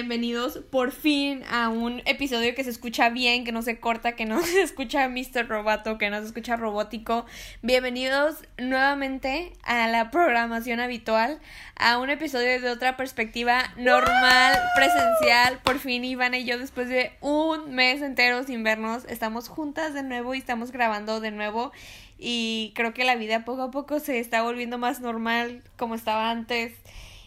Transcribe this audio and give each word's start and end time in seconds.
bienvenidos 0.00 0.60
por 0.70 0.92
fin 0.92 1.42
a 1.50 1.68
un 1.68 2.00
episodio 2.06 2.54
que 2.54 2.64
se 2.64 2.70
escucha 2.70 3.10
bien, 3.10 3.44
que 3.44 3.52
no 3.52 3.60
se 3.60 3.80
corta, 3.80 4.12
que 4.12 4.24
no 4.24 4.40
se 4.42 4.62
escucha 4.62 5.06
Mr. 5.10 5.46
Roboto, 5.46 5.98
que 5.98 6.08
no 6.08 6.18
se 6.20 6.24
escucha 6.24 6.56
robótico. 6.56 7.26
Bienvenidos 7.60 8.36
nuevamente 8.56 9.52
a 9.62 9.88
la 9.88 10.10
programación 10.10 10.80
habitual, 10.80 11.38
a 11.76 11.98
un 11.98 12.08
episodio 12.08 12.62
de 12.62 12.70
otra 12.70 12.96
perspectiva 12.96 13.74
normal, 13.76 14.58
presencial. 14.74 15.60
Por 15.62 15.78
fin 15.78 16.02
Ivana 16.02 16.38
y 16.38 16.46
yo 16.46 16.58
después 16.58 16.88
de 16.88 17.12
un 17.20 17.74
mes 17.74 18.00
entero 18.00 18.42
sin 18.44 18.64
vernos, 18.64 19.04
estamos 19.06 19.50
juntas 19.50 19.92
de 19.92 20.02
nuevo 20.02 20.34
y 20.34 20.38
estamos 20.38 20.72
grabando 20.72 21.20
de 21.20 21.30
nuevo. 21.30 21.72
Y 22.18 22.72
creo 22.74 22.94
que 22.94 23.04
la 23.04 23.16
vida 23.16 23.44
poco 23.44 23.64
a 23.64 23.70
poco 23.70 24.00
se 24.00 24.18
está 24.18 24.40
volviendo 24.40 24.78
más 24.78 25.00
normal 25.00 25.62
como 25.76 25.94
estaba 25.94 26.30
antes. 26.30 26.72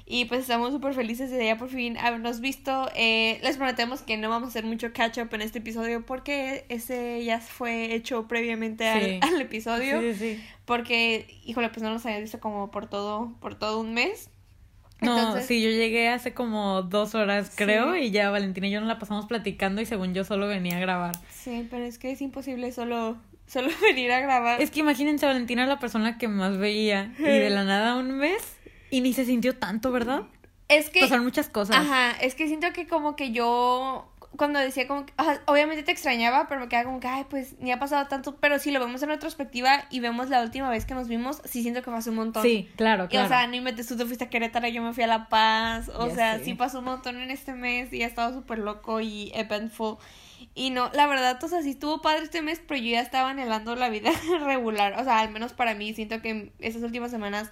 Y 0.06 0.26
pues 0.26 0.42
estamos 0.42 0.74
súper 0.74 0.94
felices 0.94 1.32
de 1.32 1.46
ya 1.46 1.58
por 1.58 1.70
fin 1.70 1.98
habernos 1.98 2.42
visto. 2.42 2.90
Eh, 2.94 3.40
les 3.42 3.56
prometemos 3.58 4.02
que 4.02 4.18
no 4.18 4.30
vamos 4.30 4.48
a 4.48 4.50
hacer 4.50 4.66
mucho 4.66 4.92
catch 4.92 5.18
up 5.20 5.30
en 5.34 5.42
este 5.42 5.60
episodio 5.60 6.06
porque 6.06 6.66
ese 6.70 7.24
ya 7.24 7.40
fue 7.40 7.94
hecho 7.94 8.28
previamente 8.28 8.88
al, 8.88 9.20
al, 9.22 9.42
episodio. 9.42 10.02
Sí, 10.02 10.14
sí. 10.16 10.44
Porque, 10.66 11.40
híjole, 11.46 11.70
pues 11.70 11.84
no 11.84 11.90
nos 11.90 12.06
había 12.06 12.20
visto 12.20 12.40
como 12.40 12.70
por 12.70 12.88
todo, 12.88 13.34
por 13.40 13.56
todo 13.56 13.80
un 13.80 13.94
mes. 13.94 14.30
No, 15.00 15.18
Entonces, 15.18 15.46
sí, 15.48 15.62
yo 15.62 15.70
llegué 15.70 16.10
hace 16.10 16.34
como 16.34 16.82
dos 16.82 17.16
horas, 17.16 17.52
creo, 17.56 17.94
sí. 17.94 18.02
y 18.02 18.12
ya 18.12 18.30
Valentina 18.30 18.68
y 18.68 18.72
yo 18.72 18.80
nos 18.80 18.88
la 18.88 19.00
pasamos 19.00 19.26
platicando 19.26 19.82
y 19.82 19.86
según 19.86 20.14
yo 20.14 20.24
solo 20.24 20.48
venía 20.48 20.78
a 20.78 20.80
grabar. 20.80 21.16
Sí, 21.30 21.68
pero 21.70 21.84
es 21.84 21.98
que 21.98 22.12
es 22.12 22.22
imposible 22.22 22.72
solo 22.72 23.18
solo 23.46 23.70
venir 23.82 24.12
a 24.12 24.20
grabar. 24.20 24.62
Es 24.62 24.72
que 24.72 24.80
imagínense, 24.80 25.26
Valentina 25.26 25.66
la 25.66 25.80
persona 25.80 26.18
que 26.18 26.28
más 26.28 26.58
veía 26.58 27.14
y 27.20 27.24
de 27.24 27.50
la 27.50 27.64
nada 27.66 27.96
un 27.96 28.12
mes 28.12 28.58
y 28.94 29.02
ni 29.02 29.12
se 29.12 29.26
sintió 29.26 29.58
tanto, 29.58 29.92
¿verdad? 29.92 30.22
Es 30.68 30.92
que... 30.92 31.00
Pasaron 31.00 31.24
muchas 31.24 31.50
cosas. 31.50 31.78
Ajá, 31.78 32.12
es 32.22 32.36
que 32.36 32.48
siento 32.48 32.72
que 32.74 32.88
como 32.88 33.16
que 33.16 33.32
yo 33.32 34.08
cuando 34.38 34.60
decía 34.60 34.88
como 34.88 35.08
que, 35.08 35.14
obviamente 35.46 35.82
te 35.82 35.92
extrañaba, 35.92 36.48
pero 36.48 36.62
me 36.62 36.68
quedaba 36.68 36.86
como 36.86 37.00
que, 37.00 37.08
ay, 37.08 37.26
pues 37.28 37.60
ni 37.60 37.72
ha 37.72 37.80
pasado 37.80 38.06
tanto, 38.08 38.36
pero 38.36 38.60
si 38.60 38.70
lo 38.70 38.80
vemos 38.80 39.02
en 39.02 39.10
retrospectiva 39.10 39.86
y 39.90 40.00
vemos 40.00 40.30
la 40.30 40.44
última 40.44 40.70
vez 40.70 40.86
que 40.86 40.94
nos 40.94 41.08
vimos, 41.08 41.42
sí 41.44 41.64
siento 41.64 41.82
que 41.82 41.90
pasó 41.90 42.12
un 42.12 42.18
montón. 42.18 42.44
Sí, 42.44 42.70
claro, 42.76 43.10
claro. 43.10 43.24
Y, 43.24 43.26
o 43.26 43.28
sea, 43.28 43.48
no 43.48 43.56
inventes, 43.56 43.88
tú 43.88 43.98
te 43.98 44.06
fuiste 44.06 44.26
a 44.26 44.30
Querétaro, 44.30 44.68
yo 44.68 44.84
me 44.84 44.94
fui 44.94 45.04
a 45.04 45.08
La 45.08 45.28
Paz, 45.28 45.90
o 45.96 46.08
ya 46.10 46.16
sea, 46.16 46.38
sé. 46.38 46.46
sí 46.46 46.54
pasó 46.54 46.80
un 46.80 46.86
montón 46.86 47.20
en 47.20 47.32
este 47.32 47.54
mes 47.54 47.92
y 47.92 48.04
ha 48.04 48.08
estado 48.08 48.32
súper 48.32 48.60
loco 48.60 49.02
y 49.02 49.32
eventful. 49.34 49.98
Y 50.54 50.70
no, 50.70 50.92
la 50.94 51.08
verdad, 51.08 51.44
o 51.44 51.48
sea, 51.48 51.64
sí 51.64 51.72
estuvo 51.72 52.02
padre 52.04 52.26
este 52.26 52.44
mes, 52.44 52.62
pero 52.68 52.80
yo 52.80 52.92
ya 52.92 53.02
estaba 53.02 53.32
anhelando 53.32 53.76
la 53.76 53.90
vida 53.90 54.12
regular. 54.46 55.00
O 55.00 55.04
sea, 55.04 55.20
al 55.20 55.32
menos 55.32 55.54
para 55.54 55.74
mí, 55.74 55.96
siento 55.96 56.22
que 56.22 56.52
estas 56.60 56.84
últimas 56.84 57.10
semanas 57.10 57.50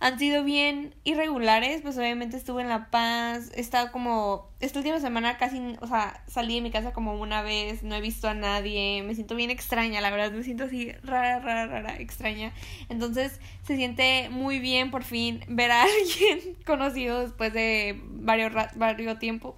han 0.00 0.18
sido 0.18 0.44
bien 0.44 0.94
irregulares, 1.02 1.82
pues 1.82 1.98
obviamente 1.98 2.36
estuve 2.36 2.62
en 2.62 2.68
La 2.68 2.90
Paz, 2.90 3.50
he 3.54 3.60
estado 3.60 3.90
como, 3.90 4.48
esta 4.60 4.78
última 4.78 5.00
semana 5.00 5.38
casi, 5.38 5.76
o 5.80 5.88
sea, 5.88 6.22
salí 6.28 6.54
de 6.54 6.60
mi 6.60 6.70
casa 6.70 6.92
como 6.92 7.14
una 7.14 7.42
vez, 7.42 7.82
no 7.82 7.96
he 7.96 8.00
visto 8.00 8.28
a 8.28 8.34
nadie, 8.34 9.02
me 9.02 9.16
siento 9.16 9.34
bien 9.34 9.50
extraña, 9.50 10.00
la 10.00 10.10
verdad, 10.10 10.30
me 10.30 10.44
siento 10.44 10.64
así 10.64 10.92
rara, 11.02 11.40
rara, 11.40 11.66
rara, 11.66 11.96
extraña. 11.98 12.52
Entonces 12.88 13.40
se 13.64 13.76
siente 13.76 14.28
muy 14.30 14.60
bien 14.60 14.92
por 14.92 15.02
fin 15.02 15.40
ver 15.48 15.72
a 15.72 15.82
alguien 16.00 16.56
conocido 16.64 17.20
después 17.20 17.52
de 17.52 18.00
varios, 18.04 18.52
varios 18.76 19.18
tiempo. 19.18 19.56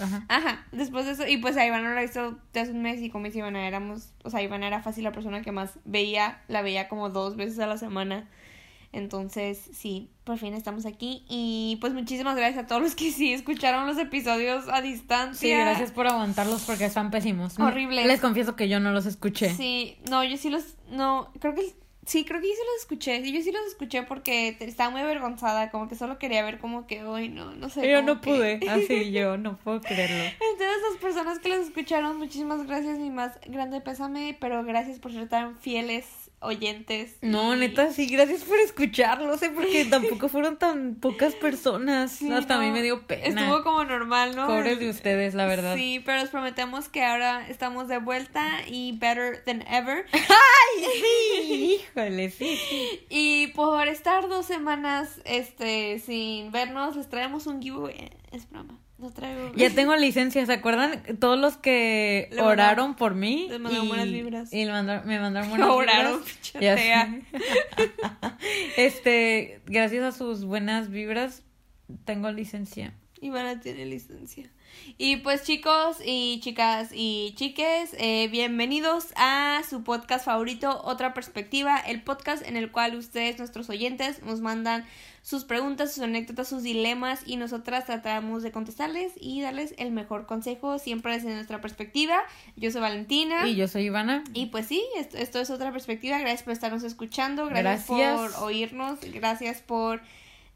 Ajá. 0.00 0.24
Ajá, 0.28 0.66
después 0.72 1.06
de 1.06 1.12
eso, 1.12 1.26
y 1.26 1.38
pues 1.38 1.56
a 1.56 1.66
Ivana 1.66 1.94
lo 1.94 2.00
visto 2.00 2.38
de 2.52 2.60
hace 2.60 2.72
un 2.72 2.82
mes 2.82 3.00
y 3.00 3.08
como 3.08 3.24
dice 3.24 3.38
Ivana, 3.38 3.66
éramos, 3.66 4.12
o 4.24 4.30
sea, 4.30 4.42
Ivana 4.42 4.66
era 4.66 4.82
fácil 4.82 5.04
la 5.04 5.12
persona 5.12 5.40
que 5.40 5.52
más 5.52 5.78
veía, 5.86 6.42
la 6.48 6.60
veía 6.60 6.88
como 6.88 7.08
dos 7.08 7.36
veces 7.36 7.58
a 7.60 7.66
la 7.66 7.78
semana. 7.78 8.28
Entonces, 8.92 9.70
sí, 9.72 10.10
por 10.24 10.38
fin 10.38 10.54
estamos 10.54 10.84
aquí. 10.84 11.24
Y 11.28 11.78
pues 11.80 11.92
muchísimas 11.92 12.36
gracias 12.36 12.64
a 12.64 12.66
todos 12.66 12.82
los 12.82 12.94
que 12.94 13.12
sí 13.12 13.32
escucharon 13.32 13.86
los 13.86 13.98
episodios 13.98 14.64
a 14.68 14.80
distancia. 14.82 15.48
Sí, 15.48 15.50
gracias 15.50 15.92
por 15.92 16.08
aguantarlos 16.08 16.62
porque 16.62 16.86
están 16.86 17.10
pésimos. 17.10 17.58
Horribles. 17.58 18.06
Les 18.06 18.20
confieso 18.20 18.56
que 18.56 18.68
yo 18.68 18.80
no 18.80 18.90
los 18.92 19.06
escuché. 19.06 19.54
Sí, 19.54 19.96
no, 20.08 20.24
yo 20.24 20.36
sí 20.36 20.50
los. 20.50 20.76
No, 20.90 21.30
creo 21.38 21.54
que. 21.54 21.72
Sí, 22.06 22.24
creo 22.24 22.40
que 22.40 22.48
yo 22.48 22.54
sí 22.54 22.60
los 22.72 22.80
escuché. 22.80 23.22
Sí, 23.22 23.32
yo 23.32 23.40
sí 23.42 23.52
los 23.52 23.64
escuché 23.68 24.02
porque 24.02 24.56
estaba 24.58 24.90
muy 24.90 25.02
avergonzada. 25.02 25.70
Como 25.70 25.88
que 25.88 25.94
solo 25.94 26.18
quería 26.18 26.42
ver 26.42 26.58
como 26.58 26.88
que 26.88 27.04
hoy 27.04 27.28
no, 27.28 27.54
no 27.54 27.68
sé. 27.68 27.88
Yo 27.88 28.02
no 28.02 28.20
que... 28.20 28.30
pude. 28.30 28.60
Así 28.68 29.10
yo 29.12 29.36
no 29.36 29.56
puedo 29.56 29.80
creerlo. 29.80 30.16
Entonces, 30.16 30.76
las 30.90 31.00
personas 31.00 31.38
que 31.38 31.50
los 31.50 31.58
escucharon, 31.58 32.18
muchísimas 32.18 32.66
gracias. 32.66 32.98
Mi 32.98 33.10
más 33.10 33.38
grande 33.46 33.80
pésame. 33.80 34.36
Pero 34.40 34.64
gracias 34.64 34.98
por 34.98 35.12
ser 35.12 35.28
tan 35.28 35.56
fieles 35.60 36.19
oyentes. 36.40 37.16
No, 37.20 37.54
neta, 37.54 37.92
sí, 37.92 38.06
gracias 38.06 38.42
por 38.44 38.58
escuchar, 38.58 39.22
no 39.22 39.36
sé, 39.36 39.50
porque 39.50 39.84
tampoco 39.90 40.28
fueron 40.28 40.58
tan 40.58 40.94
pocas 40.96 41.34
personas. 41.34 42.12
Sí, 42.12 42.32
Hasta 42.32 42.56
no, 42.56 42.62
a 42.62 42.64
mí 42.64 42.72
me 42.72 42.82
dio 42.82 43.06
pena. 43.06 43.42
Estuvo 43.42 43.62
como 43.62 43.84
normal, 43.84 44.34
¿no? 44.34 44.46
Pobres 44.46 44.78
de 44.78 44.90
ustedes, 44.90 45.34
la 45.34 45.46
verdad. 45.46 45.76
Sí, 45.76 46.02
pero 46.04 46.20
les 46.20 46.30
prometemos 46.30 46.88
que 46.88 47.04
ahora 47.04 47.46
estamos 47.48 47.88
de 47.88 47.98
vuelta 47.98 48.60
y 48.66 48.92
better 48.98 49.44
than 49.44 49.62
ever. 49.68 50.06
¡Ay, 50.12 50.84
sí! 51.00 51.80
Híjole, 51.80 52.30
sí. 52.30 52.58
Y 53.08 53.48
por 53.48 53.88
estar 53.88 54.28
dos 54.28 54.46
semanas 54.46 55.20
este 55.24 55.98
sin 55.98 56.50
vernos, 56.50 56.96
les 56.96 57.08
traemos 57.08 57.46
un 57.46 57.60
giveaway. 57.60 58.10
Es 58.32 58.48
broma. 58.50 58.78
No 59.00 59.10
traigo. 59.10 59.52
Ya 59.56 59.70
tengo 59.70 59.96
licencia, 59.96 60.44
¿se 60.44 60.52
acuerdan? 60.52 61.02
Todos 61.18 61.38
los 61.38 61.56
que 61.56 62.28
Le 62.32 62.42
oraron 62.42 62.94
por 62.94 63.14
mí. 63.14 63.48
Mandaron 63.50 63.86
y, 63.86 63.88
buenas 63.88 64.10
vibras. 64.10 64.52
Y 64.52 64.66
me 64.66 64.72
mandaron 65.20 65.48
buenas 65.48 65.68
oraron, 65.70 66.20
vibras. 66.52 66.80
Sé. 66.80 67.22
este, 68.76 69.60
gracias 69.66 70.04
a 70.04 70.12
sus 70.12 70.44
buenas 70.44 70.90
vibras, 70.90 71.42
tengo 72.04 72.30
licencia. 72.30 72.94
Ivana 73.22 73.60
tiene 73.60 73.86
licencia. 73.86 74.50
Y 74.98 75.16
pues 75.16 75.44
chicos 75.44 75.98
y 76.04 76.40
chicas 76.40 76.90
y 76.92 77.32
chiques, 77.36 77.94
eh, 77.98 78.28
bienvenidos 78.30 79.12
a 79.16 79.62
su 79.68 79.82
podcast 79.82 80.24
favorito, 80.24 80.80
Otra 80.84 81.14
Perspectiva, 81.14 81.78
el 81.78 82.02
podcast 82.02 82.46
en 82.46 82.56
el 82.56 82.70
cual 82.70 82.96
ustedes, 82.96 83.38
nuestros 83.38 83.70
oyentes, 83.70 84.22
nos 84.22 84.40
mandan 84.40 84.84
sus 85.22 85.44
preguntas, 85.44 85.94
sus 85.94 86.02
anécdotas, 86.02 86.48
sus 86.48 86.62
dilemas 86.62 87.22
y 87.26 87.36
nosotras 87.36 87.86
tratamos 87.86 88.42
de 88.42 88.52
contestarles 88.52 89.12
y 89.20 89.42
darles 89.42 89.74
el 89.78 89.90
mejor 89.90 90.26
consejo 90.26 90.78
siempre 90.78 91.12
desde 91.12 91.34
nuestra 91.34 91.60
perspectiva. 91.60 92.22
Yo 92.56 92.70
soy 92.70 92.80
Valentina. 92.80 93.46
Y 93.46 93.56
yo 93.56 93.68
soy 93.68 93.84
Ivana. 93.84 94.24
Y 94.32 94.46
pues 94.46 94.66
sí, 94.66 94.82
esto, 94.96 95.18
esto 95.18 95.40
es 95.40 95.50
Otra 95.50 95.72
Perspectiva. 95.72 96.18
Gracias 96.18 96.42
por 96.42 96.52
estarnos 96.52 96.84
escuchando, 96.84 97.46
gracias, 97.46 97.88
gracias. 97.88 98.32
por 98.32 98.44
oírnos, 98.44 98.98
gracias 99.12 99.60
por 99.60 100.00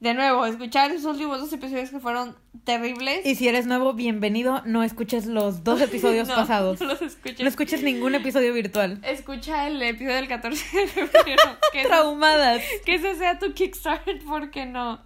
de 0.05 0.13
nuevo, 0.13 0.45
escuchar 0.45 0.91
esos 0.91 1.13
últimos 1.13 1.41
dos 1.41 1.51
episodios 1.51 1.89
que 1.89 1.99
fueron 1.99 2.37
terribles. 2.65 3.25
Y 3.25 3.37
si 3.37 3.49
eres 3.49 3.65
nuevo, 3.65 3.95
bienvenido. 3.95 4.61
No 4.67 4.83
escuches 4.83 5.25
los 5.25 5.65
dos 5.65 5.81
episodios 5.81 6.29
no, 6.29 6.35
pasados. 6.35 6.79
No 6.79 6.89
los 6.89 7.01
escuches. 7.01 7.41
No 7.41 7.49
escuches 7.49 7.83
ningún 7.83 8.15
episodio 8.15 8.53
virtual. 8.53 9.01
Escucha 9.03 9.67
el 9.67 9.81
episodio 9.81 10.17
del 10.17 10.29
14 10.29 10.79
de 10.79 10.87
febrero. 10.89 11.43
que 11.73 11.85
Traumadas. 11.85 12.61
Ese, 12.63 12.83
que 12.85 12.95
ese 12.97 13.15
sea 13.15 13.39
tu 13.39 13.55
Kickstart, 13.55 14.23
porque 14.29 14.67
no. 14.67 15.01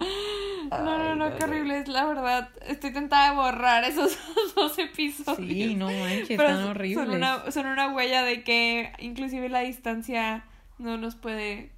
No, 0.69 0.99
no, 0.99 1.15
no, 1.15 1.37
qué 1.37 1.45
horrible 1.45 1.79
es, 1.79 1.87
la 1.87 2.05
verdad. 2.05 2.51
Estoy 2.67 2.93
tentada 2.93 3.31
de 3.31 3.37
borrar 3.37 3.85
esos 3.85 4.19
dos 4.57 4.77
episodios. 4.81 5.37
Sí, 5.37 5.77
no 5.77 5.93
manches, 5.93 6.31
están 6.31 6.65
horribles. 6.65 7.07
Son 7.07 7.15
una, 7.15 7.53
son 7.53 7.67
una 7.67 7.95
huella 7.95 8.25
de 8.25 8.43
que 8.43 8.91
inclusive 8.99 9.49
la 9.49 9.61
distancia 9.61 10.45
no 10.79 10.97
nos 10.97 11.15
puede 11.15 11.78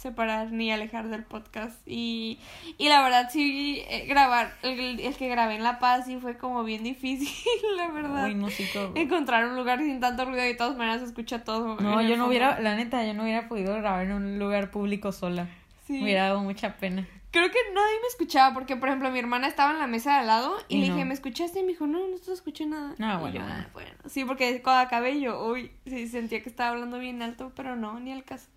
separar 0.00 0.50
ni 0.50 0.72
alejar 0.72 1.08
del 1.08 1.24
podcast. 1.24 1.76
Y, 1.86 2.38
y 2.78 2.88
la 2.88 3.02
verdad 3.02 3.28
sí 3.30 3.82
eh, 3.88 4.06
grabar 4.06 4.54
el, 4.62 4.98
el, 4.98 5.14
que 5.14 5.28
grabé 5.28 5.56
en 5.56 5.62
La 5.62 5.78
Paz 5.78 6.06
sí 6.06 6.16
fue 6.16 6.38
como 6.38 6.64
bien 6.64 6.82
difícil 6.82 7.28
la 7.76 7.88
verdad. 7.88 8.24
Uy, 8.24 8.34
no, 8.34 8.48
sí, 8.48 8.66
encontrar 8.94 9.46
un 9.46 9.56
lugar 9.56 9.80
sin 9.80 10.00
tanto 10.00 10.24
ruido 10.24 10.42
y 10.42 10.48
de 10.48 10.54
todas 10.54 10.76
maneras 10.76 11.00
se 11.00 11.06
escucha 11.06 11.44
todo. 11.44 11.76
No 11.76 12.00
yo 12.08 12.16
no 12.16 12.28
hubiera 12.28 12.58
la 12.60 12.76
neta 12.76 13.04
yo 13.04 13.12
no 13.12 13.24
hubiera 13.24 13.46
podido 13.46 13.74
grabar 13.74 14.06
en 14.06 14.12
un 14.12 14.38
lugar 14.38 14.70
público 14.70 15.12
sola. 15.12 15.48
Sí. 15.86 15.94
me 15.94 16.04
hubiera 16.04 16.24
dado 16.24 16.40
mucha 16.40 16.76
pena. 16.76 17.06
Creo 17.30 17.48
que 17.48 17.58
nadie 17.74 18.00
me 18.00 18.08
escuchaba 18.08 18.54
porque 18.54 18.76
por 18.76 18.88
ejemplo 18.88 19.10
mi 19.10 19.18
hermana 19.18 19.48
estaba 19.48 19.72
en 19.72 19.78
la 19.80 19.86
mesa 19.86 20.14
de 20.14 20.18
al 20.20 20.26
lado 20.28 20.56
y, 20.68 20.78
y 20.78 20.80
le 20.80 20.88
no. 20.88 20.94
dije 20.94 21.04
me 21.04 21.14
escuchaste 21.14 21.60
y 21.60 21.62
me 21.62 21.68
dijo 21.68 21.86
no 21.86 21.98
no 21.98 22.18
te 22.18 22.32
escuché 22.32 22.66
nada 22.66 22.94
no 22.98 23.20
bueno, 23.20 23.34
yo, 23.36 23.42
ah, 23.42 23.66
bueno 23.72 23.90
sí 24.06 24.24
porque 24.24 24.60
cuando 24.62 24.80
acabé 24.80 25.20
yo 25.20 25.46
uy 25.46 25.70
sí 25.86 26.08
sentía 26.08 26.42
que 26.42 26.48
estaba 26.48 26.70
hablando 26.70 26.98
bien 26.98 27.22
alto 27.22 27.52
pero 27.54 27.76
no 27.76 28.00
ni 28.00 28.12
al 28.12 28.24
caso 28.24 28.48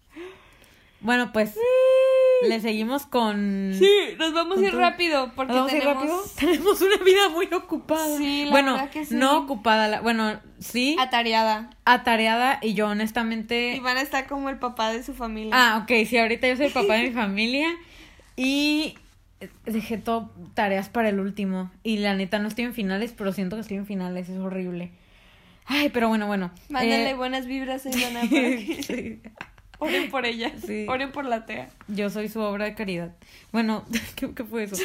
bueno, 1.03 1.31
pues 1.31 1.51
sí. 1.51 2.49
le 2.49 2.59
seguimos 2.59 3.05
con. 3.05 3.73
Sí, 3.77 3.91
nos 4.17 4.33
vamos 4.33 4.57
a 4.57 4.61
ir 4.61 4.75
rápido 4.75 5.31
porque 5.35 5.53
¿Nos 5.53 5.71
vamos 5.71 5.71
tenemos... 5.71 5.87
A 5.87 5.91
ir 5.91 5.95
rápido? 5.95 6.23
tenemos 6.39 6.81
una 6.81 6.97
vida 7.03 7.29
muy 7.29 7.45
ocupada. 7.53 8.17
Sí, 8.17 8.45
la 8.45 8.51
bueno, 8.51 8.73
verdad 8.73 8.89
que 8.89 9.05
sí. 9.05 9.15
no 9.15 9.39
ocupada, 9.39 9.87
la... 9.87 10.01
bueno, 10.01 10.39
sí. 10.59 10.95
Atareada. 10.99 11.69
Atareada 11.85 12.59
y 12.61 12.73
yo 12.73 12.87
honestamente. 12.87 13.75
Iván 13.75 13.97
está 13.97 14.27
como 14.27 14.49
el 14.49 14.57
papá 14.57 14.91
de 14.91 15.03
su 15.03 15.13
familia. 15.13 15.51
Ah, 15.53 15.79
ok, 15.83 16.07
sí, 16.07 16.17
ahorita 16.17 16.47
yo 16.47 16.55
soy 16.55 16.67
el 16.67 16.73
papá 16.73 16.95
de 16.95 17.09
mi 17.09 17.11
familia 17.11 17.69
y 18.35 18.95
dejé 19.65 19.97
todo 19.97 20.31
tareas 20.53 20.89
para 20.89 21.09
el 21.09 21.19
último 21.19 21.71
y 21.83 21.97
la 21.97 22.15
neta 22.15 22.39
no 22.39 22.47
estoy 22.47 22.65
en 22.65 22.73
finales, 22.73 23.13
pero 23.17 23.33
siento 23.33 23.55
que 23.55 23.61
estoy 23.61 23.77
en 23.77 23.85
finales, 23.85 24.29
es 24.29 24.39
horrible. 24.39 24.91
Ay, 25.65 25.89
pero 25.89 26.09
bueno, 26.09 26.27
bueno. 26.27 26.51
Mándale 26.69 27.11
eh... 27.11 27.13
buenas 27.13 27.45
vibras 27.45 27.85
a 27.85 27.89
Ivana 27.89 28.21
para 28.21 28.29
que... 28.31 29.19
Oren 29.79 30.09
por 30.09 30.25
ella. 30.25 30.51
Sí. 30.65 30.85
Oren 30.87 31.11
por 31.11 31.25
la 31.25 31.45
TEA. 31.45 31.69
Yo 31.87 32.09
soy 32.09 32.29
su 32.29 32.39
obra 32.39 32.65
de 32.65 32.75
caridad. 32.75 33.13
Bueno, 33.51 33.85
¿qué, 34.15 34.33
qué 34.33 34.43
fue 34.43 34.63
eso? 34.63 34.75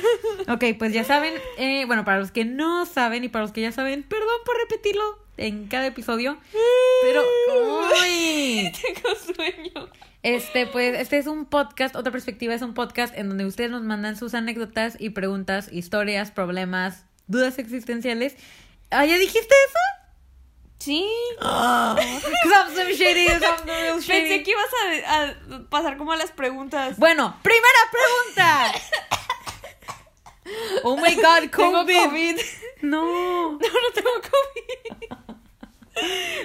Ok, 0.49 0.64
pues 0.79 0.93
ya 0.93 1.05
saben, 1.05 1.35
eh, 1.56 1.85
bueno, 1.87 2.05
para 2.05 2.19
los 2.19 2.32
que 2.32 2.44
no 2.44 2.85
saben 2.87 3.25
y 3.25 3.29
para 3.29 3.44
los 3.44 3.52
que 3.52 3.61
ya 3.61 3.73
saben, 3.73 4.02
perdón 4.02 4.29
por 4.44 4.56
repetirlo 4.56 5.05
en 5.37 5.69
cada 5.69 5.87
episodio, 5.87 6.37
pero... 7.02 7.23
¡Uy! 8.02 8.73
Tengo 8.82 9.14
sueño. 9.35 9.88
Este, 10.25 10.67
pues, 10.67 10.99
este 10.99 11.19
es 11.19 11.29
un 11.29 11.46
podcast, 11.46 11.94
otra 11.94 12.11
perspectiva 12.11 12.55
es 12.55 12.62
un 12.62 12.75
podcast 12.75 13.17
en 13.17 13.29
donde 13.29 13.46
ustedes 13.46 13.70
nos 13.70 13.82
mandan 13.82 14.17
sus 14.17 14.35
anécdotas 14.35 14.96
y 14.99 15.11
preguntas, 15.11 15.69
historias, 15.70 16.32
problemas, 16.32 17.06
dudas 17.29 17.58
existenciales. 17.61 18.37
¿Ah, 18.90 19.06
ya 19.06 19.17
dijiste 19.17 19.38
eso? 19.38 19.98
Sí. 20.79 21.07
Cause 21.41 21.99
I'm 22.77 22.95
shady, 22.97 23.29
I'm 23.29 23.67
real 23.67 24.01
shady. 24.01 24.29
Pensé 24.29 24.43
que 24.45 24.51
ibas 24.53 24.73
a, 25.07 25.23
a 25.25 25.35
pasar 25.69 25.97
como 25.99 26.13
a 26.13 26.17
las 26.17 26.31
preguntas. 26.31 26.97
Bueno, 26.99 27.37
primera 27.43 27.91
pregunta. 27.91 28.73
Oh 30.85 30.97
my 30.97 31.15
god, 31.17 31.51
Tengo 31.57 31.85
COVID. 31.85 32.37
No. 32.83 33.53
No, 33.61 33.69
no 33.69 33.91
tengo 33.95 34.11
COVID. 34.31 35.27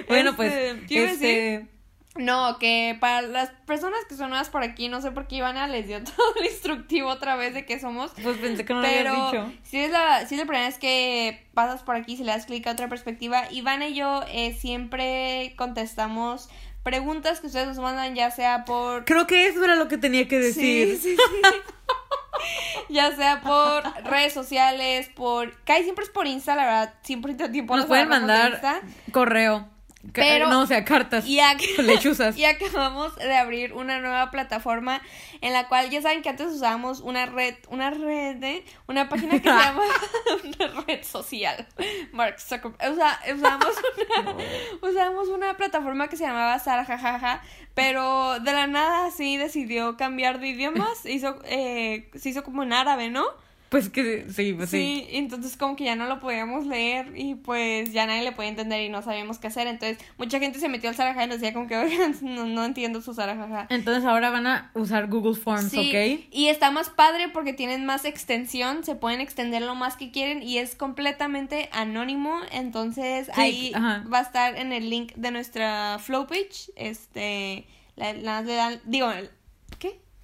Bueno, 0.08 0.34
pues, 0.34 0.52
Este, 0.52 0.86
¿qué 0.86 0.94
iba 0.94 1.08
a 1.08 1.12
este, 1.12 1.68
No, 2.16 2.58
que 2.58 2.96
para 3.00 3.22
las 3.22 3.50
personas 3.66 3.98
que 4.08 4.14
son 4.14 4.30
nuevas 4.30 4.48
por 4.48 4.62
aquí, 4.62 4.88
no 4.88 5.00
sé 5.00 5.10
por 5.10 5.26
qué 5.26 5.36
Ivana 5.36 5.66
les 5.66 5.88
dio 5.88 6.02
todo 6.04 6.34
el 6.38 6.46
instructivo 6.46 7.08
otra 7.08 7.34
vez 7.36 7.54
de 7.54 7.66
qué 7.66 7.80
somos. 7.80 8.12
pues 8.22 8.36
pensé 8.38 8.64
que 8.64 8.72
no 8.72 8.80
lo 8.82 8.86
Pero 8.88 9.10
habías 9.10 9.32
dicho. 9.32 9.52
si 9.64 9.78
es, 9.80 9.90
la, 9.90 10.26
si 10.26 10.34
es 10.34 10.40
la 10.40 10.46
primera 10.46 10.66
vez 10.66 10.78
que 10.78 11.44
pasas 11.54 11.82
por 11.82 11.96
aquí, 11.96 12.16
si 12.16 12.22
le 12.22 12.30
das 12.32 12.46
clic 12.46 12.66
a 12.66 12.72
otra 12.72 12.88
perspectiva, 12.88 13.50
Ivana 13.50 13.88
y 13.88 13.94
yo 13.94 14.22
eh, 14.28 14.54
siempre 14.54 15.54
contestamos 15.56 16.48
preguntas 16.84 17.40
que 17.40 17.48
ustedes 17.48 17.66
nos 17.66 17.78
mandan, 17.78 18.14
ya 18.14 18.30
sea 18.30 18.64
por 18.64 19.04
Creo 19.06 19.26
que 19.26 19.46
eso 19.46 19.64
era 19.64 19.74
lo 19.74 19.88
que 19.88 19.98
tenía 19.98 20.28
que 20.28 20.38
decir. 20.38 20.98
Sí, 20.98 21.16
sí, 21.16 21.16
sí. 21.16 21.56
ya 22.90 23.14
sea 23.16 23.40
por 23.40 23.82
redes 24.04 24.32
sociales, 24.32 25.10
por... 25.16 25.56
Casi 25.64 25.82
siempre 25.84 26.04
es 26.04 26.10
por 26.10 26.26
Insta, 26.26 26.54
la 26.54 26.64
verdad, 26.64 26.94
100% 27.06 27.36
del 27.36 27.52
tiempo 27.52 27.76
Nos 27.76 27.86
pueden 27.86 28.08
mandar 28.08 28.82
correo. 29.10 29.73
Pero- 30.12 30.48
no, 30.48 30.60
o 30.62 30.66
sea, 30.66 30.84
cartas. 30.84 31.26
Y, 31.26 31.38
ac- 31.38 31.78
Lechuzas. 31.78 32.36
y 32.38 32.44
acabamos 32.44 33.14
de 33.16 33.34
abrir 33.36 33.72
una 33.72 34.00
nueva 34.00 34.30
plataforma 34.30 35.00
en 35.40 35.52
la 35.52 35.66
cual 35.68 35.90
ya 35.90 36.02
saben 36.02 36.22
que 36.22 36.28
antes 36.28 36.46
usábamos 36.48 37.00
una 37.00 37.26
red, 37.26 37.54
una 37.68 37.90
red, 37.90 38.42
¿eh? 38.42 38.64
una 38.86 39.08
página 39.08 39.40
que 39.40 39.48
se 39.48 39.54
llama 39.56 39.82
una 40.44 40.80
red 40.82 41.02
social. 41.04 41.66
Mark 42.12 42.40
Zuckerberg. 42.40 42.92
O 42.92 42.94
sea, 42.96 43.20
usábamos 43.34 43.74
una, 44.08 44.36
usábamos 44.88 45.28
una 45.28 45.56
plataforma 45.56 46.08
que 46.08 46.16
se 46.16 46.24
llamaba 46.24 46.58
Sarajajaja, 46.58 47.42
pero 47.74 48.38
de 48.40 48.52
la 48.52 48.66
nada 48.66 49.10
sí 49.10 49.36
decidió 49.36 49.96
cambiar 49.96 50.38
de 50.40 50.48
idiomas, 50.48 51.04
hizo, 51.06 51.38
eh, 51.44 52.10
se 52.14 52.28
hizo 52.28 52.44
como 52.44 52.62
en 52.62 52.72
árabe, 52.72 53.10
¿no? 53.10 53.24
Pues 53.70 53.88
que 53.88 54.26
sí, 54.30 54.52
pues 54.52 54.70
sí. 54.70 54.76
Sí, 54.78 55.06
entonces 55.16 55.56
como 55.56 55.74
que 55.74 55.82
ya 55.84 55.96
no 55.96 56.06
lo 56.06 56.20
podíamos 56.20 56.64
leer 56.66 57.12
y 57.16 57.34
pues 57.34 57.92
ya 57.92 58.06
nadie 58.06 58.22
le 58.22 58.30
podía 58.30 58.50
entender 58.50 58.80
y 58.82 58.88
no 58.88 59.02
sabíamos 59.02 59.38
qué 59.38 59.48
hacer. 59.48 59.66
Entonces 59.66 59.98
mucha 60.16 60.38
gente 60.38 60.60
se 60.60 60.68
metió 60.68 60.88
al 60.90 60.94
Sarajaja 60.94 61.24
y 61.24 61.28
nos 61.28 61.40
decía 61.40 61.52
como 61.52 61.66
que, 61.66 61.76
oigan, 61.78 62.14
no, 62.22 62.46
no 62.46 62.64
entiendo 62.64 63.00
su 63.00 63.14
Sarajaja. 63.14 63.66
Entonces 63.70 64.04
ahora 64.04 64.30
van 64.30 64.46
a 64.46 64.70
usar 64.74 65.08
Google 65.08 65.34
Forms, 65.34 65.70
Sí, 65.72 65.90
¿ok? 65.90 66.26
y 66.30 66.46
está 66.48 66.70
más 66.70 66.88
padre 66.90 67.28
porque 67.30 67.52
tienen 67.52 67.84
más 67.84 68.04
extensión, 68.04 68.84
se 68.84 68.94
pueden 68.94 69.20
extender 69.20 69.62
lo 69.62 69.74
más 69.74 69.96
que 69.96 70.12
quieren 70.12 70.42
y 70.42 70.58
es 70.58 70.76
completamente 70.76 71.68
anónimo, 71.72 72.38
entonces 72.52 73.26
Sí, 73.34 73.40
ahí 73.40 73.72
ajá. 73.74 74.04
va 74.12 74.18
a 74.18 74.22
estar 74.22 74.56
en 74.56 74.72
el 74.72 74.88
link 74.88 75.14
de 75.16 75.30
nuestra 75.32 75.98
flow 75.98 76.28
page, 76.28 76.70
este, 76.76 77.66
la, 77.96 78.12
la- 78.12 78.42
le 78.42 78.54
dan- 78.54 78.80
digo, 78.84 79.10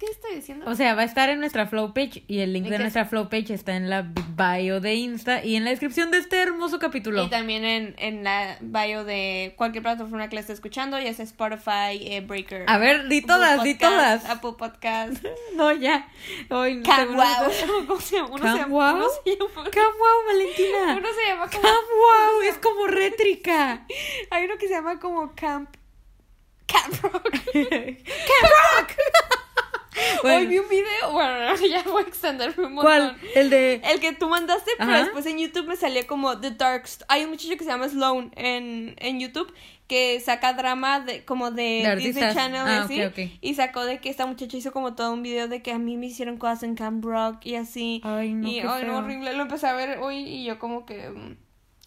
¿qué? 0.01 0.05
¿Qué 0.07 0.11
estoy 0.11 0.35
diciendo? 0.35 0.65
O 0.67 0.75
sea, 0.75 0.95
va 0.95 1.03
a 1.03 1.05
estar 1.05 1.29
en 1.29 1.39
nuestra 1.39 1.67
flow 1.67 1.93
page 1.93 2.23
y 2.27 2.39
el 2.39 2.53
link 2.53 2.65
¿Y 2.65 2.69
de 2.69 2.79
nuestra 2.79 3.05
flow 3.05 3.29
page 3.29 3.53
está 3.53 3.75
en 3.75 3.89
la 3.89 4.01
bio 4.01 4.81
de 4.81 4.95
Insta 4.95 5.43
y 5.43 5.55
en 5.55 5.63
la 5.63 5.69
descripción 5.69 6.09
de 6.09 6.17
este 6.17 6.41
hermoso 6.41 6.79
capítulo. 6.79 7.23
Y 7.23 7.29
también 7.29 7.63
en, 7.63 7.95
en 7.97 8.23
la 8.23 8.57
bio 8.61 9.03
de 9.03 9.53
cualquier 9.57 9.83
plataforma 9.83 10.27
que 10.27 10.35
la 10.35 10.41
esté 10.41 10.53
escuchando, 10.53 10.99
ya 10.99 11.13
sea 11.13 11.25
Spotify, 11.25 11.99
eh, 12.01 12.23
Breaker. 12.25 12.65
A 12.67 12.77
ver, 12.79 13.07
di 13.09 13.21
todas, 13.21 13.63
di 13.63 13.75
todas. 13.75 14.25
Apple 14.25 14.53
Podcast. 14.57 15.23
No, 15.55 15.71
ya. 15.71 16.07
Hoy 16.49 16.81
Camwow. 16.81 17.23
¿Cómo 17.87 17.99
se 17.99 18.15
llama? 18.15 18.29
Uno 18.31 18.37
se 18.39 18.45
llama. 18.45 18.61
¿Camwow? 18.61 18.95
Uno 18.95 19.09
se 19.23 19.35
llama, 19.35 19.69
Camwow, 19.69 20.25
Valentina. 20.25 20.95
uno 20.97 21.07
se 21.13 21.29
llama 21.29 21.49
como. 21.49 21.61
Camwow, 21.61 22.41
es 22.43 22.57
como 22.57 22.87
rétrica. 22.87 23.85
Hay 24.31 24.45
uno 24.45 24.57
que 24.57 24.67
se 24.67 24.73
llama 24.73 24.99
como 24.99 25.33
Camp. 25.35 25.69
Camp 26.65 27.03
Rock. 27.03 27.31
Camp 27.31 28.51
Rock. 28.79 29.40
Hoy 30.23 30.47
vi 30.47 30.57
un 30.59 30.69
video. 30.69 31.11
Bueno, 31.11 31.55
ya 31.69 31.83
voy 31.83 32.03
a 32.03 32.07
extenderme 32.07 32.65
un 32.65 32.73
montón. 32.73 32.91
¿Cuál? 32.91 33.17
El 33.35 33.49
de 33.49 33.81
El 33.83 33.99
que 33.99 34.13
tú 34.13 34.29
mandaste, 34.29 34.71
pero 34.77 34.91
después 34.93 35.25
en 35.25 35.37
YouTube 35.37 35.67
me 35.67 35.75
salía 35.75 36.07
como 36.07 36.39
The 36.39 36.51
Dark. 36.51 36.83
Hay 37.07 37.23
un 37.25 37.31
muchacho 37.31 37.53
que 37.57 37.63
se 37.63 37.69
llama 37.69 37.89
Sloan 37.89 38.31
en, 38.35 38.95
en 38.99 39.19
YouTube 39.19 39.53
que 39.87 40.21
saca 40.21 40.53
drama 40.53 41.01
de 41.01 41.25
como 41.25 41.51
de, 41.51 41.83
De 41.85 41.95
Disney. 41.97 42.33
Channel 42.33 42.61
y 42.65 42.69
Ah, 42.69 42.83
así. 42.83 43.03
ok, 43.03 43.11
ok. 43.11 43.19
Y 43.41 43.55
sacó 43.55 43.83
de 43.83 43.99
que 43.99 44.09
esta 44.09 44.25
muchacha 44.25 44.55
hizo 44.55 44.71
como 44.71 44.95
todo 44.95 45.11
un 45.11 45.21
video 45.23 45.49
de 45.49 45.61
que 45.61 45.71
a 45.73 45.77
mí 45.79 45.97
me 45.97 46.05
hicieron 46.05 46.37
cosas 46.37 46.63
en 46.63 46.75
Camp 46.75 47.03
Rock 47.03 47.45
y 47.45 47.55
así. 47.55 48.01
Ay, 48.05 48.33
no, 48.33 48.47
y 48.47 48.61
qué 48.61 48.67
ay, 48.67 48.85
no, 48.85 48.99
horrible. 48.99 49.33
Lo 49.33 49.41
empecé 49.41 49.67
a 49.67 49.73
ver 49.73 49.99
hoy 49.99 50.19
y 50.19 50.45
yo 50.45 50.59
como 50.59 50.85
que 50.85 51.09
mm, 51.09 51.35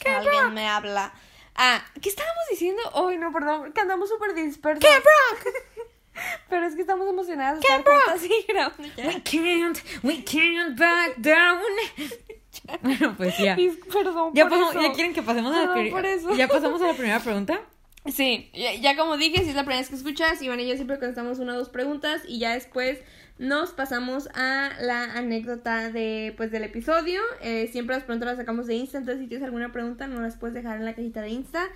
alguien 0.07 0.53
me 0.53 0.69
habla. 0.69 1.15
Ah, 1.57 1.83
¿qué 2.03 2.09
estábamos 2.09 2.43
diciendo? 2.51 2.83
Ay, 2.95 3.17
no, 3.17 3.33
perdón, 3.33 3.73
que 3.73 3.81
andamos 3.81 4.09
súper 4.11 4.35
dispersos. 4.35 4.85
Camp 4.85 5.05
Rock. 5.05 5.55
Pero 6.49 6.67
es 6.67 6.75
que 6.75 6.81
estamos 6.83 7.09
emocionadas 7.09 7.61
de 7.61 7.61
estar 7.61 7.83
juntas 7.85 8.25
y 8.25 8.53
grabando 8.53 8.89
ya. 8.97 9.07
We 9.07 9.23
can't, 9.23 9.79
we 10.03 10.25
can't 10.25 10.79
back 10.79 11.17
down. 11.19 11.61
Bueno, 12.83 13.15
pues 13.17 13.37
ya. 13.37 13.57
Dis- 13.57 13.79
Perdón 13.93 14.31
Ya, 14.33 14.45
por 14.49 14.59
pasamos- 14.59 14.75
eso. 14.77 14.83
ya 14.83 14.93
quieren 14.93 15.13
que 15.13 15.23
pasemos 15.23 15.53
a 15.55 15.61
la 15.61 15.67
Perdón 15.67 15.83
pri- 15.83 15.91
por 15.91 16.07
eso. 16.07 16.35
ya 16.37 16.47
pasamos 16.49 16.81
a 16.83 16.87
la 16.89 16.95
primera 16.95 17.21
pregunta. 17.21 17.61
Sí, 18.07 18.51
ya, 18.53 18.75
ya 18.75 18.99
como 18.99 19.17
dije, 19.17 19.43
si 19.45 19.49
es 19.49 19.55
la 19.55 19.63
primera 19.63 19.81
vez 19.81 19.89
que 19.89 19.95
escuchas, 19.97 20.43
Iván 20.43 20.61
y 20.61 20.69
yo 20.69 20.75
siempre 20.75 20.99
contestamos 20.99 21.39
una 21.39 21.55
o 21.55 21.57
dos 21.57 21.71
preguntas 21.71 22.21
y 22.29 22.39
ya 22.39 22.53
después 22.53 22.99
nos 23.39 23.71
pasamos 23.73 24.29
a 24.35 24.73
la 24.79 25.05
anécdota 25.15 25.91
de 25.91 26.35
pues 26.37 26.51
del 26.51 26.65
episodio. 26.65 27.23
Eh, 27.41 27.67
siempre 27.73 27.97
las 27.97 28.05
preguntas 28.05 28.27
las 28.29 28.37
sacamos 28.37 28.67
de 28.67 28.75
Insta, 28.75 28.99
entonces 28.99 29.23
si 29.23 29.27
tienes 29.29 29.43
alguna 29.47 29.73
pregunta 29.73 30.07
no 30.07 30.21
las 30.21 30.37
puedes 30.37 30.53
dejar 30.53 30.77
en 30.77 30.85
la 30.85 30.95
cajita 30.95 31.23
de 31.23 31.31
Insta. 31.31 31.67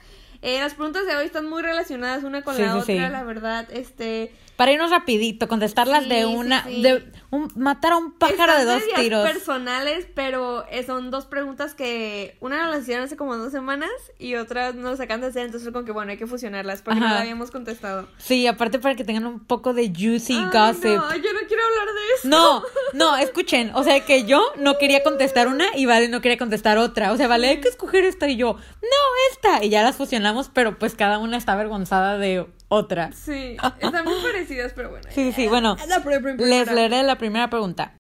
Eh, 0.41 0.61
las 0.61 0.75
preguntas 0.75 1.05
de 1.07 1.17
hoy 1.17 1.27
están 1.27 1.49
muy 1.49 1.63
relacionadas 1.63 2.23
una 2.23 2.43
con 2.43 2.55
Sí, 2.55 2.63
la 2.63 2.73
sí, 2.75 2.79
otra, 2.79 3.07
sí. 3.07 3.13
la 3.13 3.25
verdad, 3.25 3.67
este... 3.73 4.33
Para 4.57 4.73
irnos 4.73 4.91
rapidito, 4.91 5.47
contestarlas 5.47 6.09
de 6.09 6.27
una, 6.27 6.63
de 6.63 7.05
un, 7.31 7.49
matar 7.55 7.93
a 7.93 7.97
un 7.97 8.11
pájaro 8.11 8.55
de 8.55 8.59
están 8.63 8.67
dos 8.67 8.81
medias 8.87 9.01
tiros. 9.01 9.29
personales, 9.31 10.07
pero 10.17 10.67
eh, 10.69 10.83
son 10.83 11.13
dos 11.13 11.27
preguntas 11.27 11.75
que 11.75 12.37
una 12.41 12.65
nos 12.65 12.75
las 12.75 12.83
hicieron 12.83 13.05
hace 13.05 13.17
como 13.17 13.37
dos 13.37 13.53
semanas 13.53 13.89
y 14.19 14.35
otra 14.35 14.73
nos 14.73 14.99
acaban 14.99 15.21
de 15.21 15.29
hacer, 15.29 15.43
entonces 15.45 15.63
fue 15.63 15.73
como 15.73 15.85
que 15.85 15.93
bueno, 15.93 16.11
hay 16.11 16.17
que 16.19 16.27
fusionarlas 16.27 16.83
porque 16.83 16.99
no 16.99 17.07
Ajá. 17.07 17.15
la 17.15 17.21
habíamos 17.21 17.53
contestado. 17.53 18.09
Sí, 18.19 18.49
aparte 18.49 18.81
para 18.81 18.97
que 18.97 19.05
tengan 19.05 19.27
un 19.27 19.39
poco 19.39 19.75
de 19.75 19.93
juicy 19.97 20.35
Ay, 20.35 20.45
gossip. 20.47 20.85
No, 20.87 21.15
yo 21.15 21.33
no 21.35 21.41
quiero 21.47 21.63
hablar 21.65 21.95
de 21.95 22.15
eso. 22.17 22.29
No, 22.29 22.63
no, 22.95 23.17
escuchen, 23.17 23.71
o 23.77 23.85
sea 23.85 24.05
que 24.05 24.25
yo 24.25 24.43
no 24.57 24.77
quería 24.79 25.05
contestar 25.05 25.47
una 25.47 25.67
y 25.77 25.87
Vale 25.87 26.09
no 26.09 26.21
quería 26.21 26.37
contestar 26.37 26.79
otra. 26.79 27.13
O 27.13 27.17
sea, 27.17 27.29
Vale, 27.29 27.49
hay 27.49 27.61
que 27.61 27.69
escoger 27.69 28.03
esta 28.05 28.29
y 28.29 28.35
yo, 28.35 28.55
no, 28.55 28.89
esta. 29.31 29.65
Y 29.65 29.69
ya 29.69 29.85
las 29.85 29.95
fusionamos, 29.95 30.28
pero 30.53 30.79
pues 30.79 30.95
cada 30.95 31.19
una 31.19 31.37
está 31.37 31.53
avergonzada 31.55 32.19
de 32.19 32.47
otra. 32.69 33.11
Sí, 33.13 33.57
están 33.81 34.05
muy 34.05 34.21
parecidas, 34.23 34.73
pero 34.75 34.91
bueno. 34.91 35.07
Sí, 35.11 35.33
sí, 35.33 35.47
bueno. 35.49 35.77
La 35.89 35.99
Les 36.39 36.71
leeré 36.71 37.03
la 37.03 37.17
primera 37.19 37.49
pregunta. 37.51 37.95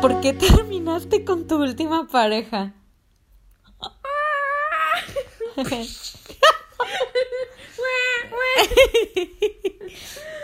¿Por 0.00 0.20
qué 0.20 0.32
terminaste 0.32 1.24
con 1.24 1.46
tu 1.48 1.56
última 1.62 2.06
pareja? 2.06 2.72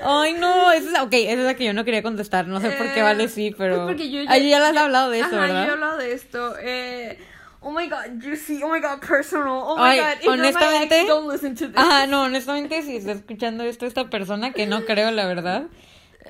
Ay, 0.04 0.33
no, 0.35 0.73
esa 0.73 0.90
es, 0.90 0.99
ok, 1.00 1.12
esa 1.12 1.33
es 1.33 1.38
la 1.38 1.54
que 1.54 1.64
yo 1.64 1.73
no 1.75 1.85
quería 1.85 2.02
contestar. 2.02 2.47
No 2.49 2.61
sé 2.61 2.71
por 2.71 2.92
qué 2.92 3.00
Eh, 3.00 3.02
vale 3.02 3.28
sí, 3.28 3.54
pero. 3.57 3.85
pues 3.85 3.87
porque 3.97 4.11
yo 4.11 4.21
Ah, 4.28 4.37
ya 4.38 4.59
las 4.59 4.71
has 4.71 4.76
hablado 4.83 5.11
de 5.11 5.21
eso, 5.21 5.28
Ajá, 5.28 5.37
¿verdad? 5.40 5.64
yo 5.64 5.69
he 5.71 5.73
hablado 5.75 5.97
de 5.99 6.12
esto. 6.12 6.54
Eh, 6.61 7.19
oh 7.62 7.71
my 7.71 7.88
god, 7.88 8.21
juicy. 8.21 8.62
Oh 8.62 8.69
my 8.69 8.81
god, 8.81 9.00
personal. 9.00 9.62
Oh 9.66 9.76
my 9.76 9.90
Ay, 9.92 9.99
god, 9.99 10.16
if 10.19 10.25
you're 10.25 10.37
my 10.37 10.42
honestamente- 10.49 11.00
ex, 11.00 11.09
don't 11.09 11.28
listen 11.31 11.54
to 11.57 11.66
this. 11.69 11.76
Ajá, 11.76 12.07
no, 12.07 12.23
honestamente, 12.23 12.83
si 12.83 12.97
está 12.97 13.12
escuchando 13.12 13.64
esto 13.64 13.87
esta 13.87 14.09
persona, 14.11 14.52
que 14.52 14.66
no 14.66 14.85
creo, 14.85 15.11
la 15.11 15.26
verdad. 15.26 15.64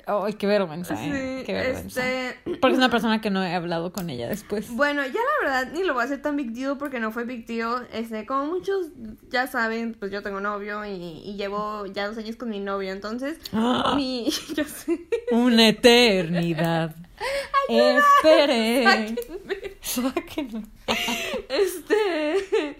Ay, 0.07 0.33
qué 0.33 0.47
vergüenza, 0.47 0.95
¿eh? 0.95 0.97
Sí, 1.39 1.45
Qué 1.45 1.53
vergüenza. 1.53 2.01
este. 2.09 2.57
Porque 2.59 2.73
es 2.73 2.77
una 2.77 2.89
persona 2.89 3.21
que 3.21 3.29
no 3.29 3.43
he 3.43 3.53
hablado 3.53 3.93
con 3.93 4.09
ella 4.09 4.27
después. 4.27 4.69
Bueno, 4.71 5.01
ya 5.05 5.13
la 5.13 5.47
verdad 5.61 5.71
ni 5.71 5.83
lo 5.83 5.93
voy 5.93 6.01
a 6.01 6.05
hacer 6.05 6.21
tan 6.21 6.35
big 6.35 6.51
deal 6.51 6.77
porque 6.77 6.99
no 6.99 7.11
fue 7.11 7.23
big 7.25 7.45
deal. 7.45 7.87
Este, 7.93 8.25
como 8.25 8.47
muchos 8.47 8.87
ya 9.29 9.45
saben, 9.47 9.93
pues 9.97 10.11
yo 10.11 10.21
tengo 10.23 10.39
novio 10.41 10.83
y, 10.83 11.21
y 11.23 11.35
llevo 11.37 11.85
ya 11.85 12.07
dos 12.07 12.17
años 12.17 12.35
con 12.35 12.49
mi 12.49 12.59
novio. 12.59 12.91
Entonces, 12.91 13.37
¡Ah! 13.53 13.93
mi. 13.95 14.25
Yo 14.55 14.63
sé. 14.65 14.99
Una 15.31 15.69
eternidad. 15.69 16.95
Esperé. 17.69 18.83
Sáquenme. 18.83 19.77
Sáquenme. 19.81 20.63
Este. 21.49 22.77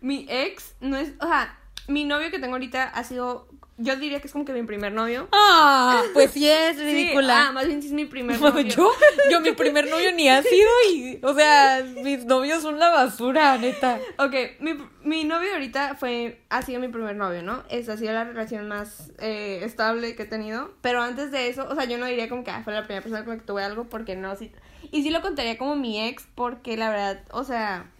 Mi 0.00 0.26
ex 0.28 0.74
no 0.80 0.96
es. 0.96 1.12
O 1.20 1.26
sea, 1.26 1.58
mi 1.88 2.04
novio 2.04 2.30
que 2.30 2.38
tengo 2.38 2.54
ahorita 2.54 2.84
ha 2.84 3.04
sido, 3.04 3.48
yo 3.78 3.96
diría 3.96 4.20
que 4.20 4.26
es 4.26 4.32
como 4.32 4.44
que 4.44 4.52
mi 4.52 4.62
primer 4.62 4.92
novio. 4.92 5.28
Ah, 5.32 6.02
pues 6.12 6.30
sí 6.32 6.48
es 6.48 6.76
Sí, 6.76 6.82
ridícula. 6.84 7.48
ah, 7.48 7.52
más 7.52 7.66
bien 7.66 7.80
sí 7.82 7.88
es 7.88 7.94
mi 7.94 8.04
primer 8.04 8.40
novio. 8.40 8.62
yo, 8.62 8.90
yo 9.30 9.40
mi 9.40 9.52
primer 9.52 9.88
novio 9.88 10.12
ni 10.12 10.28
ha 10.28 10.42
sido 10.42 10.68
y, 10.92 11.18
o 11.22 11.34
sea, 11.34 11.82
mis 12.02 12.24
novios 12.26 12.62
son 12.62 12.78
la 12.78 12.90
basura, 12.90 13.56
neta. 13.58 13.98
Ok, 14.18 14.34
mi, 14.60 14.74
mi 15.02 15.24
novio 15.24 15.52
ahorita 15.52 15.94
fue, 15.96 16.40
ha 16.50 16.62
sido 16.62 16.80
mi 16.80 16.88
primer 16.88 17.16
novio, 17.16 17.42
¿no? 17.42 17.64
Esa 17.70 17.94
ha 17.94 17.96
sido 17.96 18.12
la 18.12 18.24
relación 18.24 18.68
más 18.68 19.10
eh, 19.18 19.60
estable 19.64 20.14
que 20.16 20.24
he 20.24 20.26
tenido. 20.26 20.72
Pero 20.82 21.02
antes 21.02 21.30
de 21.30 21.48
eso, 21.48 21.66
o 21.68 21.74
sea, 21.74 21.84
yo 21.84 21.98
no 21.98 22.06
diría 22.06 22.28
como 22.28 22.44
que 22.44 22.50
ah, 22.50 22.60
fue 22.62 22.72
la 22.72 22.84
primera 22.84 23.02
persona 23.02 23.24
con 23.24 23.34
la 23.34 23.40
que 23.40 23.46
tuve 23.46 23.64
algo, 23.64 23.84
porque 23.84 24.16
no, 24.16 24.36
sí. 24.36 24.52
Y 24.90 25.02
sí 25.02 25.10
lo 25.10 25.22
contaría 25.22 25.56
como 25.58 25.76
mi 25.76 26.06
ex, 26.06 26.26
porque 26.34 26.76
la 26.76 26.90
verdad, 26.90 27.22
o 27.30 27.44
sea, 27.44 27.90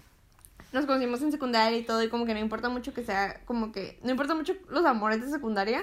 nos 0.72 0.86
conocimos 0.86 1.20
en 1.22 1.32
secundaria 1.32 1.76
y 1.78 1.82
todo, 1.82 2.02
y 2.02 2.08
como 2.08 2.24
que 2.26 2.34
no 2.34 2.40
importa 2.40 2.68
mucho 2.68 2.92
que 2.94 3.04
sea, 3.04 3.40
como 3.44 3.72
que, 3.72 3.98
no 4.02 4.10
importa 4.10 4.34
mucho 4.34 4.54
los 4.68 4.84
amores 4.84 5.20
de 5.20 5.28
secundaria. 5.30 5.82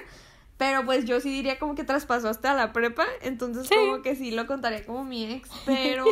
Pero 0.57 0.83
pues 0.83 1.05
yo 1.05 1.21
sí 1.21 1.29
diría 1.31 1.57
como 1.57 1.73
que 1.73 1.85
traspasó 1.85 2.27
hasta 2.27 2.53
la 2.53 2.73
prepa, 2.73 3.05
entonces 3.21 3.65
Sí. 3.67 3.75
como 3.75 4.01
que 4.01 4.15
sí 4.17 4.31
lo 4.31 4.45
contaría 4.45 4.85
como 4.85 5.05
mi 5.05 5.23
ex, 5.31 5.49
pero... 5.65 6.03
Me 6.05 6.11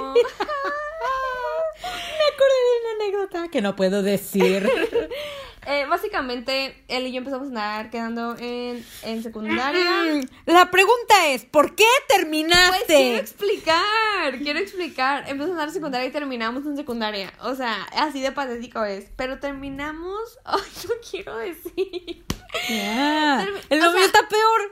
acordé 2.33 2.57
de 2.63 2.79
una 2.81 3.03
anécdota 3.03 3.47
que 3.51 3.61
no 3.61 3.75
puedo 3.75 4.01
decir. 4.03 4.69
Eh, 5.69 5.85
básicamente, 5.85 6.81
él 6.87 7.07
y 7.07 7.11
yo 7.11 7.17
empezamos 7.17 7.47
a 7.47 7.49
andar 7.49 7.89
quedando 7.89 8.37
en, 8.39 8.85
en 9.03 9.21
secundaria. 9.21 10.25
La 10.45 10.71
pregunta 10.71 11.27
es, 11.27 11.43
¿por 11.43 11.75
qué 11.75 11.83
Pues 11.83 12.07
quiero 12.07 12.23
terminaste? 12.23 13.17
explicar, 13.17 14.37
quiero 14.41 14.59
explicar. 14.59 15.23
Empezamos 15.27 15.49
a 15.49 15.51
andar 15.51 15.67
en 15.67 15.73
secundaria 15.73 16.07
y 16.07 16.11
terminamos 16.11 16.65
en 16.65 16.77
secundaria. 16.77 17.33
O 17.41 17.53
sea, 17.55 17.83
así 17.97 18.21
de 18.21 18.31
patético 18.31 18.85
es. 18.85 19.11
Pero 19.17 19.39
terminamos. 19.39 20.39
Ay, 20.45 20.61
no 20.87 20.93
quiero 21.11 21.35
decir. 21.37 22.23
Termi- 22.69 23.61
El 23.69 23.79
novio 23.79 23.97
sea, 23.97 24.05
está 24.05 24.27
peor. 24.29 24.71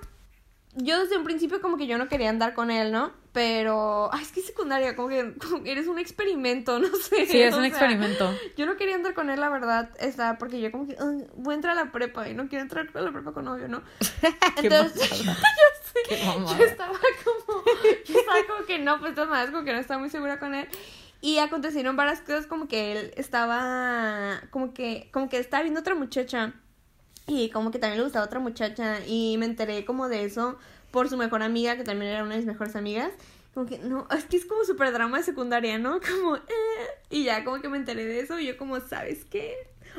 Yo 0.76 1.00
desde 1.00 1.18
un 1.18 1.26
principio 1.26 1.60
como 1.62 1.76
que 1.78 1.88
yo 1.88 1.98
no 1.98 2.08
quería 2.08 2.30
andar 2.30 2.54
con 2.54 2.72
él, 2.72 2.92
¿no? 2.94 3.12
Pero, 3.36 4.10
ay, 4.14 4.24
es 4.24 4.32
que 4.32 4.40
secundaria, 4.40 4.96
como 4.96 5.10
que 5.10 5.34
como 5.42 5.62
que 5.62 5.74
eres 5.74 5.88
un 5.88 6.00
experimento, 6.00 6.80
no 6.80 6.88
sé. 6.96 7.26
Sí, 7.26 7.42
es 7.42 7.54
un 7.54 7.60
sea, 7.60 7.68
experimento. 7.68 8.34
Yo 8.56 8.66
no 8.66 8.78
quería 8.78 8.96
andar 8.96 9.14
con 9.14 9.30
él, 9.30 9.42
la 9.42 9.50
verdad, 9.50 9.90
está 10.00 10.38
porque 10.38 10.62
yo 10.62 10.72
como 10.72 10.88
que 10.88 10.96
"Ay, 10.98 11.28
voy 11.36 11.52
a 11.52 11.56
entrar 11.56 11.78
a 11.78 11.84
la 11.84 11.92
prepa 11.92 12.30
y 12.30 12.34
no 12.34 12.48
quiero 12.48 12.64
entrar 12.64 12.88
a 12.94 13.02
la 13.02 13.12
prepa 13.12 13.34
con 13.34 13.44
novio, 13.44 13.68
¿no? 13.68 13.84
Entonces, 14.56 15.10
yo 15.26 15.34
sé, 15.34 16.18
yo 16.58 16.66
estaba 16.66 16.94
como, 17.26 17.64
yo 18.06 18.20
estaba 18.20 18.48
como 18.48 18.66
que 18.66 18.80
no, 18.80 19.00
pues 19.02 19.18
madres 19.18 19.52
como 19.52 19.66
que 19.66 19.74
no 19.74 19.80
estaba 19.80 20.00
muy 20.00 20.10
segura 20.10 20.40
con 20.40 20.56
él. 20.56 20.70
Y 21.20 21.40
acontecieron 21.40 21.98
varias 21.98 22.22
cosas 22.22 22.48
como 22.48 22.70
que 22.70 22.94
él 22.94 23.12
estaba, 23.18 24.42
como 24.50 24.74
que, 24.74 25.10
como 25.12 25.28
que 25.28 25.40
estaba 25.40 25.64
viendo 25.64 25.82
otra 25.82 25.96
muchacha. 25.96 26.54
Y 27.28 27.50
como 27.50 27.72
que 27.72 27.80
también 27.80 27.98
le 27.98 28.04
gustaba 28.04 28.26
otra 28.26 28.40
muchacha. 28.40 29.00
Y 29.08 29.36
me 29.40 29.46
enteré 29.46 29.84
como 29.84 30.08
de 30.08 30.24
eso 30.24 30.58
por 30.96 31.10
su 31.10 31.18
mejor 31.18 31.44
amiga, 31.44 31.76
que 31.76 31.84
también 31.84 32.10
era 32.10 32.24
una 32.24 32.32
de 32.32 32.38
mis 32.38 32.46
mejores 32.46 32.74
amigas. 32.78 33.12
Como 33.54 33.66
que, 33.66 33.80
no, 33.80 34.08
es 34.18 34.24
que 34.24 34.38
es 34.38 34.46
como 34.46 34.64
súper 34.64 34.94
drama 34.94 35.18
de 35.18 35.24
secundaria, 35.26 35.78
¿no? 35.78 36.00
Como, 36.10 36.38
eh. 36.38 36.42
Y 37.10 37.26
ya 37.26 37.44
como 37.44 37.62
que 37.62 37.68
me 37.68 37.76
enteré 37.76 38.06
de 38.06 38.22
eso 38.22 38.40
y 38.40 38.48
yo 38.48 38.58
como, 38.58 38.80
¿sabes 38.80 39.26
qué? 39.26 39.56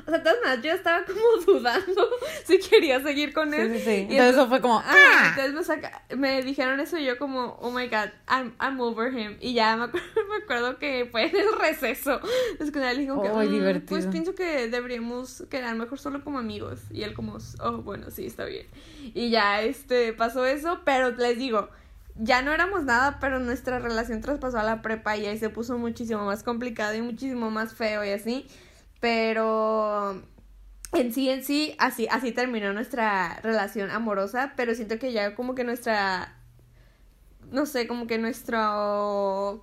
O 0.06 0.10
sea, 0.10 0.22
todas 0.22 0.38
maneras, 0.42 0.64
yo 0.64 0.72
estaba 0.72 1.04
como 1.04 1.20
dudando 1.46 2.08
si 2.44 2.58
quería 2.58 3.00
seguir 3.02 3.32
con 3.32 3.50
Sí, 3.52 3.56
él. 3.60 3.72
sí, 3.78 3.82
sí. 3.84 3.90
Y 3.90 4.12
Entonces 4.16 4.34
eso 4.36 4.48
fue 4.48 4.60
como, 4.60 4.82
Ah, 4.84 5.28
entonces 5.36 5.54
me, 5.54 5.62
saca- 5.64 6.02
me 6.16 6.42
dijeron 6.42 6.80
eso 6.80 6.98
y 6.98 7.04
yo 7.04 7.18
como, 7.18 7.56
oh 7.60 7.70
my 7.70 7.86
god, 7.88 8.10
I'm, 8.28 8.54
I'm 8.60 8.80
over 8.80 9.12
him. 9.12 9.36
Y 9.40 9.54
ya 9.54 9.76
me 9.76 9.84
acuerdo, 9.84 10.06
me 10.30 10.36
acuerdo 10.44 10.78
que 10.78 11.08
fue 11.10 11.26
en 11.30 11.36
el 11.36 11.52
receso. 11.58 12.20
Es 12.60 12.70
que 12.70 12.78
le 12.78 12.94
dije 12.94 13.08
como 13.08 13.22
que, 13.22 13.28
Ay, 13.28 13.48
"Mm, 13.48 13.52
divertido. 13.52 13.86
pues 13.88 14.06
pienso 14.06 14.34
que 14.34 14.68
deberíamos 14.68 15.44
quedar 15.50 15.74
mejor 15.76 15.98
solo 15.98 16.22
como 16.22 16.38
amigos. 16.38 16.80
Y 16.90 17.02
él 17.02 17.14
como, 17.14 17.38
oh, 17.60 17.72
bueno, 17.78 18.10
sí, 18.10 18.26
está 18.26 18.44
bien. 18.44 18.66
Y 19.14 19.30
ya, 19.30 19.62
este, 19.62 20.12
pasó 20.12 20.44
eso, 20.46 20.80
pero 20.84 21.10
les 21.12 21.38
digo, 21.38 21.68
ya 22.18 22.40
no 22.42 22.52
éramos 22.52 22.84
nada, 22.84 23.18
pero 23.20 23.38
nuestra 23.40 23.78
relación 23.78 24.20
traspasó 24.22 24.58
a 24.58 24.62
la 24.62 24.80
prepa 24.82 25.16
y 25.16 25.26
ahí 25.26 25.38
se 25.38 25.50
puso 25.50 25.76
muchísimo 25.78 26.24
más 26.24 26.42
complicado 26.42 26.94
y 26.94 27.02
muchísimo 27.02 27.50
más 27.50 27.74
feo 27.74 28.04
y 28.04 28.10
así. 28.10 28.46
Pero 29.06 30.20
en 30.92 31.12
sí, 31.12 31.30
en 31.30 31.44
sí, 31.44 31.76
así, 31.78 32.08
así 32.10 32.32
terminó 32.32 32.72
nuestra 32.72 33.38
relación 33.40 33.92
amorosa, 33.92 34.54
pero 34.56 34.74
siento 34.74 34.98
que 34.98 35.12
ya 35.12 35.36
como 35.36 35.54
que 35.54 35.62
nuestra, 35.62 36.34
no 37.52 37.66
sé, 37.66 37.86
como 37.86 38.08
que 38.08 38.18
nuestro... 38.18 39.55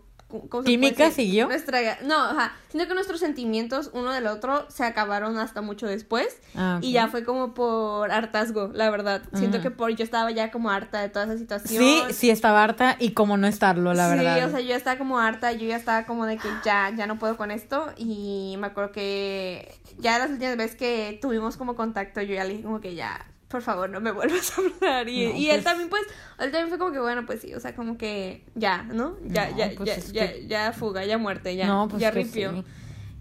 ¿cómo 0.49 0.63
se 0.63 0.69
¿Química 0.69 1.11
siguió? 1.11 1.47
Nuestra, 1.47 1.79
no, 2.03 2.15
ajá, 2.15 2.53
siento 2.69 2.87
que 2.87 2.93
nuestros 2.95 3.19
sentimientos 3.19 3.91
uno 3.93 4.11
del 4.11 4.27
otro 4.27 4.65
se 4.69 4.83
acabaron 4.83 5.37
hasta 5.37 5.61
mucho 5.61 5.87
después 5.87 6.39
Ah, 6.55 6.79
y 6.81 6.91
ya 6.93 7.07
fue 7.07 7.23
como 7.23 7.53
por 7.53 8.11
hartazgo, 8.11 8.69
la 8.73 8.89
verdad. 8.89 9.21
Siento 9.33 9.59
Mm. 9.59 9.61
que 9.61 9.71
por 9.71 9.91
yo 9.95 10.03
estaba 10.03 10.31
ya 10.31 10.51
como 10.51 10.69
harta 10.69 11.01
de 11.01 11.09
toda 11.09 11.25
esa 11.25 11.37
situación. 11.37 11.83
Sí, 11.83 12.01
sí 12.13 12.29
estaba 12.29 12.63
harta 12.63 12.95
y 12.99 13.11
cómo 13.11 13.37
no 13.37 13.47
estarlo, 13.47 13.93
la 13.93 14.09
Sí, 14.09 14.15
verdad. 14.17 14.47
o 14.47 14.49
sea, 14.51 14.59
yo 14.61 14.75
estaba 14.75 14.97
como 14.97 15.19
harta, 15.19 15.51
yo 15.51 15.67
ya 15.67 15.75
estaba 15.75 16.05
como 16.05 16.25
de 16.25 16.37
que 16.37 16.47
ya, 16.63 16.91
ya 16.95 17.07
no 17.07 17.19
puedo 17.19 17.37
con 17.37 17.51
esto 17.51 17.91
y 17.97 18.55
me 18.59 18.67
acuerdo 18.67 18.91
que 18.91 19.73
ya 19.99 20.17
las 20.19 20.29
últimas 20.31 20.57
veces 20.57 20.75
que 20.75 21.17
tuvimos 21.21 21.57
como 21.57 21.75
contacto 21.75 22.21
yo 22.21 22.33
ya 22.35 22.43
le 22.43 22.51
dije 22.51 22.63
como 22.63 22.81
que 22.81 22.95
ya, 22.95 23.25
por 23.53 23.62
favor, 23.62 23.89
no 23.89 24.01
me 24.01 24.12
vuelvas 24.12 24.51
a 24.57 24.62
hablar 24.62 25.07
y, 25.07 25.27
No, 25.27 25.36
y 25.38 25.50
él 25.50 25.57
pues- 25.57 25.63
también 25.63 25.89
pues, 25.89 26.01
él 26.39 26.51
también 26.51 26.69
fue 26.69 26.77
como 26.79 26.91
que 26.91 27.00
bueno, 27.00 27.25
pues 27.25 27.39
sí, 27.39 27.53
o 27.53 27.60
sea, 27.60 27.74
como 27.75 27.98
que 27.98 28.43
ya, 28.55 28.81
¿no? 28.83 29.15
Ya, 29.25 29.50
No, 29.51 29.57
ya, 29.57 29.72
pues 29.77 30.07
ya, 30.07 30.12
ya, 30.25 30.33
que- 30.33 30.48
ya 30.48 30.74
fuga, 30.74 31.05
ya 31.05 31.17
muerte, 31.17 31.55
ya, 31.55 31.67
no, 31.67 31.88
pues 31.88 32.01
ya 32.01 32.10
ripió. 32.12 32.51
sí. 32.51 32.63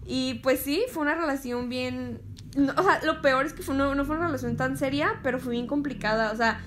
Y 0.05 0.33
pues 0.43 0.59
sí, 0.59 0.83
fue 0.91 1.03
una 1.03 1.15
relación 1.15 1.69
bien... 1.69 2.19
o 2.77 2.83
sea, 2.83 2.99
lo 3.03 3.21
peor 3.21 3.45
es 3.45 3.53
que 3.53 3.61
fue 3.63 3.73
no, 3.75 3.95
no 3.95 4.03
fue 4.05 4.15
una 4.17 4.25
relación 4.25 4.57
tan 4.57 4.75
seria, 4.77 5.19
pero 5.23 5.39
fue 5.39 5.51
bien 5.53 5.67
complicada. 5.67 6.31
O 6.31 6.35
sea, 6.35 6.59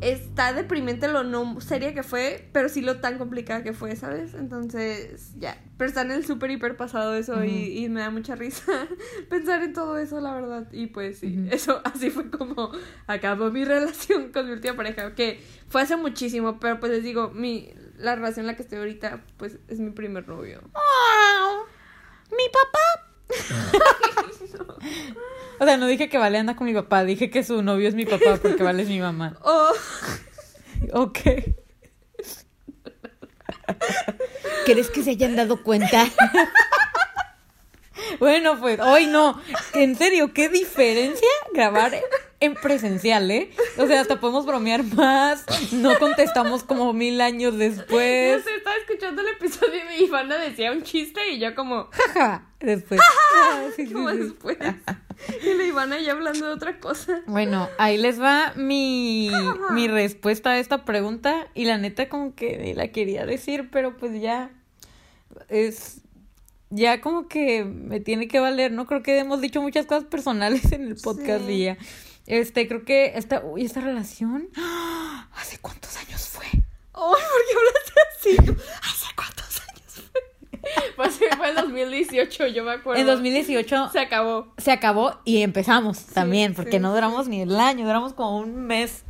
está 0.00 0.52
deprimente 0.52 1.08
lo 1.08 1.24
no 1.24 1.60
seria 1.60 1.94
que 1.94 2.02
fue, 2.02 2.48
pero 2.52 2.68
sí 2.68 2.80
lo 2.80 3.00
tan 3.00 3.18
complicada 3.18 3.62
que 3.62 3.72
fue, 3.72 3.96
¿sabes? 3.96 4.34
Entonces, 4.34 5.32
ya. 5.38 5.62
Pero 5.76 5.88
está 5.88 6.02
en 6.02 6.12
el 6.12 6.24
súper 6.24 6.50
hiper 6.50 6.76
pasado 6.76 7.14
eso 7.14 7.44
y, 7.44 7.84
y 7.84 7.88
me 7.88 8.00
da 8.00 8.10
mucha 8.10 8.34
risa 8.34 8.88
pensar 9.30 9.62
en 9.62 9.72
todo 9.72 9.98
eso, 9.98 10.20
la 10.20 10.34
verdad. 10.34 10.68
Y 10.72 10.86
pues 10.88 11.18
sí, 11.18 11.46
eso 11.50 11.80
así 11.84 12.10
fue 12.10 12.30
como 12.30 12.70
acabó 13.06 13.50
mi 13.50 13.64
relación 13.66 14.32
con 14.32 14.46
mi 14.46 14.52
última 14.52 14.76
pareja, 14.76 15.14
que 15.14 15.42
fue 15.68 15.82
hace 15.82 15.96
muchísimo, 15.96 16.60
pero 16.60 16.80
pues 16.80 16.92
les 16.92 17.02
digo, 17.02 17.30
mi, 17.30 17.72
la 17.96 18.14
relación 18.14 18.44
en 18.44 18.48
la 18.48 18.56
que 18.56 18.62
estoy 18.62 18.78
ahorita, 18.78 19.24
pues 19.36 19.58
es 19.68 19.80
mi 19.80 19.90
primer 19.90 20.28
novio. 20.28 20.60
¡Wow! 20.72 21.66
¡Mi 22.30 22.48
papá! 22.48 23.04
O 25.58 25.64
sea, 25.64 25.76
no 25.76 25.86
dije 25.86 26.08
que 26.08 26.18
Vale 26.18 26.38
anda 26.38 26.56
con 26.56 26.66
mi 26.66 26.74
papá, 26.74 27.04
dije 27.04 27.30
que 27.30 27.44
su 27.44 27.62
novio 27.62 27.88
es 27.88 27.94
mi 27.94 28.06
papá 28.06 28.38
porque 28.40 28.62
Vale 28.62 28.82
es 28.82 28.88
mi 28.88 29.00
mamá. 29.00 29.38
Oh. 29.44 29.72
Ok. 30.92 31.18
¿Crees 34.66 34.90
que 34.90 35.02
se 35.02 35.10
hayan 35.10 35.36
dado 35.36 35.62
cuenta? 35.62 36.06
bueno, 38.18 38.58
pues, 38.60 38.80
hoy 38.80 39.06
no. 39.06 39.40
En 39.74 39.96
serio, 39.96 40.34
qué 40.34 40.48
diferencia 40.48 41.28
grabar 41.52 41.92
en 42.44 42.54
presencial, 42.54 43.30
¿eh? 43.30 43.50
O 43.78 43.86
sea, 43.86 44.00
hasta 44.00 44.20
podemos 44.20 44.46
bromear 44.46 44.84
más. 44.84 45.44
No 45.72 45.98
contestamos 45.98 46.62
como 46.64 46.92
mil 46.92 47.20
años 47.20 47.58
después. 47.58 48.42
sé, 48.44 48.54
estaba 48.56 48.76
escuchando 48.76 49.22
el 49.22 49.28
episodio 49.28 49.74
y 49.74 49.88
mi 50.00 50.06
Ivana 50.06 50.36
decía 50.38 50.72
un 50.72 50.82
chiste 50.82 51.30
y 51.32 51.38
yo 51.38 51.54
como, 51.54 51.88
Jaja. 51.92 52.46
Después. 52.60 53.00
Ah, 53.36 53.64
sí, 53.76 53.90
como 53.92 54.10
sí. 54.10 54.18
después. 54.18 54.56
Y 55.44 55.54
la 55.54 55.64
Ivana 55.64 56.00
ya 56.00 56.12
hablando 56.12 56.46
de 56.46 56.52
otra 56.52 56.80
cosa. 56.80 57.22
Bueno, 57.26 57.68
ahí 57.78 57.98
les 57.98 58.20
va 58.20 58.52
mi, 58.56 59.30
mi 59.72 59.86
respuesta 59.88 60.50
a 60.50 60.58
esta 60.58 60.84
pregunta. 60.84 61.46
Y 61.54 61.66
la 61.66 61.78
neta, 61.78 62.08
como 62.08 62.34
que 62.34 62.56
ni 62.58 62.74
la 62.74 62.88
quería 62.88 63.26
decir, 63.26 63.68
pero 63.70 63.96
pues 63.96 64.20
ya. 64.20 64.50
Es. 65.48 66.00
Ya 66.70 67.00
como 67.00 67.28
que 67.28 67.64
me 67.64 68.00
tiene 68.00 68.26
que 68.26 68.40
valer, 68.40 68.72
¿no? 68.72 68.86
Creo 68.86 69.02
que 69.02 69.18
hemos 69.18 69.40
dicho 69.40 69.62
muchas 69.62 69.86
cosas 69.86 70.04
personales 70.04 70.72
en 70.72 70.88
el 70.88 70.96
podcast 70.96 71.46
Sí. 71.46 71.52
y 71.52 71.64
ya. 71.66 71.78
Este, 72.26 72.66
creo 72.68 72.84
que 72.84 73.12
esta, 73.16 73.42
uy, 73.44 73.64
esta 73.64 73.80
relación. 73.80 74.48
¿Hace 75.34 75.58
cuántos 75.58 75.96
años 75.96 76.28
fue? 76.28 76.46
Ay, 76.46 76.62
¿por 76.92 77.18
qué 77.18 77.54
hablaste 77.58 78.00
así? 78.16 78.58
¿Hace 78.82 79.14
cuántos 79.16 79.60
años 79.68 80.10
fue? 80.10 80.20
Pues 80.96 81.18
fue 81.36 81.48
en 81.50 81.56
2018, 81.56 82.46
yo 82.48 82.64
me 82.64 82.72
acuerdo. 82.72 83.00
En 83.00 83.06
2018 83.06 83.90
Se 83.90 83.98
acabó. 83.98 84.52
se 84.56 84.72
acabó 84.72 85.20
y 85.24 85.42
empezamos 85.42 86.06
también, 86.06 86.54
porque 86.54 86.72
sí, 86.72 86.78
no 86.78 86.94
duramos 86.94 87.28
ni 87.28 87.42
el 87.42 87.58
año, 87.60 87.84
duramos 87.84 88.14
como 88.14 88.38
un 88.38 88.66
mes. 88.66 89.04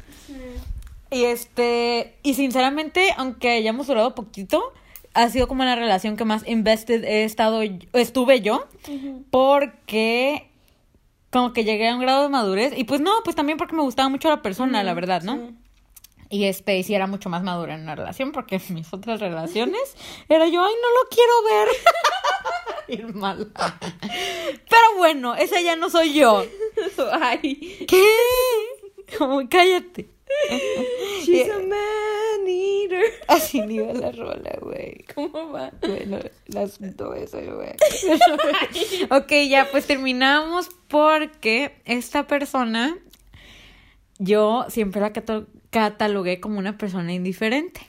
Y 1.10 1.24
este, 1.24 2.16
y 2.24 2.34
sinceramente, 2.34 3.14
aunque 3.16 3.50
hayamos 3.50 3.86
durado 3.86 4.16
poquito, 4.16 4.72
ha 5.12 5.28
sido 5.28 5.46
como 5.46 5.62
la 5.64 5.76
relación 5.76 6.16
que 6.16 6.24
más 6.24 6.46
invested 6.48 7.04
he 7.04 7.22
estado, 7.24 7.62
estuve 7.92 8.40
yo, 8.40 8.66
porque 9.30 10.50
como 11.34 11.52
que 11.52 11.64
llegué 11.64 11.88
a 11.88 11.94
un 11.96 12.00
grado 12.00 12.22
de 12.22 12.28
madurez, 12.28 12.72
y 12.76 12.84
pues 12.84 13.00
no, 13.00 13.10
pues 13.24 13.34
también 13.34 13.58
porque 13.58 13.74
me 13.74 13.82
gustaba 13.82 14.08
mucho 14.08 14.28
la 14.28 14.40
persona, 14.40 14.84
la 14.84 14.94
verdad, 14.94 15.22
¿no? 15.22 15.34
Sí. 15.34 15.56
Y 16.30 16.44
este, 16.44 16.80
sí 16.84 16.94
era 16.94 17.08
mucho 17.08 17.28
más 17.28 17.42
madura 17.42 17.74
en 17.74 17.82
una 17.82 17.96
relación, 17.96 18.30
porque 18.30 18.54
en 18.56 18.62
mis 18.74 18.92
otras 18.92 19.18
relaciones 19.18 19.96
era 20.28 20.46
yo, 20.46 20.64
ay, 20.64 20.72
no 20.80 20.90
lo 20.90 21.08
quiero 21.10 21.32
ver. 21.42 21.68
Ir 23.08 23.14
mal. 23.16 23.52
Pero 24.70 24.96
bueno, 24.96 25.34
esa 25.34 25.60
ya 25.60 25.74
no 25.74 25.90
soy 25.90 26.14
yo. 26.14 26.44
Ay. 27.20 27.84
¿Qué? 27.88 28.06
Como, 29.18 29.48
cállate. 29.48 30.13
She's 31.24 31.48
a 31.48 31.58
man 31.58 32.46
eater. 32.46 33.04
Así 33.28 33.60
ni 33.60 33.78
va 33.78 33.92
la 33.92 34.12
rola, 34.12 34.56
güey. 34.60 35.04
¿Cómo 35.14 35.50
va? 35.50 35.72
Bueno, 35.80 36.18
las 36.46 36.78
dos 36.96 37.16
eso, 37.16 37.38
güey. 37.38 37.70
ok, 39.10 39.32
ya, 39.48 39.68
pues 39.70 39.86
terminamos 39.86 40.68
porque 40.88 41.76
esta 41.84 42.26
persona, 42.26 42.96
yo 44.18 44.66
siempre 44.68 45.00
la 45.00 45.12
catalogué 45.70 46.40
como 46.40 46.58
una 46.58 46.78
persona 46.78 47.12
indiferente. 47.12 47.80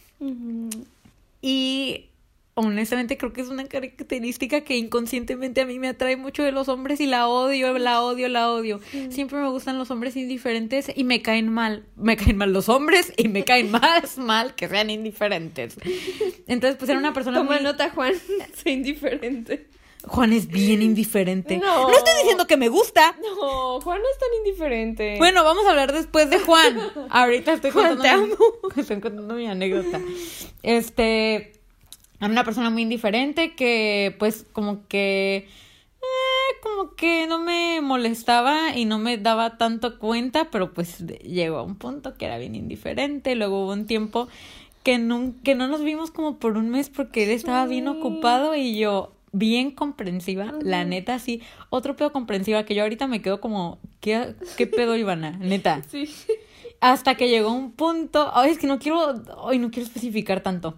Y 1.42 2.10
honestamente 2.56 3.18
creo 3.18 3.34
que 3.34 3.42
es 3.42 3.50
una 3.50 3.66
característica 3.66 4.62
que 4.62 4.78
inconscientemente 4.78 5.62
a 5.62 5.66
mí 5.66 5.78
me 5.78 5.90
atrae 5.90 6.16
mucho 6.16 6.42
de 6.42 6.54
los 6.54 6.70
hombres 6.70 7.02
y 7.02 7.06
la 7.06 7.28
odio, 7.28 7.78
la 7.78 8.02
odio, 8.02 8.30
la 8.30 8.50
odio. 8.50 8.80
Siempre 9.10 9.40
me 9.40 9.50
gustan 9.50 9.78
los 9.78 9.92
hombres 9.92 10.16
indiferentes 10.16 10.92
y 10.96 11.04
me 11.04 11.22
caen 11.22 11.50
mal. 11.50 11.86
Me 11.98 12.16
caen 12.16 12.38
mal 12.38 12.54
los 12.54 12.70
hombres 12.70 13.14
y 13.18 13.28
me 13.28 13.44
caen 13.44 13.72
más 13.72 14.18
mal 14.18 14.56
que 14.56 14.70
sean 14.70 14.90
indiferentes. 14.90 15.76
Entonces, 16.48 16.78
pues 16.78 16.90
era 16.90 16.98
una 16.98 17.14
persona 17.14 17.40
Toma 17.40 17.56
muy... 17.56 17.64
nota, 17.64 17.90
Juan. 17.90 18.14
Soy 18.64 18.72
indiferente. 18.72 19.68
Juan 20.08 20.34
es 20.34 20.48
bien 20.48 20.82
indiferente. 20.82 21.58
No. 21.58 21.90
estoy 21.90 22.14
diciendo 22.20 22.48
que 22.48 22.58
me 22.58 22.70
gusta. 22.70 23.18
No, 23.22 23.82
Juan 23.82 24.00
no 24.02 24.08
es 24.08 24.20
tan 24.20 24.30
indiferente. 24.46 25.16
Bueno, 25.18 25.44
vamos 25.44 25.66
a 25.66 25.72
hablar 25.72 25.92
después 25.92 26.30
de 26.30 26.40
Juan. 26.40 26.80
Ahorita 27.10 27.54
estoy 27.54 27.72
Juan, 27.72 27.96
contando, 27.96 28.38
te 28.38 28.76
mi, 28.76 28.82
estoy 28.82 29.02
contando 29.02 29.34
mi 29.34 29.48
anécdota. 29.48 30.00
Este, 30.62 31.55
era 32.26 32.32
una 32.32 32.44
persona 32.44 32.70
muy 32.70 32.84
indiferente 32.84 33.54
que, 33.56 34.16
pues, 34.20 34.46
como 34.52 34.88
que, 34.88 35.48
eh, 35.48 36.56
como 36.62 36.96
que 36.96 37.28
no 37.28 37.40
me 37.40 37.82
molestaba 37.82 38.76
y 38.76 38.86
no 38.86 39.00
me 39.00 39.18
daba 39.18 39.58
tanto 39.58 40.00
cuenta, 40.00 40.50
pero 40.52 40.74
pues 40.74 41.06
llegó 41.24 41.58
a 41.58 41.64
un 41.64 41.76
punto 41.76 42.16
que 42.16 42.26
era 42.26 42.38
bien 42.38 42.56
indiferente. 42.56 43.36
Luego 43.36 43.64
hubo 43.64 43.74
un 43.74 43.86
tiempo 43.86 44.28
que 44.84 44.98
no, 44.98 45.34
que 45.44 45.56
no 45.56 45.68
nos 45.68 45.84
vimos 45.84 46.12
como 46.12 46.38
por 46.38 46.58
un 46.58 46.70
mes 46.70 46.90
porque 46.90 47.24
él 47.24 47.32
estaba 47.32 47.66
bien 47.66 47.88
ocupado 47.88 48.56
y 48.56 48.78
yo 48.78 49.16
bien 49.32 49.72
comprensiva, 49.72 50.54
la 50.62 50.86
neta, 50.86 51.20
sí. 51.20 51.42
Otro 51.70 51.96
pedo 51.96 52.12
comprensiva 52.12 52.66
que 52.66 52.74
yo 52.74 52.84
ahorita 52.84 53.08
me 53.08 53.22
quedo 53.22 53.42
como, 53.42 53.80
¿qué, 54.00 54.36
qué 54.58 54.66
pedo, 54.68 54.96
Ivana? 54.96 55.32
Neta. 55.38 55.82
Sí. 55.90 56.10
Hasta 56.82 57.16
que 57.16 57.30
llegó 57.30 57.52
un 57.52 57.72
punto, 57.72 58.30
ay, 58.34 58.52
es 58.52 58.60
que 58.60 58.68
no 58.68 58.80
quiero, 58.80 59.24
ay, 59.48 59.60
no 59.60 59.72
quiero 59.72 59.88
especificar 59.88 60.42
tanto. 60.42 60.78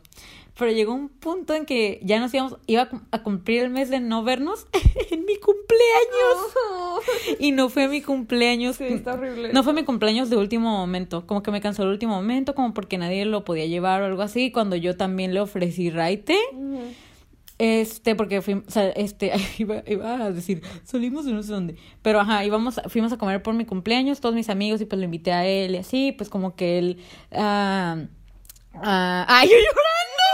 Pero 0.57 0.71
llegó 0.71 0.93
un 0.93 1.09
punto 1.09 1.53
en 1.53 1.65
que 1.65 1.99
ya 2.03 2.19
nos 2.19 2.33
íbamos, 2.33 2.57
iba 2.65 2.83
a 2.83 2.89
cum- 2.89 3.03
a 3.11 3.21
cumplir 3.21 3.63
el 3.63 3.69
mes 3.69 3.89
de 3.89 3.99
no 3.99 4.23
vernos 4.23 4.65
en 5.11 5.25
mi 5.25 5.35
cumpleaños. 5.37 7.37
Y 7.39 7.51
no 7.51 7.69
fue 7.69 7.87
mi 7.87 8.01
cumpleaños. 8.01 8.77
Sí, 8.77 8.85
está 8.85 9.13
horrible. 9.13 9.53
No 9.53 9.63
fue 9.63 9.73
mi 9.73 9.83
cumpleaños 9.83 10.29
de 10.31 10.37
último 10.37 10.71
momento. 10.71 11.27
Como 11.27 11.43
que 11.43 11.51
me 11.51 11.61
cansó 11.61 11.83
el 11.83 11.89
último 11.89 12.15
momento, 12.15 12.55
como 12.55 12.73
porque 12.73 12.97
nadie 12.97 13.25
lo 13.25 13.43
podía 13.45 13.67
llevar 13.67 14.01
o 14.01 14.05
algo 14.05 14.21
así. 14.23 14.51
Cuando 14.51 14.75
yo 14.75 14.97
también 14.97 15.33
le 15.33 15.41
ofrecí 15.41 15.89
raite. 15.91 16.37
Este, 17.59 18.13
porque 18.15 18.37
o 18.39 18.43
sea, 18.67 18.89
este, 18.89 19.31
iba, 19.57 19.81
iba 19.87 20.23
a 20.25 20.31
decir, 20.31 20.61
salimos 20.83 21.25
de 21.25 21.33
no 21.33 21.43
sé 21.43 21.51
dónde. 21.53 21.75
Pero 22.01 22.19
ajá, 22.19 22.45
íbamos, 22.45 22.79
fuimos 22.87 23.11
a 23.13 23.17
comer 23.17 23.41
por 23.41 23.53
mi 23.55 23.65
cumpleaños, 23.65 24.21
todos 24.21 24.35
mis 24.35 24.49
amigos, 24.49 24.79
y 24.81 24.85
pues 24.85 24.99
lo 24.99 25.05
invité 25.05 25.31
a 25.33 25.45
él 25.47 25.75
y 25.75 25.77
así, 25.77 26.11
pues 26.11 26.29
como 26.29 26.55
que 26.55 26.77
él. 26.77 26.97
ah, 27.31 27.97
ah, 28.75 29.25
¡Ay, 29.27 29.47
yo 29.49 29.55
llorando! 29.55 30.26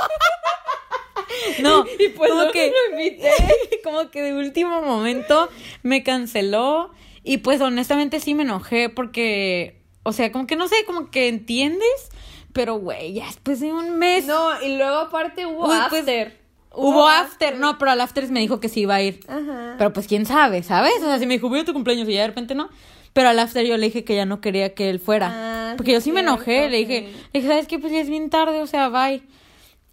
No, 1.61 1.85
Y 1.99 2.09
pues 2.09 2.31
como 2.31 2.45
no 2.45 2.51
que, 2.51 2.71
lo 2.71 2.99
invité. 2.99 3.31
como 3.83 4.09
que 4.09 4.21
de 4.21 4.33
último 4.33 4.81
momento 4.81 5.49
me 5.81 6.03
canceló. 6.03 6.91
Y 7.23 7.37
pues 7.37 7.61
honestamente 7.61 8.19
sí 8.19 8.33
me 8.33 8.43
enojé 8.43 8.89
porque, 8.89 9.81
o 10.03 10.11
sea, 10.11 10.31
como 10.31 10.45
que 10.45 10.55
no 10.55 10.67
sé, 10.67 10.75
como 10.85 11.09
que 11.09 11.29
entiendes, 11.29 12.09
pero 12.51 12.75
güey, 12.75 13.13
ya 13.13 13.25
después 13.27 13.59
de 13.61 13.71
un 13.71 13.97
mes. 13.97 14.25
No, 14.25 14.61
y 14.61 14.77
luego 14.77 14.97
aparte 14.97 15.45
hubo 15.45 15.63
Uy, 15.63 15.77
pues, 15.89 16.01
after. 16.01 16.43
Hubo 16.75 17.07
after, 17.07 17.57
no, 17.59 17.77
pero 17.77 17.91
al 17.91 18.01
after 18.01 18.27
me 18.29 18.39
dijo 18.39 18.59
que 18.59 18.67
sí 18.67 18.81
iba 18.81 18.95
a 18.95 19.01
ir. 19.01 19.19
Ajá. 19.27 19.75
Pero 19.77 19.93
pues 19.93 20.07
quién 20.07 20.25
sabe, 20.25 20.63
¿sabes? 20.63 20.95
O 21.01 21.05
sea, 21.05 21.19
si 21.19 21.27
me 21.27 21.35
dijo, 21.35 21.47
voy 21.47 21.59
a 21.59 21.65
tu 21.65 21.71
cumpleaños 21.71 22.09
y 22.09 22.13
ya 22.13 22.21
de 22.21 22.27
repente 22.27 22.55
no. 22.55 22.69
Pero 23.13 23.29
al 23.29 23.37
after 23.39 23.63
yo 23.65 23.77
le 23.77 23.85
dije 23.85 24.03
que 24.03 24.15
ya 24.15 24.25
no 24.25 24.41
quería 24.41 24.73
que 24.73 24.89
él 24.89 24.99
fuera. 24.99 25.29
Ah, 25.31 25.73
porque 25.77 25.91
sí, 25.91 25.93
yo 25.93 26.01
sí 26.01 26.11
me 26.11 26.21
enojé, 26.21 26.69
le 26.69 26.77
dije, 26.77 27.01
le 27.31 27.39
dije, 27.39 27.47
¿sabes 27.47 27.67
qué? 27.67 27.77
Pues 27.77 27.93
ya 27.93 27.99
es 27.99 28.09
bien 28.09 28.31
tarde, 28.31 28.59
o 28.59 28.67
sea, 28.67 28.89
bye. 28.89 29.21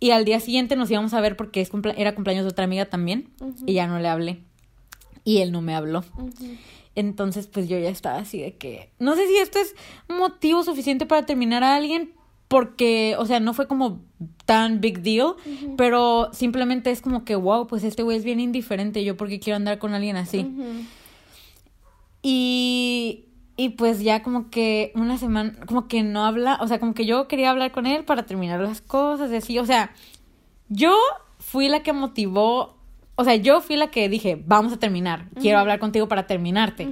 Y 0.00 0.12
al 0.12 0.24
día 0.24 0.40
siguiente 0.40 0.76
nos 0.76 0.90
íbamos 0.90 1.12
a 1.12 1.20
ver 1.20 1.36
porque 1.36 1.60
es 1.60 1.70
era 1.96 2.14
cumpleaños 2.14 2.44
de 2.44 2.50
otra 2.50 2.64
amiga 2.64 2.86
también. 2.86 3.28
Y 3.66 3.74
ya 3.74 3.86
no 3.86 3.98
le 3.98 4.08
hablé. 4.08 4.40
Y 5.24 5.38
él 5.38 5.52
no 5.52 5.60
me 5.60 5.74
habló. 5.74 6.02
Entonces, 6.94 7.46
pues 7.46 7.68
yo 7.68 7.78
ya 7.78 7.90
estaba 7.90 8.18
así 8.18 8.40
de 8.40 8.56
que. 8.56 8.90
No 8.98 9.14
sé 9.14 9.28
si 9.28 9.36
esto 9.36 9.58
es 9.58 9.74
motivo 10.08 10.64
suficiente 10.64 11.04
para 11.04 11.26
terminar 11.26 11.62
a 11.62 11.76
alguien. 11.76 12.12
Porque, 12.48 13.14
o 13.16 13.26
sea, 13.26 13.38
no 13.38 13.54
fue 13.54 13.68
como 13.68 14.00
tan 14.46 14.80
big 14.80 15.02
deal. 15.02 15.34
Pero 15.76 16.30
simplemente 16.32 16.90
es 16.90 17.02
como 17.02 17.24
que, 17.24 17.36
wow, 17.36 17.66
pues 17.66 17.84
este 17.84 18.02
güey 18.02 18.16
es 18.16 18.24
bien 18.24 18.40
indiferente. 18.40 19.04
Yo, 19.04 19.18
porque 19.18 19.38
quiero 19.38 19.56
andar 19.56 19.78
con 19.78 19.92
alguien 19.92 20.16
así? 20.16 20.40
Ujú. 20.40 20.64
Y. 22.22 23.26
Y 23.60 23.70
pues 23.70 24.00
ya 24.02 24.22
como 24.22 24.48
que 24.50 24.90
una 24.94 25.18
semana, 25.18 25.52
como 25.66 25.86
que 25.86 26.02
no 26.02 26.24
habla, 26.24 26.58
o 26.62 26.66
sea, 26.66 26.78
como 26.80 26.94
que 26.94 27.04
yo 27.04 27.28
quería 27.28 27.50
hablar 27.50 27.72
con 27.72 27.86
él 27.86 28.04
para 28.04 28.24
terminar 28.24 28.58
las 28.60 28.80
cosas 28.80 29.30
y 29.32 29.36
así, 29.36 29.58
o 29.58 29.66
sea, 29.66 29.90
yo 30.68 30.94
fui 31.38 31.68
la 31.68 31.82
que 31.82 31.92
motivó, 31.92 32.76
o 33.16 33.24
sea, 33.24 33.34
yo 33.36 33.60
fui 33.60 33.76
la 33.76 33.90
que 33.90 34.08
dije, 34.08 34.42
vamos 34.46 34.72
a 34.72 34.78
terminar, 34.78 35.26
quiero 35.40 35.58
hablar 35.58 35.78
contigo 35.78 36.08
para 36.08 36.26
terminarte. 36.26 36.84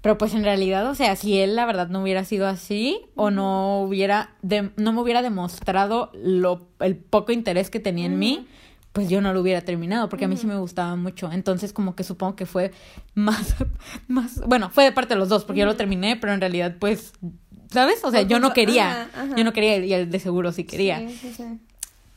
Pero 0.00 0.16
pues 0.18 0.34
en 0.34 0.44
realidad, 0.44 0.88
o 0.90 0.94
sea, 0.94 1.14
si 1.16 1.38
él 1.38 1.56
la 1.56 1.66
verdad 1.66 1.88
no 1.88 2.02
hubiera 2.02 2.24
sido 2.24 2.46
así 2.46 3.00
o 3.16 3.30
no 3.30 3.80
hubiera, 3.82 4.30
de- 4.42 4.70
no 4.76 4.92
me 4.92 5.00
hubiera 5.00 5.20
demostrado 5.22 6.10
lo, 6.14 6.68
el 6.80 6.96
poco 6.96 7.32
interés 7.32 7.70
que 7.70 7.80
tenía 7.80 8.06
en 8.06 8.18
mí, 8.18 8.46
pues 8.94 9.08
yo 9.08 9.20
no 9.20 9.34
lo 9.34 9.40
hubiera 9.40 9.60
terminado 9.60 10.08
porque 10.08 10.24
a 10.24 10.28
mí 10.28 10.36
sí 10.36 10.46
me 10.46 10.56
gustaba 10.56 10.94
mucho. 10.94 11.30
Entonces 11.32 11.72
como 11.72 11.96
que 11.96 12.04
supongo 12.04 12.36
que 12.36 12.46
fue 12.46 12.70
más, 13.14 13.56
más, 14.08 14.40
bueno, 14.46 14.70
fue 14.70 14.84
de 14.84 14.92
parte 14.92 15.14
de 15.14 15.20
los 15.20 15.28
dos 15.28 15.44
porque 15.44 15.60
yo 15.60 15.66
lo 15.66 15.74
terminé, 15.74 16.16
pero 16.16 16.32
en 16.32 16.40
realidad 16.40 16.76
pues, 16.78 17.12
¿sabes? 17.72 18.04
O 18.04 18.12
sea, 18.12 18.22
yo 18.22 18.38
no 18.38 18.52
quería, 18.52 19.10
yo 19.36 19.42
no 19.42 19.52
quería 19.52 19.78
y 19.78 19.92
él 19.92 20.10
de 20.10 20.20
seguro 20.20 20.52
sí 20.52 20.62
quería. 20.62 21.00
Sí, 21.00 21.18
sí, 21.20 21.34
sí. 21.36 21.44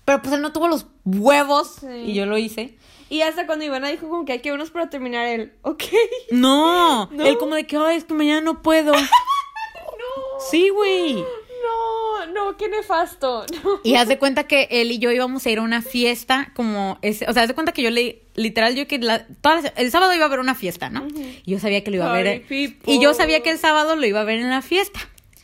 Pero 0.05 0.21
pues 0.21 0.35
él 0.35 0.41
no 0.43 0.53
tuvo 0.53 0.67
los 0.67 0.85
huevos 1.03 1.79
y 1.83 2.13
yo 2.13 2.27
lo 2.27 2.37
hice. 2.37 2.77
Y 3.09 3.21
hasta 3.21 3.47
cuando 3.47 3.65
Ivana 3.65 3.87
dijo 3.87 4.07
como 4.07 4.23
que 4.23 4.33
hay 4.33 4.39
que 4.41 4.51
vernos 4.51 4.69
para 4.69 4.87
terminar 4.89 5.25
él. 5.25 5.53
Ok. 5.63 5.83
No, 6.29 7.07
¿No? 7.11 7.25
él 7.25 7.39
como 7.39 7.55
de 7.55 7.65
que, 7.65 7.75
ay, 7.75 7.97
es 7.97 8.03
que 8.03 8.13
mañana 8.13 8.41
no 8.41 8.61
puedo. 8.61 8.93
No. 9.97 10.39
Sí, 10.51 10.69
güey. 10.69 11.15
No, 11.15 11.25
no, 12.27 12.57
qué 12.57 12.67
nefasto. 12.69 13.45
No. 13.63 13.79
Y 13.83 13.95
haz 13.95 14.07
de 14.07 14.17
cuenta 14.19 14.45
que 14.47 14.67
él 14.69 14.91
y 14.91 14.99
yo 14.99 15.11
íbamos 15.11 15.45
a 15.45 15.49
ir 15.49 15.59
a 15.59 15.61
una 15.61 15.81
fiesta, 15.81 16.51
como 16.55 16.99
ese, 17.01 17.25
o 17.27 17.33
sea, 17.33 17.43
haz 17.43 17.47
de 17.47 17.55
cuenta 17.55 17.71
que 17.71 17.81
yo 17.81 17.89
le, 17.89 18.21
literal, 18.35 18.75
yo 18.75 18.87
que 18.87 18.99
la, 18.99 19.25
todas 19.41 19.63
las- 19.63 19.73
el 19.77 19.91
sábado 19.91 20.13
iba 20.13 20.23
a 20.25 20.27
haber 20.27 20.39
una 20.39 20.55
fiesta, 20.55 20.89
¿no? 20.89 21.07
Y 21.45 21.51
yo 21.51 21.59
sabía 21.59 21.83
que 21.83 21.91
lo 21.91 21.97
iba 21.97 22.09
a 22.09 22.13
ver. 22.21 22.41
People. 22.43 22.93
Y 22.93 23.01
yo 23.01 23.13
sabía 23.13 23.41
que 23.41 23.49
el 23.51 23.57
sábado 23.59 23.95
lo 23.95 24.05
iba 24.05 24.21
a 24.21 24.23
ver 24.23 24.39
en 24.39 24.49
la 24.49 24.61
fiesta. 24.61 24.99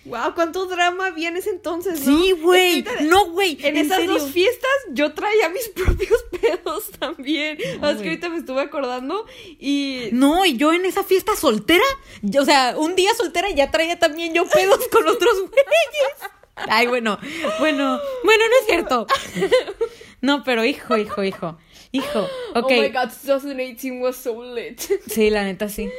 Wow, 0.06 0.36
cuánto 0.36 0.66
drama 0.66 1.06
había 1.08 1.30
en 1.30 1.38
ese 1.38 1.50
entonces, 1.50 2.06
¿no? 2.06 2.22
Sí, 2.22 2.34
güey. 2.34 2.80
Es 2.80 3.02
No, 3.04 3.32
güey. 3.32 3.58
En, 3.62 3.78
esas 3.78 4.00
serio. 4.00 4.12
dos 4.16 4.32
fiestas 4.32 4.70
yo 4.92 5.14
traía 5.14 5.48
mis 5.48 5.70
propios 5.76 6.20
pedos 6.42 6.92
también. 7.00 7.58
No, 7.80 7.88
Así 7.88 8.04
que 8.04 8.10
ahorita 8.10 8.28
me 8.28 8.38
estuve 8.40 8.60
acordando 8.60 9.26
y... 9.60 10.10
No, 10.12 10.44
y 10.46 10.58
yo 10.58 10.74
en 10.74 10.84
esa 10.86 11.06
fiesta 11.06 11.38
soltera, 11.38 11.86
yo, 12.22 12.42
o 12.42 12.46
sea, 12.46 12.76
un 12.78 12.98
día 12.98 13.14
soltera 13.16 13.50
ya 13.52 13.72
traía 13.72 13.98
también 13.98 14.34
yo 14.34 14.46
pedos 14.46 14.86
con 14.90 15.08
otros 15.08 15.36
güeyes. 15.40 16.32
Ay, 16.56 16.88
bueno, 16.88 17.18
bueno, 17.60 18.00
bueno, 18.24 18.44
no 18.48 18.60
es 18.62 18.66
cierto. 18.68 19.08
No, 20.22 20.44
pero 20.44 20.64
hijo, 20.64 20.98
hijo, 20.98 21.24
hijo, 21.24 21.58
hijo, 21.92 22.22
ok. 22.56 22.72
Oh 22.72 22.82
my 22.82 22.90
god, 22.90 23.10
2018 23.26 24.02
was 24.02 24.16
so 24.16 24.42
lit. 24.56 24.80
Sí, 25.08 25.30
la 25.30 25.44
neta, 25.44 25.68
sí. 25.68 25.90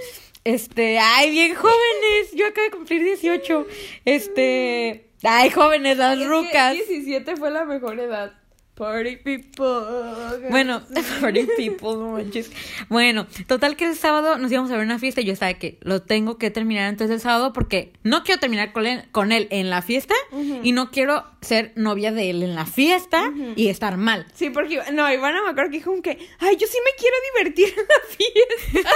Este, 0.44 0.98
ay, 0.98 1.30
bien 1.30 1.54
jóvenes, 1.54 2.32
yo 2.34 2.46
acabo 2.46 2.64
de 2.64 2.70
cumplir 2.70 3.02
18. 3.02 3.66
Este, 4.04 5.08
ay, 5.22 5.50
jóvenes, 5.50 5.96
las 5.98 6.18
Es 6.18 6.26
rucas. 6.26 6.72
17 6.72 7.36
fue 7.36 7.50
la 7.50 7.64
mejor 7.64 7.98
edad. 7.98 8.32
Party 8.74 9.16
people. 9.18 10.50
Bueno, 10.50 10.82
party 11.20 11.46
people, 11.56 11.94
no 11.96 12.12
manches. 12.12 12.50
Bueno, 12.88 13.26
total 13.46 13.76
que 13.76 13.84
el 13.84 13.94
sábado 13.94 14.36
nos 14.36 14.50
íbamos 14.50 14.70
a 14.72 14.76
ver 14.76 14.84
una 14.84 14.98
fiesta 14.98 15.20
y 15.20 15.24
yo 15.24 15.32
estaba 15.32 15.54
que 15.54 15.78
lo 15.80 16.02
tengo 16.02 16.38
que 16.38 16.50
terminar 16.50 16.88
antes 16.88 17.08
del 17.08 17.20
sábado 17.20 17.52
porque 17.52 17.92
no 18.02 18.24
quiero 18.24 18.40
terminar 18.40 18.72
con 18.72 18.86
él, 18.86 19.04
con 19.12 19.30
él 19.30 19.46
en 19.50 19.70
la 19.70 19.80
fiesta 19.80 20.14
y 20.62 20.72
no 20.72 20.90
quiero 20.90 21.24
ser 21.40 21.72
novia 21.76 22.10
de 22.10 22.30
él 22.30 22.42
en 22.42 22.56
la 22.56 22.66
fiesta 22.66 23.32
y 23.54 23.68
estar 23.68 23.96
mal. 23.96 24.26
Sí, 24.34 24.50
porque 24.50 24.80
no, 24.92 25.12
Ivana 25.12 25.42
me 25.42 25.50
acuerdo 25.50 25.70
que 25.70 25.76
dijo 25.78 26.02
que, 26.02 26.18
ay, 26.40 26.56
yo 26.56 26.66
sí 26.66 26.78
me 26.84 26.90
quiero 26.98 27.16
divertir 27.32 27.68
en 27.78 27.86
la 27.86 28.00
fiesta. 28.16 28.90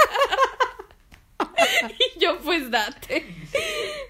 y 1.99 2.19
yo, 2.19 2.39
pues 2.39 2.69
date. 2.69 3.25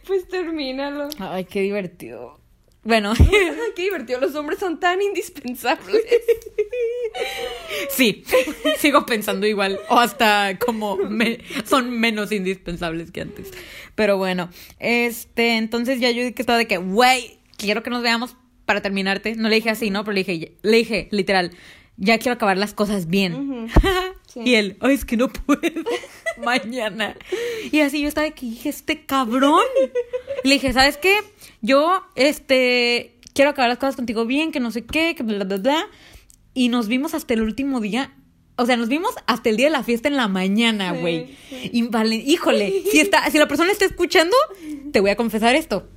Pues 0.08 0.27
termínalo. 0.27 1.10
Ay, 1.19 1.45
qué 1.45 1.62
divertido. 1.62 2.38
Bueno, 2.83 3.13
Qué 3.75 3.83
divertido, 3.83 4.19
los 4.19 4.35
hombres 4.35 4.59
son 4.59 4.79
tan 4.79 5.01
indispensables. 5.01 6.01
sí, 7.89 8.23
sigo 8.77 9.05
pensando 9.05 9.45
igual. 9.47 9.79
O 9.89 9.97
hasta 9.99 10.57
como 10.59 10.95
me- 10.97 11.39
son 11.65 11.91
menos 11.91 12.31
indispensables 12.31 13.11
que 13.11 13.21
antes. 13.21 13.51
Pero 13.95 14.17
bueno, 14.17 14.49
este, 14.79 15.57
entonces 15.57 15.99
ya 15.99 16.11
yo 16.11 16.23
que 16.33 16.41
estaba 16.41 16.57
de 16.57 16.67
que, 16.67 16.77
güey, 16.77 17.39
quiero 17.57 17.83
que 17.83 17.89
nos 17.89 18.01
veamos 18.01 18.35
para 18.65 18.81
terminarte. 18.81 19.35
No 19.35 19.49
le 19.49 19.55
dije 19.55 19.69
así, 19.69 19.89
¿no? 19.89 20.03
Pero 20.03 20.13
le 20.13 20.23
dije, 20.23 20.53
le 20.61 20.77
dije, 20.77 21.07
literal, 21.11 21.51
ya 21.97 22.17
quiero 22.17 22.33
acabar 22.35 22.57
las 22.57 22.73
cosas 22.73 23.07
bien. 23.07 23.67
Sí. 24.27 24.41
Y 24.45 24.55
él, 24.55 24.77
ay, 24.79 24.93
es 24.93 25.05
que 25.05 25.17
no 25.17 25.27
puedo 25.29 25.59
mañana. 26.37 27.15
Y 27.71 27.81
así 27.81 28.01
yo 28.01 28.07
estaba 28.07 28.25
de 28.25 28.33
que 28.33 28.45
dije, 28.45 28.69
este 28.69 29.05
cabrón. 29.05 29.59
Y 30.43 30.47
le 30.47 30.54
dije, 30.56 30.73
¿sabes 30.73 30.97
qué? 30.97 31.15
Yo, 31.62 32.02
este, 32.15 33.17
quiero 33.34 33.52
acabar 33.52 33.69
las 33.69 33.78
cosas 33.78 33.95
contigo 33.95 34.25
bien, 34.25 34.52
que 34.52 34.60
no 34.60 34.71
sé 34.71 34.86
qué, 34.86 35.15
que 35.15 35.23
bla, 35.23 35.43
bla, 35.43 35.58
bla. 35.58 35.86
Y 36.54 36.69
nos 36.69 36.88
vimos 36.88 37.13
hasta 37.13 37.34
el 37.34 37.41
último 37.41 37.80
día. 37.80 38.13
O 38.58 38.65
sea, 38.65 38.75
nos 38.75 38.89
vimos 38.89 39.12
hasta 39.25 39.49
el 39.49 39.56
día 39.58 39.67
de 39.67 39.71
la 39.71 39.84
fiesta 39.84 40.08
en 40.10 40.17
la 40.17 40.28
mañana, 40.28 40.93
Sí, 40.93 40.99
güey. 40.99 41.36
sí. 41.49 41.69
Y 41.71 41.82
vale, 41.84 42.15
híjole, 42.17 42.84
si 42.91 42.99
está, 42.99 43.30
si 43.32 43.38
la 43.38 43.47
persona 43.47 43.71
está 43.71 43.86
escuchando, 43.86 44.36
te 44.91 44.99
voy 44.99 45.12
a 45.12 45.15
confesar 45.15 45.56
esto. 45.56 45.88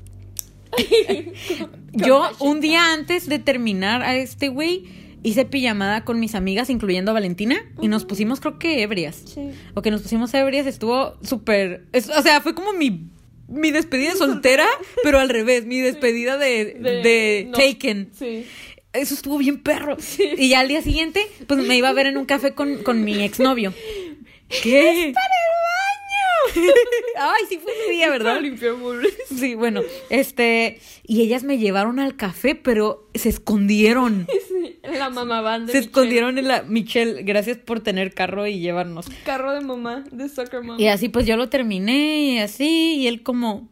Yo, 1.93 2.23
un 2.39 2.61
día 2.61 2.93
antes 2.93 3.29
de 3.29 3.39
terminar 3.39 4.03
a 4.03 4.17
este 4.17 4.49
güey, 4.49 4.85
hice 5.23 5.45
pijamada 5.45 6.05
con 6.05 6.19
mis 6.21 6.35
amigas, 6.35 6.71
incluyendo 6.71 7.11
a 7.11 7.15
Valentina, 7.15 7.57
y 7.81 7.89
nos 7.89 8.05
pusimos, 8.05 8.41
creo 8.41 8.59
que 8.59 8.83
ebrias. 8.83 9.23
Sí. 9.27 9.51
O 9.75 9.83
que 9.83 9.91
nos 9.91 10.03
pusimos 10.03 10.33
ebrias, 10.35 10.67
estuvo 10.67 11.15
súper. 11.23 11.87
es- 11.93 12.09
O 12.09 12.23
sea, 12.23 12.41
fue 12.41 12.55
como 12.55 12.73
mi, 12.73 13.09
mi 13.49 13.71
despedida 13.71 14.15
soltera, 14.17 14.67
pero 15.03 15.19
al 15.19 15.29
revés, 15.29 15.65
mi 15.67 15.81
despedida 15.81 16.37
de, 16.39 16.65
De- 16.75 17.03
de 17.03 17.47
no. 17.51 17.59
Taken. 17.59 18.11
Sí. 18.19 18.47
Eso 18.93 19.15
estuvo 19.15 19.39
bien 19.39 19.63
perro. 19.63 19.97
Y 20.37 20.51
ya 20.51 20.61
al 20.61 20.69
día 20.69 20.83
siguiente, 20.83 21.27
pues 21.47 21.61
me 21.61 21.77
iba 21.77 21.89
a 21.89 21.93
ver 21.95 22.07
en 22.07 22.19
un 22.19 22.27
café 22.27 22.53
con, 22.53 22.83
con 22.83 23.05
mi 23.05 23.23
exnovio. 23.23 23.73
¿Qué? 24.63 25.09
¡Es 25.09 25.15
para 25.15 25.27
el 25.27 25.53
baño! 25.63 26.32
Ay, 27.19 27.43
sí 27.49 27.59
fue 27.59 27.73
ese 27.73 27.93
día, 27.93 28.11
¿verdad? 28.11 28.41
limpiar 28.41 28.75
muebles. 28.75 29.15
Sí, 29.39 29.55
bueno, 29.55 29.83
este, 30.11 30.81
y 31.05 31.23
ellas 31.23 31.43
me 31.43 31.59
llevaron 31.59 31.99
al 31.99 32.17
café, 32.17 32.55
pero 32.55 33.09
se 33.15 33.29
escondieron. 33.29 34.27
Sí, 34.49 34.77
la 34.99 35.11
mamá 35.11 35.41
van 35.41 35.67
de 35.67 35.73
Se 35.73 35.79
Michelle. 35.79 35.87
escondieron 35.91 36.39
en 36.39 36.49
la 36.49 36.63
Michelle, 36.63 37.23
gracias 37.23 37.57
por 37.59 37.81
tener 37.81 38.13
carro 38.15 38.47
y 38.47 38.59
llevarnos. 38.61 39.07
Carro 39.25 39.53
de 39.55 39.61
mamá, 39.61 40.05
de 40.11 40.29
soccer 40.29 40.63
mom. 40.63 40.79
Y 40.79 40.89
así 40.89 41.09
pues 41.09 41.27
yo 41.27 41.37
lo 41.37 41.49
terminé 41.49 42.35
y 42.35 42.39
así, 42.39 42.97
y 42.97 43.07
él 43.07 43.23
como, 43.23 43.69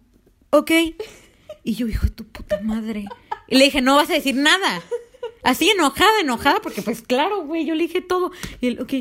ok. 0.51 0.71
Y 1.65 1.75
yo, 1.75 1.87
hijo 1.89 2.07
de 2.07 2.13
tu 2.13 2.25
puta 2.25 2.61
madre. 2.63 3.05
Y 3.49 3.57
le 3.59 3.65
dije, 3.65 3.81
no 3.83 3.97
vas 3.97 4.09
a 4.11 4.15
decir 4.15 4.35
nada. 4.37 4.83
Así 5.43 5.69
enojada, 5.71 6.21
enojada, 6.21 6.61
porque 6.63 6.81
pues 6.83 7.03
claro, 7.03 7.45
güey, 7.45 7.65
yo 7.67 7.75
le 7.75 7.83
dije 7.87 8.01
todo. 8.01 8.31
Y 8.61 8.69
él, 8.69 8.81
ok, 8.81 8.93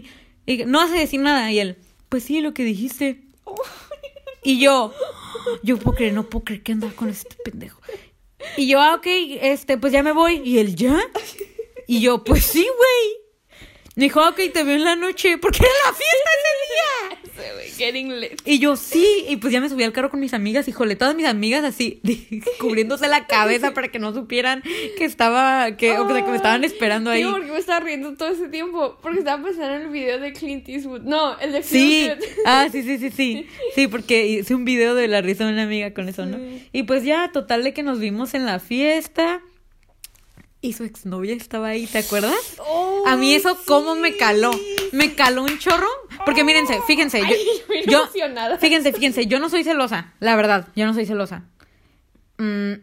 y 0.46 0.66
no 0.66 0.80
vas 0.80 0.92
a 0.92 0.96
decir 1.00 1.20
nada. 1.22 1.52
Y 1.52 1.60
él, 1.60 1.78
pues 2.10 2.24
sí, 2.24 2.42
lo 2.42 2.54
que 2.54 2.64
dijiste. 2.64 3.22
Y 4.42 4.60
yo, 4.60 4.94
yo 5.64 5.78
puedo 5.78 5.98
creer, 5.98 6.14
no 6.14 6.30
puedo 6.30 6.46
creer 6.46 6.64
que 6.64 6.72
andaba 6.72 6.94
con 6.94 7.10
este 7.10 7.36
pendejo. 7.44 7.82
Y 8.58 8.68
yo, 8.68 8.80
ah, 8.80 8.96
ok, 8.96 9.06
este, 9.42 9.78
pues 9.78 9.92
ya 9.94 10.02
me 10.02 10.12
voy. 10.12 10.42
Y 10.44 10.60
él, 10.60 10.76
¿ya? 10.76 10.98
Y 11.88 12.02
yo, 12.02 12.24
pues 12.24 12.46
sí, 12.46 12.66
güey. 12.66 13.60
Me 13.96 14.06
dijo, 14.06 14.22
ah, 14.22 14.30
ok, 14.30 14.40
te 14.54 14.64
veo 14.64 14.76
en 14.76 14.86
la 14.86 14.96
noche, 14.96 15.38
porque 15.38 15.60
era 15.60 15.74
la 15.86 15.94
fiesta 15.94 16.30
ese 16.40 17.20
día. 17.20 17.29
Sí, 17.40 17.46
güey, 17.54 17.70
getting 17.72 18.20
lit. 18.20 18.42
Y 18.46 18.60
yo, 18.60 18.76
sí, 18.76 19.26
y 19.28 19.38
pues 19.38 19.54
ya 19.54 19.62
me 19.62 19.70
subí 19.70 19.84
al 19.84 19.92
carro 19.94 20.10
con 20.10 20.20
mis 20.20 20.34
amigas, 20.34 20.68
híjole, 20.68 20.96
todas 20.96 21.16
mis 21.16 21.26
amigas 21.26 21.64
así, 21.64 22.02
cubriéndose 22.60 23.08
la 23.08 23.26
cabeza 23.28 23.74
para 23.74 23.88
que 23.90 24.00
no 24.00 24.14
supieran 24.14 24.62
que 24.98 25.06
estaba, 25.06 25.76
que, 25.78 25.98
o 25.98 26.08
que 26.08 26.14
me 26.24 26.36
estaban 26.36 26.64
esperando 26.64 27.10
ahí. 27.12 27.24
Sí, 27.24 27.30
porque 27.32 27.52
me 27.52 27.58
estaba 27.58 27.80
riendo 27.80 28.14
todo 28.16 28.30
ese 28.30 28.48
tiempo. 28.50 28.98
Porque 29.02 29.20
estaba 29.20 29.44
pensando 29.44 29.76
en 29.76 29.82
el 29.84 29.90
video 29.90 30.20
de 30.20 30.34
Clint 30.34 30.68
Eastwood. 30.70 31.02
No, 31.02 31.38
el 31.40 31.52
de 31.54 31.64
Sí, 31.64 32.04
Clint 32.06 32.22
Eastwood. 32.24 32.44
ah, 32.46 32.68
sí, 32.72 32.84
sí, 32.84 32.98
sí, 32.98 33.12
sí, 33.12 33.48
sí, 33.76 33.88
porque 33.88 34.28
hice 34.28 34.54
un 34.56 34.66
video 34.66 34.96
de 34.96 35.08
la 35.08 35.22
risa 35.22 35.46
de 35.46 35.54
una 35.54 35.64
amiga 35.64 35.94
con 35.94 36.10
eso, 36.10 36.26
¿no? 36.26 36.38
Sí. 36.38 36.68
Y 36.74 36.84
pues 36.84 37.04
ya, 37.04 37.32
total 37.32 37.64
de 37.64 37.74
que 37.74 37.84
nos 37.84 38.00
vimos 38.00 38.34
en 38.34 38.46
la 38.46 38.60
fiesta 38.60 39.42
y 40.62 40.74
su 40.74 40.84
exnovia 40.84 41.34
estaba 41.36 41.70
ahí, 41.70 41.86
¿te 41.88 42.00
acuerdas? 42.00 42.36
Oh, 42.60 43.04
A 43.08 43.16
mí 43.16 43.34
eso 43.34 43.58
cómo 43.66 43.96
me 43.96 44.12
sí. 44.12 44.18
caló, 44.18 44.52
me 44.92 45.14
caló 45.16 45.44
un 45.44 45.58
chorro, 45.58 45.88
porque 46.26 46.44
mírense, 46.44 46.80
fíjense, 46.88 47.22
yo, 47.88 48.04
Ay, 48.14 48.58
fíjense, 48.60 48.94
fíjense, 48.94 49.26
yo 49.28 49.40
no 49.40 49.50
soy 49.50 49.64
celosa, 49.64 50.14
la 50.20 50.36
verdad, 50.36 50.68
yo 50.76 50.86
no 50.86 50.94
soy 50.94 51.06
celosa. 51.06 51.44
Mm, 52.38 52.74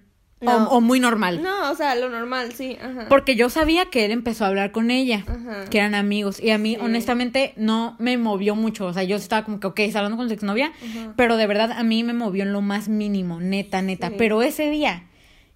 No. 0.43 0.69
o, 0.69 0.77
o 0.77 0.81
muy 0.83 1.01
normal. 1.01 1.43
No, 1.43 1.71
o 1.71 1.75
sea, 1.75 1.95
lo 1.95 2.11
normal, 2.11 2.53
sí. 2.53 2.77
Ajá. 2.81 3.07
Porque 3.09 3.37
yo 3.37 3.49
sabía 3.49 3.87
que 3.87 4.05
él 4.05 4.11
empezó 4.11 4.45
a 4.45 4.49
hablar 4.49 4.71
con 4.71 4.91
ella, 4.91 5.25
Ajá. 5.27 5.65
que 5.71 5.79
eran 5.79 5.95
amigos. 5.95 6.41
Y 6.43 6.51
a 6.51 6.59
mí, 6.59 6.75
Sí. 6.75 6.81
honestamente, 6.83 7.55
no 7.57 7.97
me 7.99 8.19
movió 8.19 8.55
mucho. 8.55 8.85
O 8.87 8.93
sea, 8.93 9.03
yo 9.03 9.17
estaba 9.17 9.45
como 9.45 9.61
que, 9.61 9.67
ok, 9.67 9.79
está 9.81 10.01
hablando 10.01 10.19
con 10.19 10.29
su 10.29 10.35
exnovia. 10.35 10.73
Ajá. 10.77 11.15
Pero 11.17 11.39
de 11.39 11.47
verdad, 11.47 11.73
a 11.73 11.83
mí 11.83 12.05
me 12.05 12.13
movió 12.13 12.43
en 12.43 12.53
lo 12.53 12.61
más 12.61 12.89
mínimo, 12.89 13.41
neta, 13.41 13.81
neta. 13.81 14.09
Sí. 14.09 14.15
Pero 14.19 14.43
ese 14.43 14.69
día, 14.71 15.05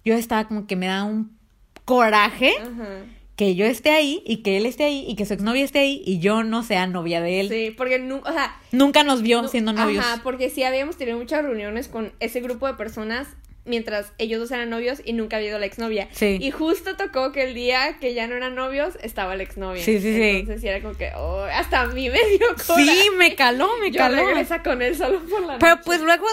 yo 0.03 0.15
estaba 0.15 0.47
como 0.47 0.65
que 0.65 0.75
me 0.75 0.87
da 0.87 1.03
un 1.03 1.37
coraje 1.85 2.53
Ajá. 2.59 2.87
Que 3.35 3.55
yo 3.55 3.65
esté 3.65 3.89
ahí 3.91 4.21
y 4.25 4.37
que 4.37 4.57
él 4.57 4.65
esté 4.65 4.83
ahí 4.83 5.05
y 5.07 5.15
que 5.15 5.25
su 5.25 5.33
exnovia 5.33 5.63
esté 5.63 5.79
ahí 5.79 6.03
y 6.05 6.19
yo 6.19 6.43
no 6.43 6.63
sea 6.63 6.85
novia 6.85 7.21
de 7.21 7.39
él. 7.39 7.49
Sí, 7.49 7.73
porque 7.75 7.97
nu- 7.97 8.21
o 8.25 8.31
sea, 8.31 8.55
Nunca 8.71 9.03
nos 9.03 9.21
vio 9.21 9.47
siendo 9.47 9.73
novios. 9.73 10.05
Ajá, 10.05 10.21
porque 10.23 10.49
sí 10.49 10.63
habíamos 10.63 10.97
tenido 10.97 11.17
muchas 11.17 11.43
reuniones 11.43 11.87
con 11.87 12.11
ese 12.19 12.39
grupo 12.41 12.67
de 12.67 12.73
personas 12.75 13.27
mientras 13.63 14.11
ellos 14.17 14.39
dos 14.39 14.49
eran 14.51 14.71
novios 14.71 15.01
y 15.05 15.13
nunca 15.13 15.37
había 15.37 15.49
ido 15.49 15.59
la 15.59 15.67
exnovia. 15.67 16.07
Sí. 16.13 16.39
Y 16.41 16.49
justo 16.49 16.95
tocó 16.97 17.31
que 17.31 17.43
el 17.43 17.53
día 17.53 17.97
que 17.99 18.15
ya 18.15 18.25
no 18.25 18.35
eran 18.35 18.55
novios 18.55 18.95
estaba 19.03 19.35
la 19.35 19.43
exnovia. 19.43 19.83
Sí, 19.83 19.99
sí, 20.01 20.15
sí. 20.15 20.21
Entonces 20.21 20.61
sí 20.61 20.67
era 20.67 20.81
como 20.81 20.95
que, 20.97 21.11
oh, 21.15 21.43
hasta 21.43 21.81
a 21.81 21.85
mí 21.87 22.09
me 22.11 22.17
dio. 22.37 22.47
Sí, 22.75 23.09
me 23.17 23.35
caló, 23.35 23.69
me 23.79 23.91
Yo 23.91 23.99
caló. 23.99 24.25
regresa 24.25 24.63
con 24.63 24.81
él 24.81 24.95
solo 24.95 25.19
por 25.25 25.43
la 25.45 25.59
Pero 25.59 25.75
noche. 25.75 25.83
pues 25.85 26.01
luego 26.01 26.25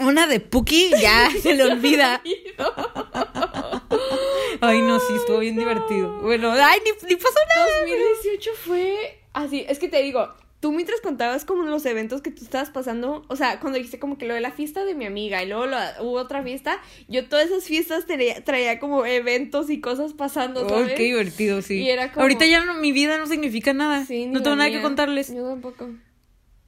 una 0.00 0.26
de 0.26 0.40
Puki 0.40 0.90
ya 1.00 1.28
se 1.42 1.54
le 1.54 1.62
olvida. 1.64 2.22
Ay, 4.60 4.80
no, 4.82 4.98
sí, 5.00 5.14
estuvo 5.16 5.38
bien 5.38 5.56
divertido. 5.56 6.18
Bueno, 6.20 6.52
ay, 6.52 6.78
ni, 6.84 7.08
ni 7.08 7.16
pasó 7.16 7.38
nada. 7.54 7.66
2018 7.82 8.50
fue 8.64 9.20
así, 9.32 9.64
es 9.68 9.78
que 9.78 9.88
te 9.88 10.02
digo, 10.02 10.28
tú 10.60 10.72
mientras 10.72 11.00
contabas 11.00 11.44
como 11.44 11.62
los 11.64 11.84
eventos 11.86 12.22
que 12.22 12.30
tú 12.30 12.42
estabas 12.44 12.70
pasando, 12.70 13.24
o 13.28 13.36
sea, 13.36 13.60
cuando 13.60 13.76
dijiste 13.76 13.98
como 13.98 14.16
que 14.18 14.26
lo 14.26 14.34
de 14.34 14.40
la 14.40 14.50
fiesta 14.52 14.84
de 14.84 14.94
mi 14.94 15.04
amiga 15.04 15.42
y 15.42 15.46
luego 15.48 15.66
lo- 15.66 15.76
hubo 16.00 16.12
otra 16.18 16.42
fiesta, 16.42 16.80
yo 17.08 17.28
todas 17.28 17.46
esas 17.46 17.64
fiestas 17.64 18.06
traía, 18.06 18.42
traía 18.44 18.78
como 18.78 19.04
eventos 19.04 19.68
y 19.70 19.80
cosas 19.80 20.14
pasando, 20.14 20.62
Ay, 20.62 20.68
¿sabes? 20.68 20.92
qué 20.94 21.02
divertido, 21.04 21.60
sí. 21.62 21.80
Y 21.82 21.90
era 21.90 22.10
como- 22.12 22.22
Ahorita 22.22 22.46
ya 22.46 22.64
no, 22.64 22.74
mi 22.74 22.92
vida 22.92 23.18
no 23.18 23.26
significa 23.26 23.72
nada. 23.74 24.04
Sí, 24.06 24.26
no 24.26 24.42
tengo 24.42 24.56
nada 24.56 24.70
que 24.70 24.80
contarles. 24.80 25.32
Yo 25.34 25.44
tampoco. 25.46 25.90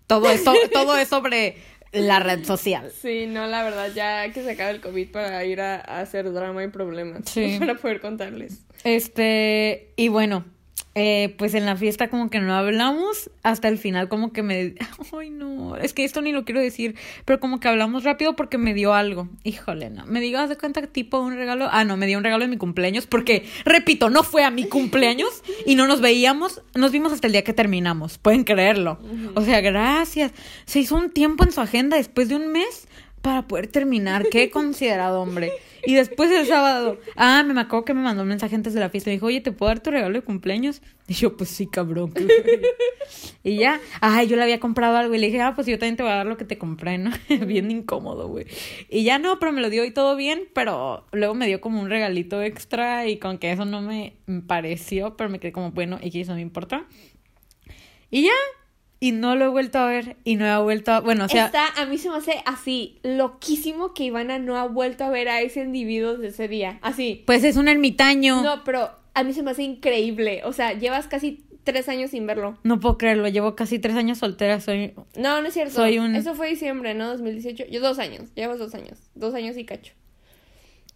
Todo 0.07 0.31
es, 0.31 0.43
todo 0.73 0.97
es 0.97 1.09
sobre 1.09 1.57
la 1.93 2.21
red 2.21 2.45
social. 2.45 2.91
Sí, 2.91 3.27
no, 3.27 3.47
la 3.47 3.63
verdad, 3.63 3.91
ya 3.95 4.31
que 4.33 4.43
se 4.43 4.51
acabe 4.51 4.73
el 4.73 4.81
COVID 4.81 5.11
para 5.11 5.45
ir 5.45 5.61
a, 5.61 5.77
a 5.77 6.01
hacer 6.01 6.33
drama 6.33 6.65
y 6.65 6.69
problemas. 6.69 7.23
Sí. 7.27 7.57
Para 7.59 7.75
poder 7.77 8.01
contarles. 8.01 8.65
Este, 8.85 9.93
y 9.97 10.09
bueno, 10.09 10.45
eh, 11.01 11.33
pues 11.39 11.55
en 11.55 11.65
la 11.65 11.77
fiesta 11.77 12.09
como 12.09 12.29
que 12.29 12.41
no 12.41 12.53
hablamos, 12.53 13.31
hasta 13.45 13.69
el 13.69 13.79
final 13.79 14.09
como 14.09 14.33
que 14.33 14.43
me... 14.43 14.75
Ay, 15.17 15.31
no, 15.31 15.77
es 15.77 15.93
que 15.93 16.03
esto 16.03 16.21
ni 16.23 16.33
lo 16.33 16.45
quiero 16.45 16.61
decir, 16.61 16.97
pero 17.25 17.39
como 17.39 17.61
que 17.61 17.69
hablamos 17.69 18.03
rápido 18.03 18.35
porque 18.35 18.59
me 18.59 18.75
dio 18.75 18.95
algo. 18.95 19.29
Híjole, 19.45 19.91
no. 19.91 20.07
Me 20.07 20.21
digas 20.21 20.49
de 20.49 20.57
cuenta 20.57 20.85
tipo 20.89 21.21
un 21.21 21.37
regalo. 21.37 21.69
Ah, 21.71 21.85
no, 21.85 21.97
me 21.97 22.09
dio 22.09 22.19
un 22.19 22.25
regalo 22.25 22.43
de 22.43 22.51
mi 22.51 22.57
cumpleaños 22.57 23.07
porque, 23.07 23.47
repito, 23.65 24.11
no 24.11 24.25
fue 24.25 24.43
a 24.43 24.51
mi 24.51 24.65
cumpleaños 24.65 25.45
y 25.65 25.77
no 25.77 25.87
nos 25.87 26.01
veíamos, 26.01 26.63
nos 26.75 26.91
vimos 26.91 27.13
hasta 27.13 27.29
el 27.29 27.33
día 27.33 27.45
que 27.45 27.53
terminamos, 27.53 28.19
pueden 28.19 28.43
creerlo. 28.43 28.99
O 29.37 29.43
sea, 29.43 29.61
gracias. 29.61 30.33
Se 30.65 30.81
hizo 30.81 30.97
un 30.97 31.11
tiempo 31.11 31.45
en 31.45 31.53
su 31.53 31.61
agenda 31.61 31.97
después 31.97 32.29
de 32.29 32.35
un 32.35 32.49
mes 32.49 32.89
para 33.23 33.47
poder 33.47 33.67
terminar. 33.67 34.27
Qué 34.31 34.51
considerado 34.51 35.21
hombre. 35.21 35.53
Y 35.85 35.95
después 35.95 36.31
el 36.31 36.47
sábado, 36.47 36.99
ah, 37.17 37.43
me 37.45 37.59
acuerdo 37.61 37.85
que 37.85 37.95
me 37.95 38.03
mandó 38.03 38.23
un 38.23 38.29
mensaje 38.29 38.55
antes 38.55 38.75
de 38.75 38.81
la 38.81 38.91
fiesta. 38.91 39.11
Me 39.11 39.15
dijo, 39.15 39.27
oye, 39.27 39.41
¿te 39.41 39.53
puedo 39.53 39.69
dar 39.69 39.81
tu 39.81 39.91
regalo 39.91 40.15
de 40.15 40.23
cumpleaños? 40.23 40.83
Y 41.07 41.15
yo, 41.15 41.37
pues 41.37 41.49
sí, 41.49 41.67
cabrón. 41.67 42.13
y 43.43 43.57
ya, 43.57 43.81
ay, 44.01 44.29
yo 44.29 44.37
le 44.37 44.43
había 44.43 44.61
comprado 44.61 44.97
algo 44.97 45.15
y 45.15 45.19
le 45.19 45.29
dije, 45.29 45.41
ah, 45.41 45.55
pues 45.55 45.67
yo 45.67 45.79
también 45.79 45.97
te 45.97 46.03
voy 46.03 46.13
a 46.13 46.17
dar 46.17 46.27
lo 46.27 46.37
que 46.37 46.45
te 46.45 46.59
compré, 46.59 46.99
¿no? 46.99 47.11
bien 47.47 47.71
incómodo, 47.71 48.29
güey. 48.29 48.47
Y 48.91 49.05
ya 49.05 49.19
no, 49.19 49.39
pero 49.39 49.53
me 49.53 49.61
lo 49.63 49.71
dio 49.71 49.85
y 49.85 49.91
todo 49.91 50.17
bien, 50.17 50.49
pero 50.53 51.07
luego 51.13 51.35
me 51.35 51.47
dio 51.47 51.61
como 51.61 51.81
un 51.81 51.89
regalito 51.89 52.43
extra 52.43 53.07
y 53.07 53.19
con 53.19 53.39
que 53.39 53.53
eso 53.53 53.65
no 53.65 53.81
me 53.81 54.19
pareció, 54.47 55.17
pero 55.17 55.31
me 55.31 55.39
quedé 55.39 55.53
como, 55.53 55.71
bueno, 55.71 55.99
y 56.03 56.11
que 56.11 56.21
eso 56.21 56.33
no 56.33 56.37
me 56.37 56.43
importa. 56.43 56.87
Y 58.11 58.25
ya, 58.25 58.33
y 59.01 59.13
no 59.13 59.37
lo 59.37 59.45
he 59.45 59.49
vuelto 59.49 59.79
a 59.79 59.87
ver 59.87 60.17
y 60.25 60.37
no 60.37 60.47
he 60.47 60.63
vuelto 60.63 60.93
a, 60.93 61.01
bueno, 61.01 61.27
o 61.27 61.29
sea, 61.29 61.47
Está, 61.47 61.67
a 61.77 61.87
mí 61.87 61.99
se 61.99 62.11
me 62.11 62.17
hace 62.17 62.43
así, 62.47 62.99
loquísimo 63.03 63.95
que 63.95 64.05
Ivana 64.05 64.39
no 64.39 64.57
ha 64.57 64.67
vuelto 64.67 65.05
a 65.05 65.11
ver 65.11 65.29
a 65.29 65.41
ese 65.41 65.61
individuo 65.63 66.17
de 66.17 66.29
ese 66.29 66.49
día. 66.49 66.79
Así. 66.83 67.23
pues 67.27 67.45
es 67.45 67.57
un 67.57 67.69
ermitaño. 67.69 68.43
No, 68.43 68.65
pero 68.65 68.91
a 69.15 69.23
mí 69.25 69.33
se 69.33 69.43
me 69.43 69.51
hace 69.53 69.63
increíble. 69.63 70.43
O 70.45 70.53
sea, 70.53 70.73
llevas 70.73 71.07
casi 71.07 71.45
tres 71.65 71.89
años 71.89 72.11
sin 72.13 72.27
verlo. 72.27 72.59
No 72.63 72.81
puedo 72.81 72.97
creerlo, 72.99 73.29
llevo 73.29 73.55
casi 73.55 73.79
tres 73.79 73.95
años 73.95 74.19
soltera, 74.19 74.61
soy... 74.61 74.95
No, 75.17 75.43
no 75.43 75.49
es 75.49 75.55
cierto. 75.55 75.75
Soy 75.75 75.99
un- 75.99 76.15
Eso 76.17 76.35
fue 76.35 76.49
diciembre, 76.49 76.95
¿no? 76.95 77.09
2018. 77.09 77.67
Yo 77.71 77.81
dos 77.81 77.99
años. 77.99 78.31
Llevas 78.35 78.59
dos 78.59 78.75
años. 78.75 78.99
Dos 79.15 79.35
años 79.35 79.57
y 79.59 79.65
cacho. 79.65 79.93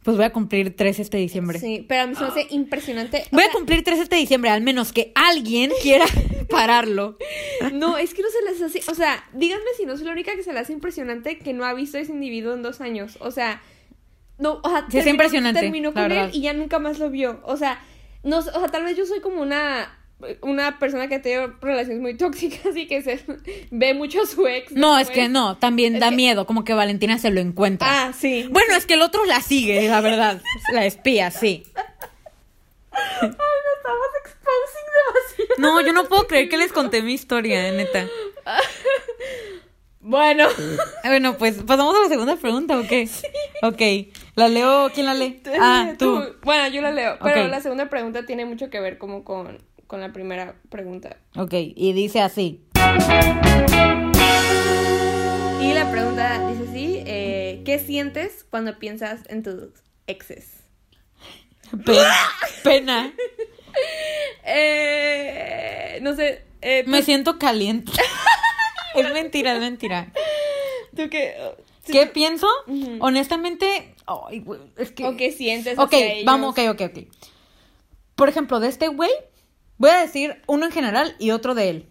Pues 0.03 0.17
voy 0.17 0.27
a 0.27 0.33
cumplir 0.33 0.75
tres 0.75 0.99
este 0.99 1.17
diciembre. 1.19 1.59
Sí, 1.61 1.85
pero 1.89 2.03
a 2.03 2.07
mí 2.07 2.15
se 2.15 2.23
me 2.23 2.27
hace 2.29 2.47
impresionante. 2.51 3.25
o 3.31 3.37
Voy 3.37 3.45
a 3.45 3.53
cumplir 3.53 3.85
tres 3.85 4.01
este 4.01 4.17
diciembre, 4.17 4.51
al 4.51 4.61
menos 4.61 4.93
que 4.93 5.13
alguien 5.15 5.71
quiera 5.81 6.07
pararlo. 6.51 7.17
No, 7.73 7.99
es 7.99 8.13
que 8.13 8.23
no 8.23 8.29
se 8.29 8.51
les 8.51 8.63
hace. 8.63 8.91
O 8.91 8.95
sea, 8.95 9.25
díganme 9.33 9.65
si 9.77 9.87
no 9.87 9.97
soy 9.97 10.07
la 10.07 10.13
única 10.13 10.35
que 10.35 10.43
se 10.43 10.53
le 10.53 10.59
hace 10.59 10.73
impresionante 10.73 11.39
que 11.39 11.53
no 11.53 11.65
ha 11.65 11.73
visto 11.75 11.99
a 11.99 12.01
ese 12.01 12.13
individuo 12.13 12.53
en 12.55 12.63
dos 12.63 12.81
años. 12.81 13.17
O 13.21 13.31
sea, 13.31 13.63
no, 14.39 14.61
o 14.65 14.69
sea, 14.69 14.87
Sí, 14.91 14.99
es 14.99 15.07
impresionante, 15.07 15.61
terminó 15.61 15.93
con 15.93 16.11
él 16.11 16.31
y 16.33 16.41
ya 16.41 16.53
nunca 16.53 16.81
más 16.81 16.99
lo 16.99 17.09
vio. 17.09 17.41
O 17.45 17.57
sea, 17.57 17.81
no, 18.25 18.39
o 18.39 18.43
sea, 18.43 18.69
tal 18.69 18.85
vez 18.85 18.97
yo 18.97 19.07
soy 19.07 19.21
como 19.21 19.41
una 19.41 19.99
una 20.43 20.79
persona 20.79 21.09
que 21.09 21.19
tiene 21.19 21.49
relaciones 21.61 22.01
muy 22.01 22.15
tóxicas 22.17 22.77
y 22.77 22.87
que 22.87 23.03
se 23.03 23.21
ve 23.71 23.95
mucho 23.95 24.23
a 24.23 24.27
su 24.27 24.47
ex. 24.47 24.73
No, 24.73 24.99
es 24.99 25.11
que 25.11 25.29
no, 25.29 25.57
también 25.59 25.95
Es 25.97 26.01
da 26.01 26.11
que- 26.11 26.17
miedo, 26.17 26.47
como 26.47 26.65
que 26.65 26.75
Valentina 26.75 27.19
se 27.19 27.31
lo 27.31 27.41
encuentra. 27.41 27.87
Ah, 28.07 28.13
sí. 28.13 28.47
Bueno, 28.51 28.75
es 28.77 28.87
que 28.87 28.95
el 28.95 29.03
otro 29.03 29.25
la 29.25 29.41
sigue, 29.41 29.89
la 29.89 30.01
verdad. 30.01 30.41
La 30.73 30.85
espía, 30.87 31.31
sí. 31.31 31.63
Ay, 32.93 33.29
nos 33.29 33.31
estamos 33.31 34.07
exposing 34.25 34.87
demasiado. 34.99 35.55
No, 35.59 35.81
yo 35.87 35.93
no 35.93 36.05
puedo 36.09 36.27
creer 36.27 36.49
que 36.49 36.57
les 36.59 36.73
conté 36.73 37.03
mi 37.03 37.15
historia, 37.15 37.71
neta. 37.73 38.07
Bueno. 40.05 40.49
Bueno, 41.05 41.37
pues 41.39 41.63
pasamos 41.63 41.95
a 41.95 42.01
la 42.01 42.09
segunda 42.09 42.35
pregunta, 42.35 42.77
¿o 42.77 42.83
qué? 42.83 43.09
Ok, 43.63 44.13
la 44.35 44.49
leo, 44.49 44.91
¿quién 44.93 45.07
la 45.07 45.15
lee? 45.15 45.41
Ah, 45.61 45.93
tú. 45.97 46.21
Bueno, 46.43 46.67
yo 46.75 46.83
la 46.83 46.91
leo. 46.91 47.19
Pero 47.23 47.45
Ok. 47.45 47.51
la 47.51 47.61
segunda 47.61 47.89
pregunta 47.89 48.27
tiene 48.27 48.45
mucho 48.45 48.69
que 48.69 48.81
ver 48.81 48.99
como 48.99 49.23
con, 49.23 49.59
con 49.93 50.01
la 50.01 50.11
primera 50.11 50.55
pregunta. 50.71 51.19
Ok, 51.37 51.53
y 51.53 51.93
dice 51.93 52.23
así. 52.23 52.63
Y 55.61 55.75
la 55.75 55.91
pregunta 55.91 56.49
dice 56.49 56.63
así, 56.71 57.03
eh, 57.05 57.61
¿qué 57.67 57.79
sientes 57.79 58.47
cuando 58.49 58.79
piensas 58.79 59.21
en 59.29 59.43
tus 59.43 59.69
exes? 60.07 60.63
Pena. 61.85 62.15
Pena. 62.65 63.13
Eh, 64.45 65.99
no 66.03 66.15
sé, 66.17 66.45
eh, 66.63 66.83
Me 66.87 66.99
¿tú, 66.99 67.05
siento 67.05 67.39
caliente. 67.39 67.93
Es 68.95 69.11
mentira, 69.13 69.55
es 69.55 69.61
mentira. 69.61 70.13
tú 70.97 71.09
qué? 71.11 71.35
sí, 71.87 71.93
¿Qué 71.93 72.07
tú- 72.07 72.13
pienso? 72.13 72.47
Honestamente, 73.01 73.95
es 74.77 74.91
que... 74.93 75.07
¿O 75.07 75.17
qué 75.17 75.33
sientes 75.33 75.79
Ok, 75.79 75.95
hacia 75.95 76.13
ellos? 76.13 76.25
vamos, 76.27 76.51
ok, 76.51 76.59
ok, 76.73 76.81
ok. 76.91 76.99
Por 78.17 78.29
ejemplo, 78.29 78.59
de 78.61 78.69
este 78.69 78.89
güey, 78.89 79.11
voy 79.83 79.91
a 79.91 79.99
decir 79.99 80.37
uno 80.47 80.65
en 80.65 80.71
general 80.71 81.17
y 81.19 81.33
otro 81.33 81.57
de 81.57 81.69
él. 81.69 81.89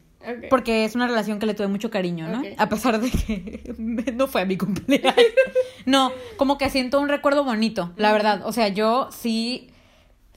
Porque 0.50 0.86
es 0.86 0.96
una 0.96 1.08
relación 1.08 1.40
que 1.40 1.46
le 1.46 1.56
tuve 1.56 1.68
mucho 1.68 1.90
cariño, 1.90 2.28
¿no? 2.28 2.42
A 2.58 2.70
pesar 2.70 3.02
de 3.02 3.12
que 3.12 3.74
no 4.16 4.28
fue 4.28 4.42
a 4.42 4.46
mi 4.46 4.56
cumpleaños. 4.56 5.16
No, 5.86 6.12
como 6.38 6.58
que 6.58 6.70
siento 6.70 7.02
un 7.02 7.10
recuerdo 7.10 7.44
bonito, 7.44 7.92
la 7.98 8.14
verdad. 8.14 8.44
O 8.46 8.54
sea, 8.54 8.70
yo 8.70 9.10
sí 9.12 9.72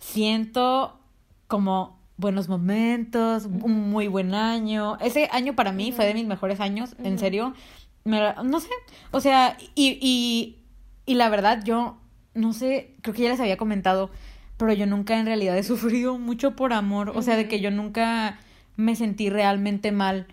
siento 0.01 0.99
como 1.47 2.01
buenos 2.17 2.49
momentos, 2.49 3.45
un 3.45 3.91
muy 3.91 4.09
buen 4.09 4.35
año. 4.35 4.97
Ese 5.01 5.29
año 5.31 5.55
para 5.55 5.71
mí 5.71 5.93
fue 5.93 6.07
de 6.07 6.15
mis 6.15 6.27
mejores 6.27 6.59
años, 6.59 6.97
en 7.05 7.19
serio. 7.21 7.55
Me 8.03 8.35
no 8.43 8.59
sé, 8.61 8.71
o 9.13 9.21
sea, 9.21 9.57
y, 9.77 9.99
y, 10.01 10.65
y 11.07 11.15
la 11.15 11.29
verdad 11.29 11.63
yo, 11.63 11.99
no 12.35 12.53
sé, 12.53 12.97
creo 13.03 13.15
que 13.15 13.23
ya 13.23 13.31
les 13.31 13.41
había 13.41 13.57
comentado, 13.57 14.11
pero 14.57 14.73
yo 14.73 14.87
nunca 14.87 15.19
en 15.19 15.27
realidad 15.27 15.57
he 15.57 15.63
sufrido 15.65 16.19
mucho 16.19 16.57
por 16.57 16.73
amor. 16.73 17.13
O 17.15 17.23
sea, 17.23 17.37
de 17.37 17.49
que 17.49 17.61
yo 17.61 17.71
nunca 17.71 18.39
me 18.77 18.97
sentí 18.97 19.31
realmente 19.31 19.93
mal 19.93 20.27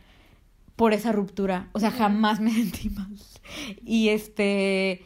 por 0.76 0.94
esa 0.94 1.12
ruptura. 1.12 1.70
O 1.74 1.80
sea, 1.80 1.92
jamás 1.92 2.40
me 2.40 2.52
sentí 2.54 2.90
mal. 2.90 3.08
Y 3.86 4.10
este, 4.10 5.04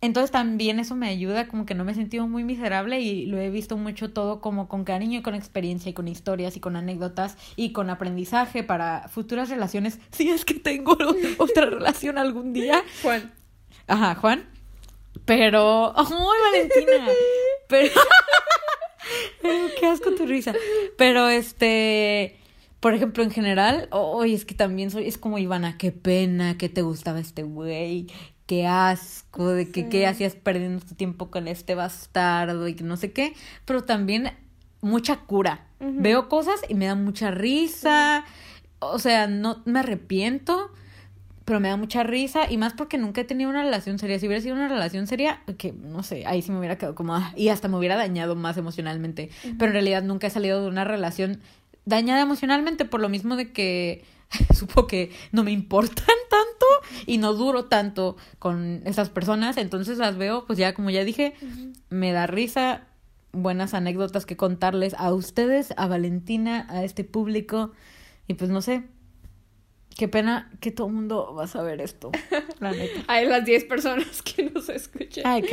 entonces 0.00 0.30
también 0.30 0.78
eso 0.78 0.94
me 0.94 1.08
ayuda, 1.08 1.48
como 1.48 1.66
que 1.66 1.74
no 1.74 1.84
me 1.84 1.92
he 1.92 1.94
sentido 1.94 2.28
muy 2.28 2.44
miserable 2.44 3.00
y 3.00 3.26
lo 3.26 3.38
he 3.38 3.50
visto 3.50 3.76
mucho 3.76 4.10
todo 4.10 4.40
como 4.40 4.68
con 4.68 4.84
cariño 4.84 5.18
y 5.18 5.22
con 5.22 5.34
experiencia 5.34 5.90
y 5.90 5.92
con 5.92 6.06
historias 6.06 6.56
y 6.56 6.60
con 6.60 6.76
anécdotas 6.76 7.36
y 7.56 7.72
con 7.72 7.90
aprendizaje 7.90 8.62
para 8.62 9.08
futuras 9.08 9.50
relaciones. 9.50 9.98
Si 10.12 10.28
es 10.30 10.44
que 10.44 10.54
tengo 10.54 10.96
otra 11.38 11.66
relación 11.66 12.18
algún 12.18 12.52
día. 12.52 12.82
Juan. 13.02 13.32
Ajá, 13.86 14.14
Juan. 14.16 14.44
Pero. 15.24 15.92
¡Ay, 15.96 16.06
Valentina! 16.52 17.12
Pero. 17.68 18.00
Pero 19.42 19.68
qué 19.80 19.86
asco 19.86 20.14
tu 20.14 20.26
risa. 20.26 20.54
Pero 20.96 21.28
este. 21.28 22.36
Por 22.80 22.94
ejemplo, 22.94 23.24
en 23.24 23.30
general, 23.30 23.88
hoy 23.90 24.34
es 24.34 24.44
que 24.44 24.54
también 24.54 24.92
soy, 24.92 25.08
es 25.08 25.18
como 25.18 25.38
Ivana, 25.38 25.76
qué 25.78 25.90
pena 25.90 26.56
que 26.56 26.68
te 26.68 26.82
gustaba 26.82 27.18
este 27.18 27.42
güey, 27.42 28.06
qué 28.46 28.68
asco, 28.68 29.48
de 29.48 29.68
que 29.72 29.88
qué 29.88 30.06
hacías 30.06 30.36
perdiendo 30.36 30.86
tu 30.86 30.94
tiempo 30.94 31.28
con 31.28 31.48
este 31.48 31.74
bastardo 31.74 32.68
y 32.68 32.74
que 32.74 32.84
no 32.84 32.96
sé 32.96 33.10
qué, 33.10 33.34
pero 33.64 33.82
también 33.82 34.30
mucha 34.80 35.16
cura. 35.16 35.66
Veo 35.80 36.28
cosas 36.28 36.60
y 36.68 36.74
me 36.74 36.86
da 36.86 36.94
mucha 36.94 37.32
risa, 37.32 38.24
o 38.78 39.00
sea, 39.00 39.26
no 39.26 39.60
me 39.64 39.80
arrepiento, 39.80 40.70
pero 41.48 41.60
me 41.60 41.68
da 41.70 41.78
mucha 41.78 42.02
risa 42.02 42.42
y 42.50 42.58
más 42.58 42.74
porque 42.74 42.98
nunca 42.98 43.22
he 43.22 43.24
tenido 43.24 43.48
una 43.48 43.62
relación 43.62 43.98
seria. 43.98 44.18
Si 44.18 44.26
hubiera 44.26 44.42
sido 44.42 44.54
una 44.54 44.68
relación 44.68 45.06
seria, 45.06 45.40
que 45.56 45.72
no 45.72 46.02
sé, 46.02 46.26
ahí 46.26 46.42
sí 46.42 46.52
me 46.52 46.58
hubiera 46.58 46.76
quedado 46.76 46.94
como 46.94 47.14
ah, 47.14 47.32
y 47.36 47.48
hasta 47.48 47.68
me 47.68 47.78
hubiera 47.78 47.96
dañado 47.96 48.36
más 48.36 48.58
emocionalmente. 48.58 49.30
Pero 49.42 49.68
en 49.68 49.72
realidad 49.72 50.02
nunca 50.02 50.26
he 50.26 50.30
salido 50.30 50.60
de 50.60 50.68
una 50.68 50.84
relación 50.84 51.40
dañada 51.86 52.20
emocionalmente 52.20 52.84
por 52.84 53.00
lo 53.00 53.08
mismo 53.08 53.34
de 53.34 53.50
que 53.50 54.04
supo 54.54 54.86
que 54.86 55.10
no 55.32 55.42
me 55.42 55.50
importan 55.50 56.04
tanto 56.28 56.66
y 57.06 57.16
no 57.16 57.32
duro 57.32 57.64
tanto 57.64 58.18
con 58.38 58.82
esas 58.84 59.08
personas, 59.08 59.56
entonces 59.56 59.96
las 59.96 60.18
veo, 60.18 60.44
pues 60.44 60.58
ya 60.58 60.74
como 60.74 60.90
ya 60.90 61.02
dije, 61.02 61.32
me 61.88 62.12
da 62.12 62.26
risa, 62.26 62.82
buenas 63.32 63.72
anécdotas 63.72 64.26
que 64.26 64.36
contarles 64.36 64.92
a 64.98 65.14
ustedes, 65.14 65.72
a 65.78 65.86
Valentina, 65.86 66.66
a 66.68 66.84
este 66.84 67.04
público 67.04 67.72
y 68.26 68.34
pues 68.34 68.50
no 68.50 68.60
sé, 68.60 68.82
qué 69.98 70.06
pena 70.06 70.48
que 70.60 70.70
todo 70.70 70.86
el 70.86 70.92
mundo 70.92 71.34
va 71.36 71.44
a 71.44 71.46
saber 71.48 71.80
esto, 71.80 72.12
la 72.60 72.70
neta. 72.70 73.02
Hay 73.08 73.26
las 73.26 73.44
10 73.44 73.64
personas 73.64 74.22
que 74.22 74.44
nos 74.44 74.68
escuchan. 74.68 75.24
Ay. 75.26 75.44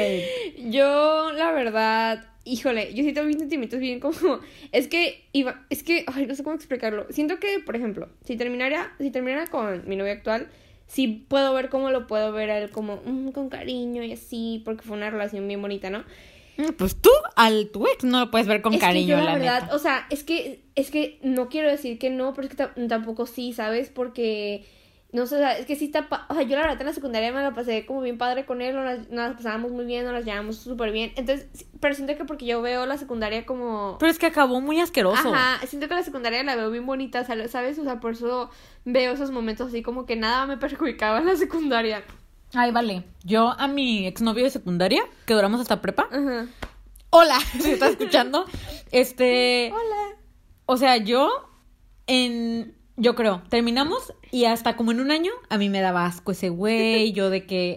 Yo, 0.69 1.31
la 1.31 1.51
verdad, 1.51 2.23
híjole, 2.43 2.93
yo 2.93 3.01
siento 3.01 3.23
mis 3.23 3.39
sentimientos 3.39 3.79
bien 3.79 3.99
como. 3.99 4.39
Es 4.71 4.87
que, 4.87 5.25
iba, 5.33 5.65
es 5.71 5.81
que, 5.81 6.05
ay, 6.07 6.27
no 6.27 6.35
sé 6.35 6.43
cómo 6.43 6.55
explicarlo. 6.55 7.07
Siento 7.09 7.39
que, 7.39 7.59
por 7.59 7.75
ejemplo, 7.75 8.07
si 8.23 8.37
terminara, 8.37 8.93
si 8.99 9.09
terminara 9.09 9.47
con 9.47 9.89
mi 9.89 9.95
novio 9.95 10.13
actual, 10.13 10.47
sí 10.85 11.25
puedo 11.27 11.51
ver 11.55 11.69
cómo 11.69 11.89
lo 11.89 12.05
puedo 12.05 12.31
ver 12.31 12.51
a 12.51 12.59
él 12.59 12.69
como 12.69 13.01
mm, 13.03 13.31
con 13.31 13.49
cariño 13.49 14.03
y 14.03 14.13
así, 14.13 14.61
porque 14.63 14.83
fue 14.83 14.95
una 14.95 15.09
relación 15.09 15.47
bien 15.47 15.59
bonita, 15.59 15.89
¿no? 15.89 16.03
Pues 16.77 16.95
tú 17.01 17.09
al 17.35 17.69
tu 17.69 17.85
ex 17.87 18.03
no 18.03 18.19
lo 18.19 18.31
puedes 18.31 18.47
ver 18.47 18.61
con 18.61 18.73
es 18.73 18.79
cariño, 18.79 19.05
que 19.05 19.11
yo, 19.11 19.17
la, 19.17 19.33
la, 19.33 19.37
verdad, 19.37 19.61
neta. 19.63 19.75
o 19.75 19.79
sea, 19.79 20.05
es 20.09 20.23
que, 20.23 20.63
es 20.75 20.89
que 20.91 21.19
no 21.23 21.49
quiero 21.49 21.69
decir 21.69 21.99
que 21.99 22.09
no, 22.09 22.33
pero 22.33 22.47
es 22.47 22.51
que 22.51 22.57
ta- 22.57 22.73
tampoco 22.87 23.25
sí, 23.25 23.51
¿sabes? 23.53 23.89
Porque, 23.89 24.65
no 25.11 25.25
sé, 25.25 25.35
o 25.35 25.39
sea, 25.39 25.57
es 25.57 25.65
que 25.65 25.75
sí 25.75 25.85
está, 25.85 26.07
pa- 26.09 26.25
o 26.29 26.33
sea, 26.33 26.43
yo 26.43 26.55
la 26.55 26.61
verdad 26.63 26.79
en 26.79 26.87
la 26.87 26.93
secundaria 26.93 27.31
me 27.31 27.41
la 27.41 27.53
pasé 27.53 27.85
como 27.85 28.01
bien 28.01 28.17
padre 28.17 28.45
con 28.45 28.61
él, 28.61 28.75
nos 28.75 28.85
las, 28.85 29.09
nos 29.09 29.35
pasábamos 29.35 29.71
muy 29.71 29.85
bien, 29.85 30.05
nos 30.05 30.13
las 30.13 30.23
llevábamos 30.25 30.57
súper 30.57 30.91
bien, 30.91 31.11
entonces, 31.17 31.47
pero 31.79 31.93
siento 31.93 32.15
que 32.17 32.25
porque 32.25 32.45
yo 32.45 32.61
veo 32.61 32.85
la 32.85 32.97
secundaria 32.97 33.45
como... 33.45 33.97
Pero 33.99 34.11
es 34.11 34.17
que 34.19 34.25
acabó 34.25 34.61
muy 34.61 34.79
asqueroso. 34.79 35.33
Ajá, 35.33 35.65
siento 35.67 35.87
que 35.87 35.95
la 35.95 36.03
secundaria 36.03 36.41
la 36.43 36.55
veo 36.55 36.71
bien 36.71 36.85
bonita. 36.85 37.23
¿sabes? 37.25 37.79
O 37.79 37.83
sea, 37.83 37.99
por 37.99 38.13
eso 38.13 38.49
veo 38.85 39.11
esos 39.13 39.31
momentos 39.31 39.67
así 39.67 39.81
como 39.81 40.05
que 40.05 40.15
nada 40.15 40.45
me 40.47 40.57
perjudicaba 40.57 41.19
en 41.19 41.25
la 41.27 41.35
secundaria. 41.35 42.03
Ay, 42.55 42.71
vale. 42.71 43.03
Yo 43.23 43.53
a 43.57 43.67
mi 43.67 44.07
exnovio 44.07 44.45
de 44.45 44.49
secundaria, 44.49 45.03
que 45.25 45.33
duramos 45.33 45.59
hasta 45.59 45.81
prepa. 45.81 46.07
Hola, 47.09 47.39
si 47.61 47.71
estás 47.71 47.91
escuchando. 47.91 48.45
Este. 48.91 49.71
Hola. 49.73 50.17
O 50.65 50.77
sea, 50.77 50.97
yo 50.97 51.29
en. 52.07 52.75
Yo 52.97 53.13
creo, 53.13 53.43
terminamos 53.49 54.13
y 54.31 54.45
hasta 54.45 54.77
como 54.77 54.91
en 54.91 55.01
un 55.01 55.11
año 55.11 55.33
a 55.49 55.57
mí 55.57 55.67
me 55.67 55.81
daba 55.81 56.05
asco 56.05 56.31
ese 56.31 56.47
güey, 56.47 57.11
yo 57.13 57.29
de 57.29 57.45
que. 57.45 57.75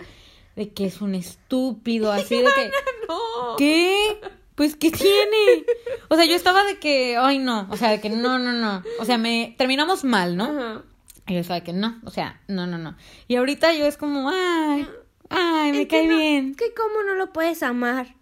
de 0.54 0.72
que 0.72 0.86
es 0.86 1.00
un 1.00 1.16
estúpido, 1.16 2.12
así 2.12 2.36
de 2.36 2.44
que. 2.44 2.70
No. 3.08 3.56
¿Qué? 3.56 4.20
Pues, 4.54 4.76
¿qué 4.76 4.90
tiene? 4.90 5.64
O 6.08 6.16
sea, 6.16 6.24
yo 6.24 6.34
estaba 6.34 6.64
de 6.64 6.78
que, 6.78 7.16
ay, 7.16 7.38
no, 7.38 7.68
o 7.70 7.76
sea, 7.76 7.90
de 7.90 8.00
que 8.00 8.10
no, 8.10 8.38
no, 8.40 8.52
no. 8.52 8.82
O 8.98 9.04
sea, 9.04 9.16
me 9.16 9.54
terminamos 9.56 10.02
mal, 10.02 10.36
¿no? 10.36 10.44
Ajá. 10.44 10.82
Y 11.28 11.34
yo 11.34 11.40
estaba 11.40 11.60
que 11.60 11.72
no, 11.72 12.00
o 12.04 12.10
sea, 12.10 12.40
no, 12.48 12.66
no, 12.66 12.78
no. 12.78 12.96
Y 13.28 13.36
ahorita 13.36 13.74
yo 13.74 13.86
es 13.86 13.96
como, 13.96 14.30
ay, 14.30 14.88
ay, 15.28 15.72
me 15.72 15.82
Es 15.82 15.88
que 15.88 15.98
cae 15.98 16.06
no- 16.08 16.16
bien. 16.16 16.50
Es 16.50 16.56
que 16.56 16.74
cómo 16.74 17.02
no 17.04 17.14
lo 17.14 17.32
puedes 17.32 17.62
amar. 17.62 18.14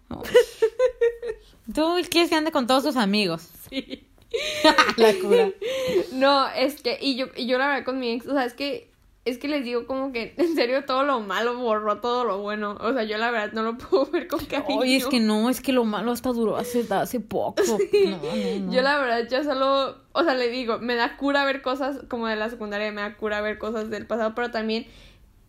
Tú 1.73 1.95
quieres 2.09 2.29
que 2.29 2.35
ande 2.35 2.51
con 2.51 2.67
todos 2.67 2.83
sus 2.83 2.95
amigos. 2.97 3.49
Sí. 3.69 4.03
La 4.97 5.13
cura. 5.15 5.49
No, 6.11 6.47
es 6.49 6.81
que, 6.81 6.97
y 7.01 7.15
yo, 7.15 7.27
y 7.35 7.47
yo 7.47 7.57
la 7.57 7.67
verdad 7.67 7.85
con 7.85 7.99
mi 7.99 8.11
ex, 8.11 8.27
o 8.27 8.33
sea, 8.33 8.43
es 8.45 8.53
que, 8.53 8.89
es 9.29 9.37
que 9.37 9.47
les 9.47 9.63
digo 9.63 9.85
como 9.85 10.11
que 10.11 10.33
en 10.37 10.55
serio 10.55 10.85
todo 10.85 11.03
lo 11.03 11.19
malo 11.19 11.57
borró 11.57 11.99
todo 11.99 12.23
lo 12.23 12.39
bueno. 12.39 12.77
O 12.79 12.93
sea, 12.93 13.03
yo 13.03 13.17
la 13.17 13.31
verdad 13.31 13.51
no 13.53 13.63
lo 13.63 13.77
puedo 13.77 14.05
ver 14.07 14.27
con 14.27 14.43
cariño. 14.45 14.79
Oye, 14.79 14.97
es 14.97 15.05
que 15.05 15.19
no, 15.19 15.49
es 15.49 15.61
que 15.61 15.73
lo 15.73 15.83
malo 15.85 16.11
hasta 16.11 16.31
duró 16.31 16.57
hace, 16.57 16.85
hace 16.89 17.19
poco. 17.19 17.61
No, 18.07 18.17
no, 18.17 18.65
no. 18.67 18.73
Yo 18.73 18.81
la 18.81 18.97
verdad 18.99 19.27
ya 19.29 19.43
solo, 19.43 19.97
o 20.13 20.23
sea, 20.23 20.33
le 20.33 20.49
digo, 20.49 20.79
me 20.79 20.95
da 20.95 21.17
cura 21.17 21.43
ver 21.45 21.61
cosas 21.61 21.99
como 22.07 22.27
de 22.27 22.35
la 22.35 22.49
secundaria, 22.49 22.91
me 22.91 23.01
da 23.01 23.15
cura 23.15 23.41
ver 23.41 23.57
cosas 23.57 23.89
del 23.89 24.05
pasado, 24.05 24.33
pero 24.35 24.51
también 24.51 24.87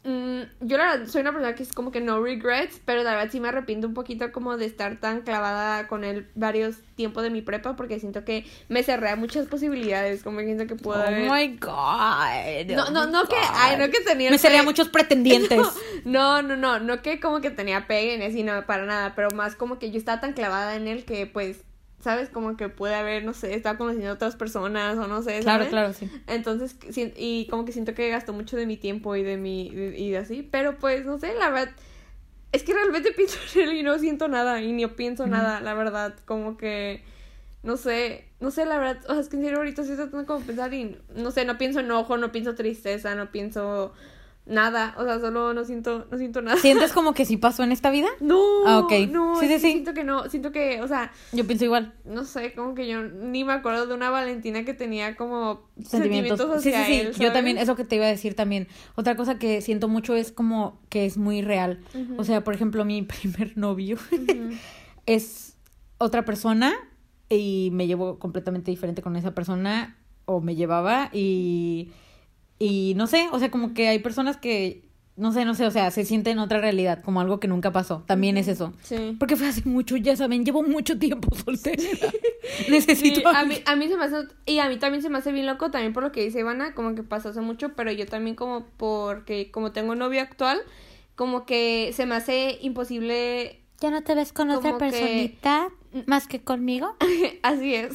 yo 0.04 0.78
la 0.78 0.92
verdad 0.92 1.06
soy 1.06 1.20
una 1.20 1.32
persona 1.32 1.54
que 1.54 1.62
es 1.62 1.72
como 1.72 1.90
que 1.90 2.00
no 2.00 2.22
regrets, 2.22 2.80
pero 2.84 3.02
la 3.02 3.14
verdad 3.14 3.30
sí 3.30 3.40
me 3.40 3.48
arrepiento 3.48 3.86
un 3.86 3.94
poquito 3.94 4.32
como 4.32 4.56
de 4.56 4.64
estar 4.64 4.96
tan 5.00 5.20
clavada 5.20 5.86
con 5.86 6.04
él 6.04 6.28
varios 6.34 6.76
tiempos 6.94 7.22
de 7.22 7.30
mi 7.30 7.42
prepa 7.42 7.76
porque 7.76 8.00
siento 8.00 8.24
que 8.24 8.46
me 8.68 8.82
cerré 8.82 9.10
a 9.10 9.16
muchas 9.16 9.46
posibilidades, 9.48 10.22
como 10.22 10.38
que 10.38 10.44
siento 10.44 10.66
que 10.66 10.76
puedo 10.76 11.00
Oh 11.00 11.02
haber... 11.02 11.30
my 11.30 11.56
god. 11.58 12.74
No, 12.74 12.90
no, 12.90 13.02
Oh 13.02 13.06
no 13.06 13.22
my 13.22 13.28
que, 13.28 13.36
ay, 13.52 13.76
no 13.76 13.90
que 13.90 14.00
tenía... 14.00 14.30
Me 14.30 14.38
cerré 14.38 14.58
a 14.58 14.62
muchos 14.62 14.88
pretendientes. 14.88 15.60
No, 16.04 16.42
no, 16.42 16.56
no, 16.56 16.78
no 16.78 17.02
que 17.02 17.20
como 17.20 17.40
que 17.40 17.50
tenía 17.50 17.86
pegue 17.86 18.16
ni 18.18 18.24
así, 18.24 18.42
no, 18.42 18.64
para 18.64 18.86
nada, 18.86 19.14
pero 19.14 19.28
más 19.34 19.56
como 19.56 19.78
que 19.78 19.90
yo 19.90 19.98
estaba 19.98 20.20
tan 20.20 20.32
clavada 20.32 20.76
en 20.76 20.86
él 20.86 21.04
que 21.04 21.26
pues, 21.26 21.58
¿sabes? 22.00 22.28
Como 22.28 22.56
que 22.56 22.68
puede 22.68 22.94
haber, 22.94 23.24
no 23.24 23.34
sé, 23.34 23.54
estaba 23.54 23.76
conociendo 23.78 24.10
a 24.10 24.14
otras 24.14 24.36
personas 24.36 24.96
o 24.98 25.06
no 25.08 25.22
sé, 25.22 25.40
Claro, 25.40 25.64
¿sabes? 25.64 25.68
claro, 25.68 25.92
sí. 25.92 26.08
Entonces, 26.26 26.76
y 27.16 27.46
como 27.50 27.64
que 27.64 27.72
siento 27.72 27.94
que 27.94 28.08
gastó 28.10 28.32
mucho 28.32 28.56
de 28.56 28.66
mi 28.66 28.76
tiempo 28.76 29.16
y 29.16 29.22
de 29.22 29.36
mi, 29.36 29.66
y 29.68 30.10
de 30.10 30.18
así, 30.18 30.46
pero 30.48 30.78
pues, 30.78 31.04
no 31.04 31.18
sé, 31.18 31.34
la 31.34 31.50
verdad, 31.50 31.74
es 32.52 32.62
que 32.62 32.72
realmente 32.72 33.12
pienso 33.16 33.38
en 33.54 33.68
él 33.68 33.76
y 33.76 33.82
no 33.82 33.98
siento 33.98 34.28
nada, 34.28 34.62
y 34.62 34.72
ni 34.72 34.86
pienso 34.86 35.26
nada, 35.26 35.60
la 35.60 35.74
verdad, 35.74 36.14
como 36.24 36.56
que, 36.56 37.02
no 37.62 37.76
sé, 37.76 38.28
no 38.40 38.50
sé, 38.50 38.64
la 38.64 38.78
verdad, 38.78 39.02
o 39.08 39.12
sea, 39.12 39.20
es 39.20 39.28
que 39.28 39.36
en 39.36 39.42
serio 39.42 39.58
ahorita 39.58 39.82
estoy 39.82 39.96
tratando 39.96 40.26
como 40.26 40.44
pensar 40.44 40.72
y, 40.72 40.96
no 41.14 41.30
sé, 41.32 41.44
no 41.44 41.58
pienso 41.58 41.80
enojo, 41.80 42.16
no 42.16 42.30
pienso 42.30 42.54
tristeza, 42.54 43.14
no 43.16 43.32
pienso 43.32 43.92
nada, 44.48 44.94
o 44.98 45.04
sea, 45.04 45.20
solo 45.20 45.52
no 45.54 45.64
siento, 45.64 46.06
no 46.10 46.16
siento 46.18 46.40
nada. 46.42 46.56
¿Sientes 46.58 46.92
como 46.92 47.12
que 47.14 47.24
sí 47.26 47.36
pasó 47.36 47.62
en 47.64 47.70
esta 47.72 47.90
vida? 47.90 48.08
No, 48.20 48.38
Ah, 48.66 48.78
ok. 48.78 48.92
no, 49.10 49.38
Sí, 49.38 49.46
sí, 49.46 49.54
sí. 49.60 49.72
siento 49.72 49.92
que 49.94 50.04
no, 50.04 50.28
siento 50.30 50.50
que, 50.52 50.80
o 50.82 50.88
sea, 50.88 51.12
Yo 51.32 51.46
pienso 51.46 51.64
igual. 51.66 51.94
no 52.04 52.24
sé, 52.24 52.52
como 52.54 52.74
que 52.74 52.88
yo 52.88 53.02
ni 53.02 53.44
me 53.44 53.52
acuerdo 53.52 53.86
de 53.86 53.94
una 53.94 54.10
Valentina 54.10 54.64
que 54.64 54.74
tenía 54.74 55.16
como 55.16 55.68
Sentimientos. 55.84 56.38
sentimientos, 56.38 56.62
sí, 56.62 56.70
sí, 56.70 56.74
hacia 56.76 56.86
sí. 56.86 57.00
él, 57.00 57.12
Yo 57.14 57.32
también, 57.32 57.58
es 57.58 57.68
lo 57.68 57.76
que 57.76 57.84
te 57.84 57.96
iba 57.96 58.06
a 58.06 58.08
decir 58.08 58.34
también. 58.34 58.68
Otra 58.96 59.16
cosa 59.16 59.38
que 59.38 59.60
siento 59.60 59.86
mucho 59.88 60.14
es 60.16 60.32
como 60.32 60.80
que 60.88 61.04
es 61.06 61.18
muy 61.18 61.42
real. 61.42 61.80
O 62.16 62.24
sea, 62.24 62.42
por 62.42 62.54
ejemplo, 62.54 62.84
mi 62.84 63.02
primer 63.22 63.56
novio 63.58 63.98
es 65.06 65.56
otra 65.98 66.24
persona 66.24 66.74
y 67.28 67.70
me 67.72 67.86
llevo 67.86 68.18
completamente 68.18 68.70
diferente 68.70 69.02
con 69.02 69.16
esa 69.16 69.34
persona 69.34 69.96
o 70.24 70.40
me 70.40 70.54
llevaba 70.54 71.10
y 71.12 71.90
y 72.58 72.94
no 72.96 73.06
sé, 73.06 73.28
o 73.32 73.38
sea, 73.38 73.50
como 73.50 73.74
que 73.74 73.88
hay 73.88 73.98
personas 74.00 74.36
que 74.36 74.82
no 75.16 75.32
sé, 75.32 75.44
no 75.44 75.54
sé, 75.54 75.66
o 75.66 75.70
sea, 75.72 75.90
se 75.90 76.04
sienten 76.04 76.34
en 76.34 76.38
otra 76.38 76.60
realidad, 76.60 77.02
como 77.02 77.20
algo 77.20 77.40
que 77.40 77.48
nunca 77.48 77.72
pasó. 77.72 78.04
También 78.06 78.36
es 78.36 78.46
eso. 78.46 78.72
Sí. 78.84 79.16
Porque 79.18 79.34
fue 79.34 79.48
hace 79.48 79.68
mucho, 79.68 79.96
ya 79.96 80.14
saben, 80.14 80.44
llevo 80.44 80.62
mucho 80.62 80.96
tiempo 80.96 81.34
soltera. 81.44 81.82
Necesito 82.68 83.20
Sí, 83.20 83.26
a 83.26 83.44
mí, 83.44 83.56
a 83.66 83.74
mí 83.74 83.88
se 83.88 83.96
me 83.96 84.04
hace, 84.04 84.16
y 84.46 84.60
a 84.60 84.68
mí 84.68 84.76
también 84.78 85.02
se 85.02 85.10
me 85.10 85.18
hace 85.18 85.32
bien 85.32 85.46
loco, 85.46 85.72
también 85.72 85.92
por 85.92 86.04
lo 86.04 86.12
que 86.12 86.22
dice 86.24 86.38
Ivana, 86.38 86.72
como 86.72 86.94
que 86.94 87.02
pasó 87.02 87.30
hace 87.30 87.40
mucho, 87.40 87.70
pero 87.74 87.90
yo 87.90 88.06
también 88.06 88.36
como 88.36 88.64
porque, 88.76 89.50
como 89.50 89.72
tengo 89.72 89.96
novio 89.96 90.20
actual, 90.22 90.60
como 91.16 91.46
que 91.46 91.90
se 91.94 92.06
me 92.06 92.14
hace 92.14 92.56
imposible, 92.62 93.60
¿Ya 93.80 93.90
no 93.90 94.02
te 94.02 94.14
ves 94.14 94.32
con 94.32 94.50
otra 94.50 94.72
que- 94.72 94.78
personita 94.78 95.68
más 96.06 96.28
que 96.28 96.40
conmigo? 96.40 96.96
así 97.42 97.74
es, 97.74 97.92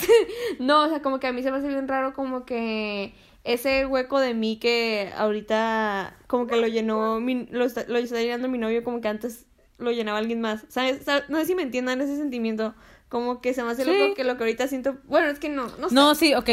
no, 0.59 0.83
o 0.83 0.89
sea, 0.89 1.01
como 1.01 1.19
que 1.21 1.27
a 1.27 1.31
mí 1.33 1.41
se 1.41 1.51
me 1.51 1.57
hace 1.59 1.69
bien 1.69 1.87
raro 1.87 2.13
como 2.13 2.43
que 2.45 3.13
ese 3.43 3.85
hueco 3.85 4.19
de 4.19 4.33
mí 4.33 4.57
que 4.57 5.11
ahorita 5.17 6.15
como 6.27 6.47
que 6.47 6.55
lo 6.55 6.67
llenó, 6.67 7.19
mi, 7.19 7.45
lo, 7.51 7.65
está, 7.65 7.83
lo 7.87 7.97
está 7.97 8.19
llenando 8.21 8.47
mi 8.47 8.57
novio, 8.57 8.83
como 8.83 9.01
que 9.01 9.07
antes 9.09 9.45
lo 9.77 9.91
llenaba 9.91 10.17
alguien 10.19 10.39
más, 10.41 10.65
¿sabes? 10.69 11.03
¿Sabes? 11.03 11.25
No 11.29 11.39
sé 11.39 11.45
si 11.47 11.55
me 11.55 11.63
entiendan 11.63 11.99
ese 12.01 12.15
sentimiento, 12.15 12.73
como 13.09 13.41
que 13.41 13.53
se 13.53 13.63
me 13.63 13.71
hace 13.71 13.83
Sí. 13.83 13.91
loco 13.91 14.13
que 14.13 14.23
lo 14.23 14.37
que 14.37 14.43
ahorita 14.43 14.67
siento, 14.67 14.97
bueno, 15.05 15.27
es 15.27 15.39
que 15.39 15.49
no, 15.49 15.67
no 15.79 15.89
sé. 15.89 15.95
No, 15.95 16.15
sí, 16.15 16.33
ok. 16.33 16.49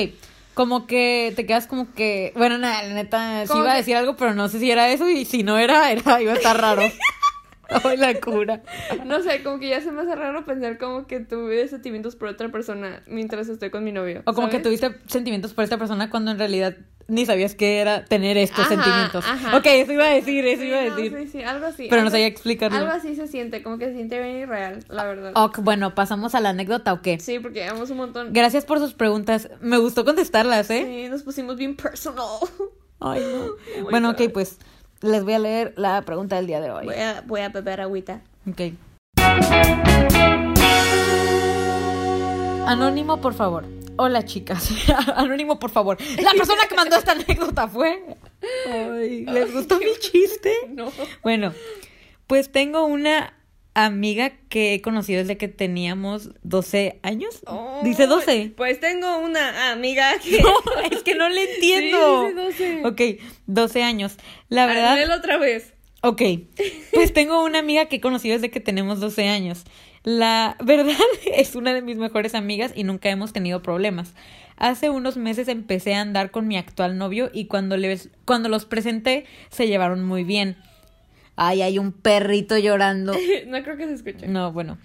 Como 0.55 0.87
que 0.89 1.33
te 1.37 1.47
quedas 1.47 1.67
como 1.69 1.95
que, 1.95 2.33
bueno, 2.37 2.59
nada, 2.59 2.83
la 2.83 2.95
neta, 2.95 3.47
sí 3.47 3.57
iba 3.57 3.73
a 3.73 3.77
decir 3.77 3.95
algo, 3.97 4.17
pero 4.17 4.35
no 4.35 4.49
sé 4.49 4.59
si 4.59 4.71
era 4.71 4.91
eso 4.91 5.09
y 5.09 5.25
si 5.25 5.43
no 5.45 5.59
era, 5.59 5.93
era 5.93 6.21
iba 6.21 6.33
a 6.33 6.37
estar 6.37 6.61
raro. 6.61 6.83
Ay, 7.85 7.97
la 7.97 8.15
cura. 8.21 8.63
No 9.07 9.23
sé, 9.23 9.43
como 9.43 9.59
que 9.59 9.69
ya 9.69 9.81
se 9.81 9.91
me 9.93 10.03
hace 10.03 10.15
raro 10.15 10.45
pensar 10.45 10.79
como 10.79 11.07
que 11.07 11.21
tuve 11.21 11.67
sentimientos 11.69 12.17
por 12.17 12.29
otra 12.29 12.51
persona 12.51 13.03
mientras 13.07 13.49
estoy 13.49 13.71
con 13.71 13.85
mi 13.85 13.93
novio. 13.93 14.23
O 14.27 14.33
como 14.35 14.49
que 14.49 14.59
tuviste 14.61 14.97
sentimientos 15.07 15.55
por 15.55 15.65
esta 15.65 15.79
persona 15.79 16.11
cuando 16.11 16.31
en 16.31 16.39
realidad 16.39 16.77
ni 17.09 17.27
sabías 17.27 17.57
qué 17.57 17.81
era 17.81 18.05
tener 18.05 18.37
estos 18.39 18.61
Ajá, 18.61 18.69
sentimientos. 18.69 19.25
ajá. 19.27 19.57
Ok, 19.57 19.67
eso 19.67 19.93
iba 19.93 20.05
a 20.05 20.11
decir, 20.15 20.45
eso 20.47 20.63
Sí, 20.63 20.69
iba 20.69 20.79
a 20.81 20.85
no, 20.85 20.95
decir. 20.97 21.19
sí, 21.19 21.27
sí, 21.29 21.43
algo 21.43 21.67
así. 21.67 21.87
Pero 21.91 21.97
no 21.97 22.07
algo- 22.07 22.11
sabía 22.13 22.27
explicarlo. 22.27 22.79
Algo 22.79 22.91
así 22.93 23.17
se 23.17 23.27
siente, 23.27 23.65
como 23.65 23.79
que 23.79 23.87
se 23.87 23.95
siente 23.95 24.23
bien 24.23 24.37
irreal, 24.37 24.85
la 24.89 25.05
verdad. 25.05 25.33
Ok, 25.35 25.59
bueno, 25.61 25.95
pasamos 25.97 26.37
a 26.37 26.41
la 26.41 26.51
anécdota 26.51 26.93
o 26.93 27.03
qué. 27.03 27.19
Sí, 27.19 27.41
porque 27.41 27.61
llevamos 27.65 27.91
un 27.91 27.97
montón. 27.97 28.33
Gracias 28.33 28.65
por 28.65 28.79
sus 28.79 28.95
preguntas. 28.95 29.49
Me 29.61 29.79
gustó 29.79 30.05
contestarlas, 30.05 30.71
¿eh? 30.71 30.85
Sí, 31.05 31.09
nos 31.11 31.25
pusimos 31.25 31.57
bien 31.57 31.75
personal. 31.77 32.27
Ay, 33.01 33.21
no. 33.23 33.45
Oh 33.81 33.91
bueno, 33.91 34.13
God. 34.13 34.21
ok, 34.21 34.31
pues 34.33 34.59
les 35.03 35.25
voy 35.25 35.33
a 35.35 35.39
leer 35.39 35.75
la 35.77 36.03
pregunta 36.03 36.37
del 36.37 36.47
día 36.47 36.61
de 36.61 36.71
hoy. 36.71 36.85
Voy 36.85 36.95
a, 36.95 37.23
voy 37.27 37.41
a 37.41 37.49
beber 37.49 37.81
agüita. 37.81 38.21
Ok. 38.49 38.61
Anónimo, 42.67 43.21
por 43.21 43.35
favor. 43.35 43.65
Hola, 43.97 44.25
chicas. 44.25 44.71
Anónimo, 45.17 45.59
por 45.59 45.71
favor. 45.71 45.99
La 46.23 46.31
persona 46.33 46.63
que 46.69 46.75
mandó 46.75 46.97
esta 46.97 47.13
anécdota 47.13 47.67
fue. 47.69 48.03
Ay, 48.71 49.25
¿les 49.27 49.53
gustó 49.53 49.79
mi 49.79 49.87
chiste? 50.01 50.53
No. 50.69 50.93
Bueno, 51.23 51.53
pues 52.27 52.53
tengo 52.53 52.85
una 52.85 53.35
amiga 53.75 54.33
que 54.49 54.75
he 54.75 54.83
conocido 54.83 55.21
desde 55.21 55.37
que 55.37 55.49
teníamos 55.49 56.31
12 56.43 57.01
años. 57.03 57.43
Dice 57.83 58.07
12. 58.07 58.53
Pues 58.57 58.81
tengo 58.81 59.19
una 59.19 59.73
amiga 59.73 60.13
que. 60.23 60.41
No, 60.43 60.53
es 60.91 61.03
que 61.03 61.15
no 61.15 61.29
le 61.29 61.55
entiendo. 61.55 62.29
Sí, 62.29 62.35
dice 62.53 62.83
12. 62.83 62.87
Ok, 62.87 63.23
12 63.47 63.83
años. 63.83 64.17
La 64.49 64.67
verdad. 64.67 64.99
Otra 65.17 65.39
vez. 65.39 65.75
Ok, 66.03 66.23
pues 66.95 67.13
tengo 67.13 67.45
una 67.45 67.59
amiga 67.59 67.85
que 67.85 67.97
he 67.97 68.01
conocido 68.01 68.35
desde 68.35 68.51
que 68.51 68.61
tenemos 68.61 69.01
12 69.01 69.29
años. 69.29 69.65
La 70.03 70.57
verdad 70.65 70.97
es 71.35 71.55
una 71.55 71.75
de 71.75 71.83
mis 71.83 71.99
mejores 71.99 72.35
amigas 72.35 72.73
y 72.75 72.85
nunca 72.85 73.11
hemos 73.11 73.35
tenido 73.35 73.63
problemas. 73.63 74.15
Hace 74.57 74.89
unos 74.89 75.17
meses 75.17 75.49
empecé 75.49 75.95
a 75.95 76.01
andar 76.01 76.31
con 76.31 76.49
mi 76.49 76.57
actual 76.57 76.97
novio 76.97 77.31
y 77.33 77.47
cuando, 77.47 77.77
les, 77.77 78.11
cuando 78.25 78.49
los 78.49 78.65
presenté 78.65 79.27
se 79.51 79.67
llevaron 79.67 80.05
muy 80.05 80.25
bien. 80.25 80.57
Ay, 81.43 81.63
hay 81.63 81.79
un 81.79 81.93
perrito 81.93 82.59
llorando. 82.59 83.15
No 83.47 83.63
creo 83.63 83.79
que 83.79 83.87
se 83.87 83.95
escuche. 83.95 84.27
No, 84.27 84.53
bueno. 84.53 84.77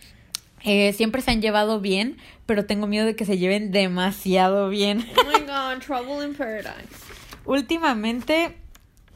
Eh, 0.63 0.93
siempre 0.93 1.21
se 1.21 1.31
han 1.31 1.41
llevado 1.41 1.81
bien, 1.81 2.17
pero 2.45 2.65
tengo 2.65 2.87
miedo 2.87 3.05
de 3.05 3.13
que 3.13 3.25
se 3.25 3.37
lleven 3.37 3.71
demasiado 3.71 4.69
bien. 4.69 5.05
Oh 5.17 5.23
my 5.25 5.39
god, 5.45 5.83
Trouble 5.85 6.25
in 6.25 6.33
Paradise. 6.33 6.87
Últimamente 7.43 8.55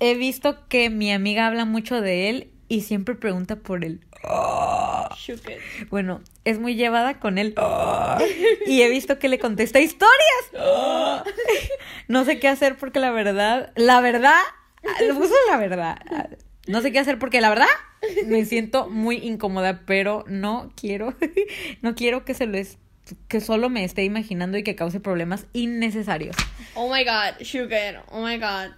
he 0.01 0.15
visto 0.15 0.67
que 0.67 0.89
mi 0.89 1.13
amiga 1.13 1.47
habla 1.47 1.63
mucho 1.63 2.01
de 2.01 2.29
él 2.29 2.49
y 2.67 2.81
siempre 2.81 3.15
pregunta 3.15 3.55
por 3.55 3.85
él. 3.85 4.01
Bueno, 5.89 6.21
es 6.43 6.59
muy 6.59 6.75
llevada 6.75 7.19
con 7.19 7.37
él. 7.37 7.53
Y 8.65 8.81
he 8.81 8.89
visto 8.89 9.19
que 9.19 9.29
le 9.29 9.39
contesta 9.39 9.79
historias. 9.79 10.51
No 12.07 12.25
sé 12.25 12.39
qué 12.39 12.47
hacer 12.47 12.75
porque 12.77 12.99
la 12.99 13.11
verdad, 13.11 13.71
la 13.75 14.01
verdad, 14.01 14.39
le 14.99 15.13
puso 15.13 15.33
la 15.49 15.57
verdad. 15.57 15.97
No 16.69 16.81
sé 16.81 16.91
qué 16.91 16.99
hacer 16.99 17.17
porque 17.17 17.41
la 17.41 17.49
verdad 17.49 17.67
me 18.27 18.45
siento 18.45 18.89
muy 18.89 19.17
incómoda, 19.17 19.81
pero 19.87 20.23
no 20.27 20.71
quiero, 20.75 21.15
no 21.81 21.95
quiero 21.95 22.25
que 22.25 22.35
se 22.35 22.45
les, 22.45 22.77
que 23.27 23.41
solo 23.41 23.69
me 23.69 23.83
esté 23.83 24.03
imaginando 24.03 24.57
y 24.57 24.63
que 24.63 24.75
cause 24.75 24.99
problemas 24.99 25.47
innecesarios. 25.53 26.35
Oh 26.75 26.93
my 26.93 27.03
god, 27.03 27.41
it. 27.41 27.95
Oh 28.11 28.21
my 28.23 28.37
god. 28.37 28.71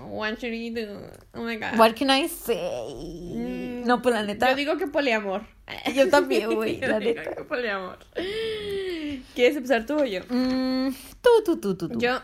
What 0.00 0.38
should 0.40 0.52
you 0.52 0.74
do? 0.74 1.00
Oh 1.32 1.42
my 1.42 1.56
god. 1.56 1.78
What 1.78 1.94
can 1.94 2.10
I 2.10 2.28
say? 2.28 2.56
Mm, 2.58 3.86
No, 3.86 4.02
pues 4.02 4.14
la 4.14 4.24
neta. 4.24 4.50
Yo 4.50 4.56
digo 4.56 4.76
que 4.76 4.88
poliamor. 4.88 5.46
Yo 5.94 6.08
también, 6.10 6.50
güey, 6.54 6.80
la 6.80 6.98
digo 6.98 7.20
neta. 7.20 7.34
que 7.36 7.44
poliamor. 7.44 7.98
¿Quieres 9.34 9.56
empezar 9.56 9.86
tú 9.86 9.94
o 9.94 10.04
yo? 10.04 10.22
Mm, 10.28 10.88
tú, 11.22 11.30
tú, 11.44 11.60
tú, 11.60 11.76
tú, 11.76 11.88
tú. 11.88 12.00
Yo. 12.00 12.20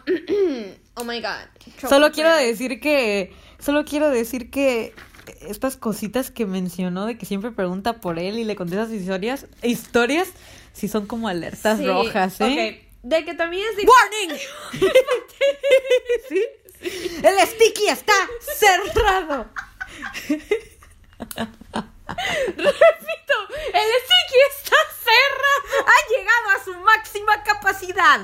oh 0.94 1.04
my 1.04 1.20
god. 1.20 1.46
Solo 1.88 2.10
quiero 2.10 2.34
decir 2.34 2.80
que. 2.80 3.32
Solo 3.64 3.84
quiero 3.84 4.10
decir 4.10 4.50
que 4.50 4.94
estas 5.40 5.76
cositas 5.76 6.30
que 6.30 6.46
mencionó 6.46 7.06
de 7.06 7.16
que 7.16 7.26
siempre 7.26 7.52
pregunta 7.52 8.00
por 8.00 8.18
él 8.18 8.38
y 8.38 8.44
le 8.44 8.56
contesta 8.56 8.86
sus 8.86 8.94
historias, 8.94 9.46
historias, 9.62 10.28
sí 10.72 10.88
son 10.88 11.06
como 11.06 11.28
alertas 11.28 11.78
Sí, 11.78 11.86
rojas, 11.86 12.40
¿eh? 12.40 12.88
De 13.02 13.24
que 13.24 13.34
también 13.34 13.64
es. 13.68 13.76
¡Warning! 13.84 14.36
¿Sí? 16.28 16.44
El 17.22 17.38
sticky 17.46 17.86
está 17.88 18.12
cerrado. 18.40 19.46
Repito, 21.28 21.44
el 23.72 23.88
sticky 24.02 24.38
está 24.50 24.76
cerrado. 25.04 25.86
Ha 25.86 25.98
llegado 26.10 26.46
a 26.50 26.58
su 26.64 26.74
máxima 26.80 27.42
capacidad. 27.44 28.20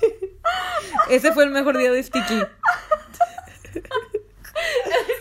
Ese 1.08 1.32
fue 1.32 1.44
el 1.44 1.50
mejor 1.50 1.78
día 1.78 1.92
de 1.92 2.02
Sticky. 2.02 2.42
El 3.74 3.82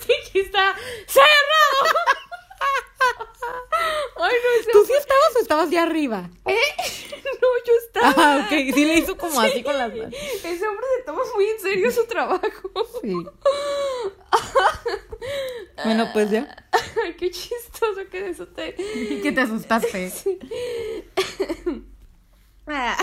sticky 0.02 0.39
está 0.39 0.76
cerrado. 1.08 1.93
Ay, 4.18 4.36
no, 4.43 4.50
ese 4.60 4.72
¿Tú 4.72 4.86
sí 4.86 4.93
estabas 5.54 5.70
ya 5.70 5.84
arriba? 5.84 6.30
¿Eh? 6.45 6.56
No, 7.43 7.49
yo 7.66 7.74
estaba. 7.86 8.14
Ah, 8.18 8.45
ok. 8.45 8.74
Sí 8.74 8.86
le 8.86 8.99
hizo 8.99 9.18
como 9.18 9.41
así 9.41 9.64
con 9.64 9.78
las 9.78 9.93
manos. 9.93 10.14
Ese 10.14 10.66
hombre 10.66 10.86
se 10.97 11.04
toma 11.04 11.22
muy 11.36 11.45
en 11.45 11.60
serio 11.60 11.91
su 11.91 12.06
trabajo. 12.06 12.70
Sí. 13.01 13.14
Bueno, 15.84 16.08
pues 16.14 16.30
ya. 16.30 16.68
Ay, 17.04 17.16
qué 17.16 17.32
chistoso 17.32 18.01
que 18.12 18.30
eso 18.30 18.47
te... 18.47 18.76
Que 19.24 19.32
te 19.32 19.41
asustaste. 19.41 20.12
Ah. 22.68 22.97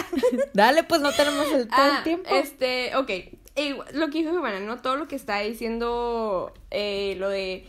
Dale, 0.54 0.84
pues 0.84 1.00
no 1.00 1.12
tenemos 1.12 1.46
el, 1.52 1.66
todo 1.68 1.76
Ah, 1.80 1.96
el 1.98 2.04
tiempo. 2.04 2.30
Este, 2.34 2.94
ok. 2.96 3.10
Eh, 3.56 3.76
lo 3.92 4.06
que 4.10 4.18
dijo 4.18 4.32
Giovanna, 4.32 4.60
¿no? 4.60 4.80
Todo 4.80 4.96
lo 4.96 5.08
que 5.08 5.16
está 5.16 5.40
diciendo, 5.40 6.54
eh, 6.70 7.16
lo 7.18 7.28
de 7.28 7.66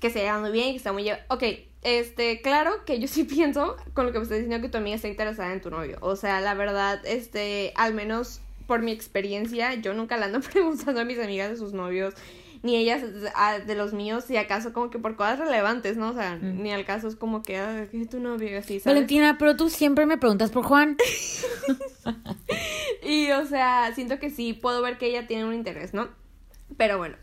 que 0.00 0.10
se 0.10 0.20
lleva 0.20 0.38
muy 0.40 0.50
bien, 0.50 0.72
que 0.72 0.76
está 0.78 0.92
muy... 0.92 1.10
Ok, 1.28 1.44
este, 1.82 2.40
claro 2.42 2.84
que 2.84 2.98
yo 3.00 3.08
sí 3.08 3.24
pienso 3.24 3.76
con 3.94 4.06
lo 4.06 4.12
que 4.12 4.18
me 4.18 4.22
estás 4.24 4.38
diciendo 4.38 4.60
que 4.62 4.70
tu 4.70 4.78
amiga 4.78 4.96
está 4.96 5.08
interesada 5.08 5.52
en 5.52 5.60
tu 5.60 5.70
novio. 5.70 5.98
O 6.00 6.16
sea, 6.16 6.40
la 6.40 6.54
verdad, 6.54 7.00
este, 7.04 7.72
al 7.76 7.94
menos 7.94 8.40
por 8.66 8.82
mi 8.82 8.92
experiencia, 8.92 9.74
yo 9.74 9.94
nunca 9.94 10.16
le 10.18 10.24
ando 10.26 10.40
preguntando 10.52 11.00
a 11.00 11.04
mis 11.04 11.18
amigas 11.18 11.50
de 11.50 11.56
sus 11.56 11.72
novios, 11.72 12.14
ni 12.62 12.76
ellas 12.76 13.02
a- 13.36 13.60
de 13.60 13.74
los 13.76 13.92
míos, 13.92 14.24
si 14.26 14.36
acaso 14.36 14.72
como 14.72 14.90
que 14.90 14.98
por 14.98 15.14
cosas 15.16 15.38
relevantes, 15.38 15.96
¿no? 15.96 16.10
O 16.10 16.14
sea, 16.14 16.36
Mm. 16.36 16.62
ni 16.62 16.72
al 16.72 16.84
caso 16.84 17.06
es 17.08 17.14
como 17.14 17.42
que, 17.42 17.56
ah, 17.56 17.86
es 17.92 18.08
tu 18.10 18.18
novio, 18.18 18.58
así, 18.58 18.80
¿sabes? 18.80 18.96
Valentina, 18.96 19.36
pero 19.38 19.56
tú 19.56 19.70
siempre 19.70 20.06
me 20.06 20.18
preguntas 20.18 20.50
por 20.50 20.64
Juan. 20.64 20.96
Y, 23.02 23.30
o 23.32 23.46
sea, 23.46 23.92
siento 23.94 24.18
que 24.18 24.30
sí 24.30 24.52
puedo 24.54 24.82
ver 24.82 24.98
que 24.98 25.06
ella 25.06 25.26
tiene 25.26 25.44
un 25.44 25.54
interés, 25.54 25.94
¿no? 25.94 26.08
Pero 26.76 26.98
bueno, 26.98 27.16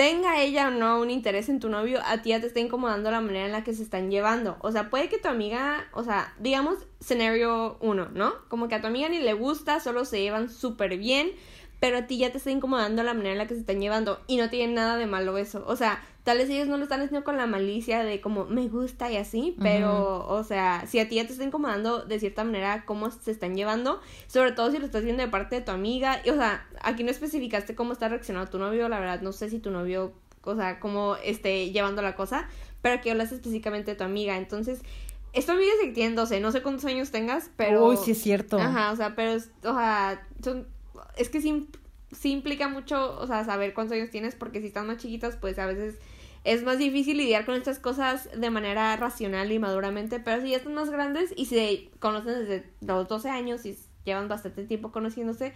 tenga 0.00 0.40
ella 0.40 0.68
o 0.68 0.70
no 0.70 0.98
un 0.98 1.10
interés 1.10 1.50
en 1.50 1.60
tu 1.60 1.68
novio, 1.68 2.00
a 2.02 2.22
ti 2.22 2.30
ya 2.30 2.40
te 2.40 2.46
está 2.46 2.58
incomodando 2.58 3.10
la 3.10 3.20
manera 3.20 3.44
en 3.44 3.52
la 3.52 3.64
que 3.64 3.74
se 3.74 3.82
están 3.82 4.10
llevando. 4.10 4.56
O 4.60 4.72
sea, 4.72 4.88
puede 4.88 5.10
que 5.10 5.18
tu 5.18 5.28
amiga, 5.28 5.90
o 5.92 6.02
sea, 6.02 6.32
digamos, 6.38 6.78
escenario 7.02 7.76
uno, 7.82 8.08
¿no? 8.14 8.32
Como 8.48 8.66
que 8.66 8.76
a 8.76 8.80
tu 8.80 8.86
amiga 8.86 9.10
ni 9.10 9.18
le 9.18 9.34
gusta, 9.34 9.78
solo 9.78 10.06
se 10.06 10.22
llevan 10.22 10.48
súper 10.48 10.96
bien, 10.96 11.32
pero 11.80 11.98
a 11.98 12.06
ti 12.06 12.16
ya 12.16 12.32
te 12.32 12.38
está 12.38 12.50
incomodando 12.50 13.02
la 13.02 13.12
manera 13.12 13.32
en 13.32 13.38
la 13.38 13.46
que 13.46 13.52
se 13.52 13.60
están 13.60 13.78
llevando 13.78 14.22
y 14.26 14.38
no 14.38 14.48
tiene 14.48 14.72
nada 14.72 14.96
de 14.96 15.04
malo 15.04 15.36
eso. 15.36 15.64
O 15.66 15.76
sea, 15.76 16.02
tal 16.24 16.38
vez 16.38 16.48
ellos 16.48 16.68
no 16.68 16.76
lo 16.76 16.84
están 16.84 17.00
haciendo 17.00 17.24
con 17.24 17.36
la 17.36 17.46
malicia 17.46 18.02
de 18.02 18.20
como 18.20 18.44
me 18.44 18.68
gusta 18.68 19.10
y 19.10 19.16
así, 19.16 19.56
pero, 19.60 20.26
o 20.28 20.44
sea, 20.44 20.84
si 20.86 20.98
a 20.98 21.08
ti 21.08 21.16
ya 21.16 21.26
te 21.26 21.32
está 21.32 21.44
incomodando 21.44 22.04
de 22.04 22.20
cierta 22.20 22.44
manera 22.44 22.84
cómo 22.84 23.10
se 23.10 23.30
están 23.30 23.54
llevando, 23.54 24.00
sobre 24.26 24.52
todo 24.52 24.70
si 24.70 24.78
lo 24.78 24.86
estás 24.86 25.04
viendo 25.04 25.22
de 25.22 25.28
parte 25.28 25.56
de 25.56 25.62
tu 25.62 25.72
amiga, 25.72 26.20
y, 26.24 26.30
o 26.30 26.36
sea, 26.36 26.66
aquí 26.80 27.04
no 27.04 27.10
especificaste 27.10 27.74
cómo 27.74 27.92
está 27.92 28.08
reaccionando 28.08 28.50
tu 28.50 28.58
novio, 28.58 28.88
la 28.88 29.00
verdad, 29.00 29.20
no 29.20 29.32
sé 29.32 29.50
si 29.50 29.58
tu 29.58 29.70
novio, 29.70 30.12
o 30.42 30.56
sea, 30.56 30.80
cómo 30.80 31.16
esté 31.16 31.70
llevando 31.70 32.02
la 32.02 32.16
cosa, 32.16 32.48
pero 32.82 32.96
aquí 32.96 33.10
hablas 33.10 33.32
específicamente 33.32 33.92
de 33.92 33.96
tu 33.96 34.04
amiga, 34.04 34.36
entonces... 34.36 34.80
Esta 35.32 35.52
amiga 35.52 35.70
es 35.80 35.86
que 35.86 35.92
tiene 35.92 36.16
12, 36.16 36.40
no 36.40 36.50
sé 36.50 36.60
cuántos 36.60 36.86
años 36.86 37.12
tengas, 37.12 37.52
pero... 37.56 37.86
Uy, 37.86 37.96
sí 37.96 38.10
es 38.10 38.20
cierto. 38.20 38.58
Ajá, 38.58 38.90
o 38.90 38.96
sea, 38.96 39.14
pero, 39.14 39.36
o 39.36 39.38
sea, 39.74 40.26
son, 40.42 40.66
es 41.16 41.28
que 41.28 41.40
sí, 41.40 41.68
sí 42.10 42.32
implica 42.32 42.68
mucho, 42.68 43.16
o 43.16 43.26
sea, 43.28 43.44
saber 43.44 43.72
cuántos 43.72 43.96
años 43.96 44.10
tienes, 44.10 44.34
porque 44.34 44.60
si 44.60 44.66
están 44.66 44.88
más 44.88 44.96
chiquitas, 44.96 45.36
pues 45.36 45.56
a 45.60 45.66
veces 45.66 45.98
es 46.44 46.64
más 46.64 46.78
difícil 46.78 47.18
lidiar 47.18 47.44
con 47.44 47.54
estas 47.54 47.78
cosas 47.78 48.28
de 48.34 48.50
manera 48.50 48.96
racional 48.96 49.52
y 49.52 49.58
maduramente, 49.58 50.20
pero 50.20 50.42
si 50.42 50.50
ya 50.50 50.56
están 50.56 50.74
más 50.74 50.90
grandes 50.90 51.32
y 51.36 51.46
se 51.46 51.90
conocen 51.98 52.40
desde 52.40 52.64
los 52.80 53.06
12 53.08 53.28
años 53.28 53.64
y 53.66 53.78
llevan 54.04 54.28
bastante 54.28 54.64
tiempo 54.64 54.90
conociéndose, 54.90 55.52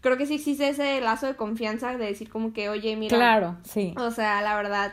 creo 0.00 0.16
que 0.16 0.26
sí 0.26 0.34
existe 0.36 0.68
ese 0.68 1.00
lazo 1.00 1.26
de 1.26 1.36
confianza 1.36 1.96
de 1.96 2.04
decir 2.04 2.28
como 2.30 2.52
que, 2.52 2.68
oye, 2.68 2.96
mira, 2.96 3.16
Claro, 3.16 3.56
sí. 3.64 3.94
o 3.96 4.10
sea, 4.10 4.42
la 4.42 4.56
verdad. 4.56 4.92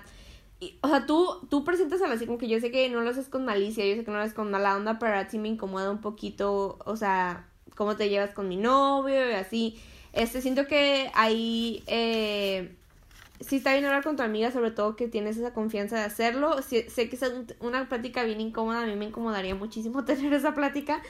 y- 0.59 0.77
o 0.81 0.87
sea, 0.87 1.05
tú, 1.05 1.27
tú 1.49 1.63
presentas 1.65 2.01
a 2.01 2.11
así 2.11 2.25
como 2.25 2.37
que 2.37 2.47
yo 2.47 2.59
sé 2.61 2.71
que 2.71 2.89
no 2.89 3.01
lo 3.01 3.09
haces 3.09 3.27
con 3.27 3.43
malicia, 3.45 3.85
yo 3.85 3.95
sé 3.95 4.05
que 4.05 4.11
no 4.11 4.17
lo 4.17 4.23
haces 4.23 4.33
con 4.33 4.49
mala 4.49 4.75
onda, 4.77 4.97
pero 4.99 5.17
a 5.17 5.27
ti 5.27 5.37
me 5.37 5.49
incomoda 5.49 5.91
un 5.91 5.99
poquito, 5.99 6.79
o 6.85 6.95
sea, 6.95 7.49
cómo 7.75 7.97
te 7.97 8.07
llevas 8.09 8.31
con 8.31 8.47
mi 8.47 8.55
novio 8.55 9.29
y 9.29 9.33
así. 9.33 9.77
Este, 10.13 10.41
siento 10.41 10.65
que 10.65 11.11
ahí, 11.13 11.83
eh, 11.87 12.73
sí 13.39 13.57
está 13.57 13.73
bien 13.73 13.85
hablar 13.85 14.03
con 14.03 14.15
tu 14.15 14.23
amiga, 14.23 14.51
sobre 14.51 14.71
todo 14.71 14.95
que 14.95 15.07
tienes 15.07 15.37
esa 15.37 15.53
confianza 15.53 15.97
de 15.97 16.03
hacerlo. 16.03 16.61
Sé 16.61 16.85
que 17.09 17.15
es 17.15 17.21
un- 17.23 17.47
una 17.59 17.87
plática 17.89 18.23
bien 18.23 18.41
incómoda, 18.41 18.83
a 18.83 18.85
mí 18.85 18.95
me 18.95 19.05
incomodaría 19.05 19.55
muchísimo 19.55 20.05
tener 20.05 20.33
esa 20.33 20.53
plática, 20.53 21.01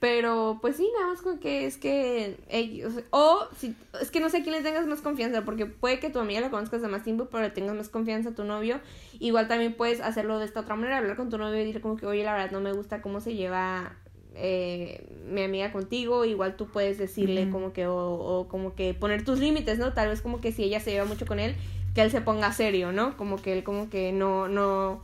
pero 0.00 0.58
pues 0.60 0.76
sí, 0.76 0.88
nada 0.98 1.12
más 1.12 1.22
como 1.22 1.40
que 1.40 1.66
es 1.66 1.76
que 1.78 2.38
ellos, 2.48 2.94
o 3.10 3.46
si, 3.56 3.74
es 4.00 4.10
que 4.10 4.20
no 4.20 4.28
sé 4.30 4.38
a 4.38 4.42
quién 4.42 4.54
le 4.54 4.62
tengas 4.62 4.86
más 4.86 5.00
confianza, 5.00 5.44
porque 5.44 5.66
puede 5.66 6.00
que 6.00 6.10
tu 6.10 6.18
amiga 6.18 6.40
la 6.40 6.50
conozcas 6.50 6.82
de 6.82 6.88
más 6.88 7.02
tiempo, 7.02 7.26
pero 7.30 7.42
le 7.42 7.50
tengas 7.50 7.74
más 7.76 7.88
confianza 7.88 8.30
a 8.30 8.34
tu 8.34 8.44
novio. 8.44 8.80
Igual 9.18 9.48
también 9.48 9.74
puedes 9.74 10.00
hacerlo 10.00 10.38
de 10.38 10.44
esta 10.46 10.60
otra 10.60 10.76
manera, 10.76 10.98
hablar 10.98 11.16
con 11.16 11.30
tu 11.30 11.38
novio 11.38 11.56
y 11.60 11.66
decir 11.66 11.80
como 11.80 11.96
que, 11.96 12.06
oye, 12.06 12.24
la 12.24 12.32
verdad 12.34 12.50
no 12.52 12.60
me 12.60 12.72
gusta 12.72 13.02
cómo 13.02 13.20
se 13.20 13.34
lleva 13.34 13.96
eh, 14.36 15.06
mi 15.28 15.42
amiga 15.42 15.72
contigo, 15.72 16.24
igual 16.24 16.56
tú 16.56 16.66
puedes 16.66 16.98
decirle 16.98 17.48
como 17.50 17.72
que, 17.72 17.86
o, 17.86 17.96
o 17.96 18.48
como 18.48 18.74
que 18.74 18.94
poner 18.94 19.24
tus 19.24 19.38
límites, 19.40 19.78
¿no? 19.78 19.92
Tal 19.92 20.08
vez 20.08 20.22
como 20.22 20.40
que 20.40 20.52
si 20.52 20.62
ella 20.64 20.80
se 20.80 20.90
lleva 20.92 21.04
mucho 21.06 21.26
con 21.26 21.40
él, 21.40 21.54
que 21.94 22.02
él 22.02 22.10
se 22.10 22.20
ponga 22.20 22.52
serio, 22.52 22.92
¿no? 22.92 23.16
Como 23.16 23.36
que 23.36 23.52
él 23.52 23.64
como 23.64 23.88
que 23.88 24.12
no, 24.12 24.48
no, 24.48 25.00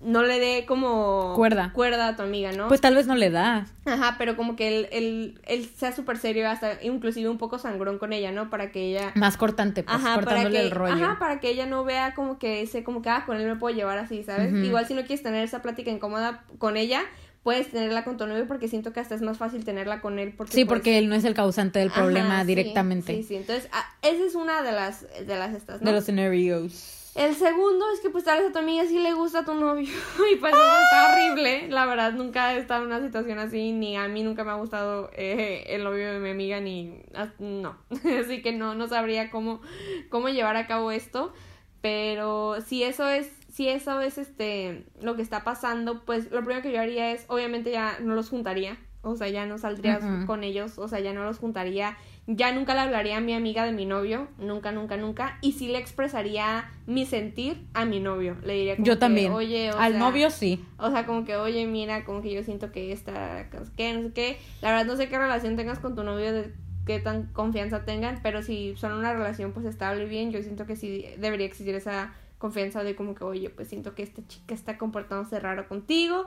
no 0.00 0.22
le 0.22 0.38
dé 0.40 0.64
como 0.66 1.34
Cuerda. 1.36 1.70
cuerda 1.74 2.08
a 2.08 2.16
tu 2.16 2.22
amiga, 2.22 2.52
¿no? 2.52 2.68
Pues 2.68 2.80
tal 2.80 2.94
vez 2.94 3.06
no 3.06 3.14
le 3.14 3.28
da. 3.28 3.66
Ajá, 3.84 4.14
pero 4.16 4.34
como 4.36 4.56
que 4.56 4.68
él, 4.68 4.88
él, 4.92 5.38
él 5.46 5.68
sea 5.76 5.92
súper 5.92 6.16
serio, 6.16 6.48
hasta 6.48 6.82
inclusive 6.82 7.28
un 7.28 7.36
poco 7.36 7.58
sangrón 7.58 7.98
con 7.98 8.14
ella, 8.14 8.32
¿no? 8.32 8.48
Para 8.48 8.72
que 8.72 8.80
ella... 8.88 9.12
Más 9.14 9.36
cortante, 9.36 9.82
pues, 9.82 9.94
Ajá, 9.94 10.14
para 10.14 10.24
cortándole 10.24 10.56
que, 10.56 10.62
el 10.64 10.70
rollo. 10.70 10.94
ajá, 10.94 11.18
para 11.18 11.38
que 11.40 11.50
ella 11.50 11.66
no 11.66 11.84
vea 11.84 12.14
como 12.14 12.38
que 12.38 12.62
ese, 12.62 12.82
como 12.82 13.02
que, 13.02 13.10
ah, 13.10 13.24
con 13.26 13.36
él 13.38 13.46
me 13.46 13.56
puedo 13.56 13.76
llevar 13.76 13.98
así, 13.98 14.24
¿sabes? 14.24 14.54
Igual 14.54 14.86
si 14.86 14.94
no 14.94 15.02
quieres 15.02 15.22
tener 15.22 15.44
esa 15.44 15.60
plática 15.60 15.90
incómoda 15.90 16.44
con 16.56 16.78
ella, 16.78 17.02
puedes 17.42 17.70
tenerla 17.70 18.04
con 18.04 18.16
tu 18.16 18.26
novio 18.26 18.46
porque 18.46 18.68
siento 18.68 18.92
que 18.92 19.00
hasta 19.00 19.14
es 19.14 19.22
más 19.22 19.38
fácil 19.38 19.64
tenerla 19.64 20.00
con 20.00 20.18
él 20.18 20.34
porque 20.36 20.52
Sí, 20.52 20.64
pues, 20.64 20.78
porque 20.78 20.98
él 20.98 21.08
no 21.08 21.14
es 21.14 21.24
el 21.24 21.34
causante 21.34 21.78
del 21.78 21.90
problema 21.90 22.44
directamente. 22.44 23.16
Sí, 23.16 23.22
sí, 23.22 23.36
entonces, 23.36 23.68
ah, 23.72 23.84
esa 24.02 24.24
es 24.24 24.34
una 24.34 24.62
de 24.62 24.72
las, 24.72 25.02
de 25.02 25.36
las 25.36 25.54
estas, 25.54 25.80
¿no? 25.80 25.86
De 25.88 25.92
los 25.92 26.04
scenarios. 26.04 26.96
El 27.16 27.34
segundo 27.34 27.84
es 27.92 28.00
que 28.00 28.08
pues 28.08 28.22
tal 28.22 28.38
vez 28.38 28.50
a 28.50 28.52
tu 28.52 28.60
amiga 28.60 28.84
sí 28.86 28.98
le 29.00 29.12
gusta 29.14 29.40
a 29.40 29.44
tu 29.44 29.54
novio 29.54 29.88
y 30.32 30.36
pues 30.36 30.52
eso 30.54 30.62
está 30.62 31.12
horrible. 31.12 31.68
La 31.68 31.84
verdad 31.84 32.12
nunca 32.12 32.54
he 32.54 32.58
estado 32.58 32.82
en 32.82 32.86
una 32.86 33.00
situación 33.00 33.38
así, 33.40 33.72
ni 33.72 33.96
a 33.96 34.06
mí 34.06 34.22
nunca 34.22 34.44
me 34.44 34.52
ha 34.52 34.54
gustado 34.54 35.10
eh, 35.14 35.64
el 35.68 35.82
novio 35.82 36.12
de 36.12 36.20
mi 36.20 36.30
amiga, 36.30 36.60
ni... 36.60 37.02
ah, 37.14 37.28
No, 37.40 37.76
así 38.24 38.42
que 38.42 38.52
no, 38.52 38.74
no 38.74 38.86
sabría 38.86 39.30
cómo, 39.30 39.60
cómo 40.08 40.28
llevar 40.28 40.56
a 40.56 40.66
cabo 40.66 40.92
esto. 40.92 41.32
Pero 41.80 42.58
si 42.66 42.82
eso 42.84 43.08
es, 43.08 43.28
si 43.50 43.68
eso 43.68 44.00
es 44.00 44.18
este 44.18 44.84
lo 45.02 45.16
que 45.16 45.22
está 45.22 45.44
pasando, 45.44 46.04
pues 46.04 46.30
lo 46.30 46.38
primero 46.40 46.62
que 46.62 46.72
yo 46.72 46.80
haría 46.80 47.12
es, 47.12 47.24
obviamente 47.28 47.70
ya 47.70 47.98
no 48.00 48.14
los 48.14 48.28
juntaría. 48.30 48.78
O 49.02 49.16
sea, 49.16 49.28
ya 49.28 49.46
no 49.46 49.56
saldrías 49.56 50.04
Ujú. 50.04 50.26
con 50.26 50.44
ellos, 50.44 50.78
o 50.78 50.86
sea, 50.86 51.00
ya 51.00 51.14
no 51.14 51.24
los 51.24 51.38
juntaría. 51.38 51.96
Ya 52.26 52.52
nunca 52.52 52.74
le 52.74 52.80
hablaría 52.80 53.16
a 53.16 53.20
mi 53.20 53.32
amiga 53.32 53.64
de 53.64 53.72
mi 53.72 53.86
novio, 53.86 54.28
nunca, 54.36 54.72
nunca, 54.72 54.98
nunca. 54.98 55.38
Y 55.40 55.52
sí 55.52 55.68
le 55.68 55.78
expresaría 55.78 56.70
mi 56.86 57.06
sentir 57.06 57.66
a 57.72 57.86
mi 57.86 57.98
novio. 57.98 58.36
Le 58.44 58.52
diría 58.52 58.76
como 58.76 58.84
Yo 58.84 58.94
que, 58.96 59.00
también. 59.00 59.32
oye, 59.32 59.72
o 59.72 59.78
Al 59.78 59.92
sea, 59.92 60.00
novio 60.00 60.28
sí. 60.30 60.62
o 60.76 60.90
sea, 60.90 61.06
como 61.06 61.24
que, 61.24 61.36
oye, 61.36 61.66
mira, 61.66 62.04
como 62.04 62.20
que 62.20 62.30
yo 62.30 62.42
siento 62.42 62.72
que 62.72 62.92
esta, 62.92 63.48
qué, 63.74 63.94
no 63.94 64.02
sé 64.02 64.12
qué. 64.12 64.38
La 64.60 64.70
verdad 64.70 64.84
no 64.84 64.96
sé 64.96 65.08
qué 65.08 65.16
relación 65.18 65.56
tengas 65.56 65.78
con 65.78 65.94
tu 65.96 66.04
novio, 66.04 66.34
de 66.34 66.52
qué 66.84 67.00
tan 67.00 67.28
confianza 67.32 67.86
tengan, 67.86 68.20
pero 68.22 68.42
si 68.42 68.76
son 68.76 68.92
una 68.92 69.14
relación 69.14 69.52
pues 69.52 69.64
estable 69.64 70.04
y 70.04 70.08
bien, 70.08 70.30
yo 70.30 70.42
siento 70.42 70.66
que 70.66 70.76
sí 70.76 71.06
debería 71.16 71.46
existir 71.46 71.74
esa 71.74 72.12
confianza 72.40 72.82
de 72.82 72.96
como 72.96 73.14
que, 73.14 73.22
oye, 73.22 73.50
pues 73.50 73.68
siento 73.68 73.94
que 73.94 74.02
esta 74.02 74.26
chica 74.26 74.54
está 74.54 74.78
comportándose 74.78 75.38
raro 75.38 75.68
contigo. 75.68 76.26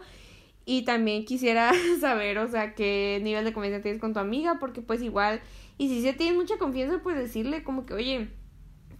Y 0.65 0.85
también 0.85 1.25
quisiera 1.25 1.73
saber, 1.99 2.37
o 2.37 2.47
sea, 2.47 2.73
qué 2.75 3.19
nivel 3.21 3.43
de 3.43 3.51
confianza 3.51 3.81
tienes 3.81 3.99
con 3.99 4.13
tu 4.13 4.19
amiga, 4.19 4.59
porque 4.59 4.81
pues 4.81 5.01
igual, 5.01 5.41
y 5.77 5.89
si 5.89 6.01
se 6.01 6.13
tienes 6.13 6.35
mucha 6.37 6.57
confianza, 6.57 6.99
pues 7.03 7.17
decirle 7.17 7.63
como 7.63 7.85
que, 7.85 7.95
oye, 7.95 8.29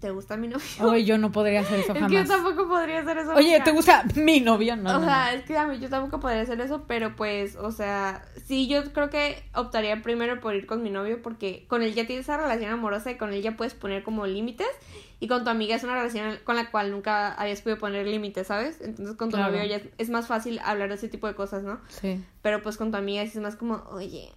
¿te 0.01 0.09
gusta 0.11 0.35
mi 0.35 0.49
novio? 0.49 0.65
Oye, 0.81 1.05
yo 1.05 1.17
no 1.17 1.31
podría 1.31 1.61
hacer 1.61 1.79
eso 1.79 1.93
es 1.93 1.99
que 1.99 2.01
yo 2.13 2.19
jamás. 2.23 2.27
tampoco 2.27 2.67
podría 2.67 2.99
hacer 2.99 3.19
eso. 3.19 3.33
Oye. 3.35 3.61
¿te 3.63 3.71
gusta 3.71 4.03
mi 4.15 4.41
novio? 4.41 4.75
No, 4.75 4.89
o 4.89 4.93
no, 4.99 5.05
sea, 5.05 5.31
no. 5.31 5.37
es 5.37 5.45
que 5.45 5.57
a 5.57 5.65
mí 5.65 5.79
yo 5.79 5.87
tampoco 5.89 6.19
podría 6.19 6.41
hacer 6.41 6.59
eso, 6.59 6.83
pero 6.87 7.15
pues, 7.15 7.55
o 7.55 7.71
sea, 7.71 8.25
sí, 8.45 8.67
yo 8.67 8.91
creo 8.91 9.09
que 9.09 9.41
optaría 9.55 10.01
primero 10.01 10.41
por 10.41 10.55
ir 10.55 10.65
con 10.65 10.83
mi 10.83 10.89
novio 10.89 11.21
porque 11.21 11.63
con 11.69 11.81
él 11.83 11.93
ya 11.93 12.05
tienes 12.05 12.25
esa 12.25 12.35
relación 12.35 12.71
amorosa 12.71 13.11
y 13.11 13.15
con 13.17 13.31
él 13.31 13.41
ya 13.41 13.55
puedes 13.55 13.75
poner 13.75 14.03
como 14.03 14.25
límites 14.27 14.67
y 15.23 15.27
con 15.29 15.45
tu 15.45 15.49
amiga 15.49 15.75
es 15.75 15.83
una 15.85 15.93
relación 15.95 16.37
con 16.43 16.57
la 16.57 16.69
cual 16.69 16.91
nunca 16.91 17.33
habías 17.33 17.61
podido 17.61 17.79
poner 17.79 18.05
límites, 18.05 18.47
¿sabes? 18.47 18.81
Entonces 18.81 19.15
con 19.15 19.29
tu 19.29 19.37
Claro. 19.37 19.53
novio 19.53 19.65
ya 19.65 19.77
es, 19.77 19.83
es 19.97 20.09
más 20.09 20.27
fácil 20.27 20.59
hablar 20.65 20.89
de 20.89 20.95
ese 20.95 21.07
tipo 21.07 21.27
de 21.27 21.33
cosas, 21.35 21.63
¿no? 21.63 21.79
Sí. 21.87 22.21
Pero 22.41 22.61
pues 22.61 22.75
con 22.75 22.91
tu 22.91 22.97
amiga 22.97 23.23
sí 23.23 23.29
es 23.37 23.41
más 23.41 23.55
como, 23.55 23.75
oye, 23.91 24.29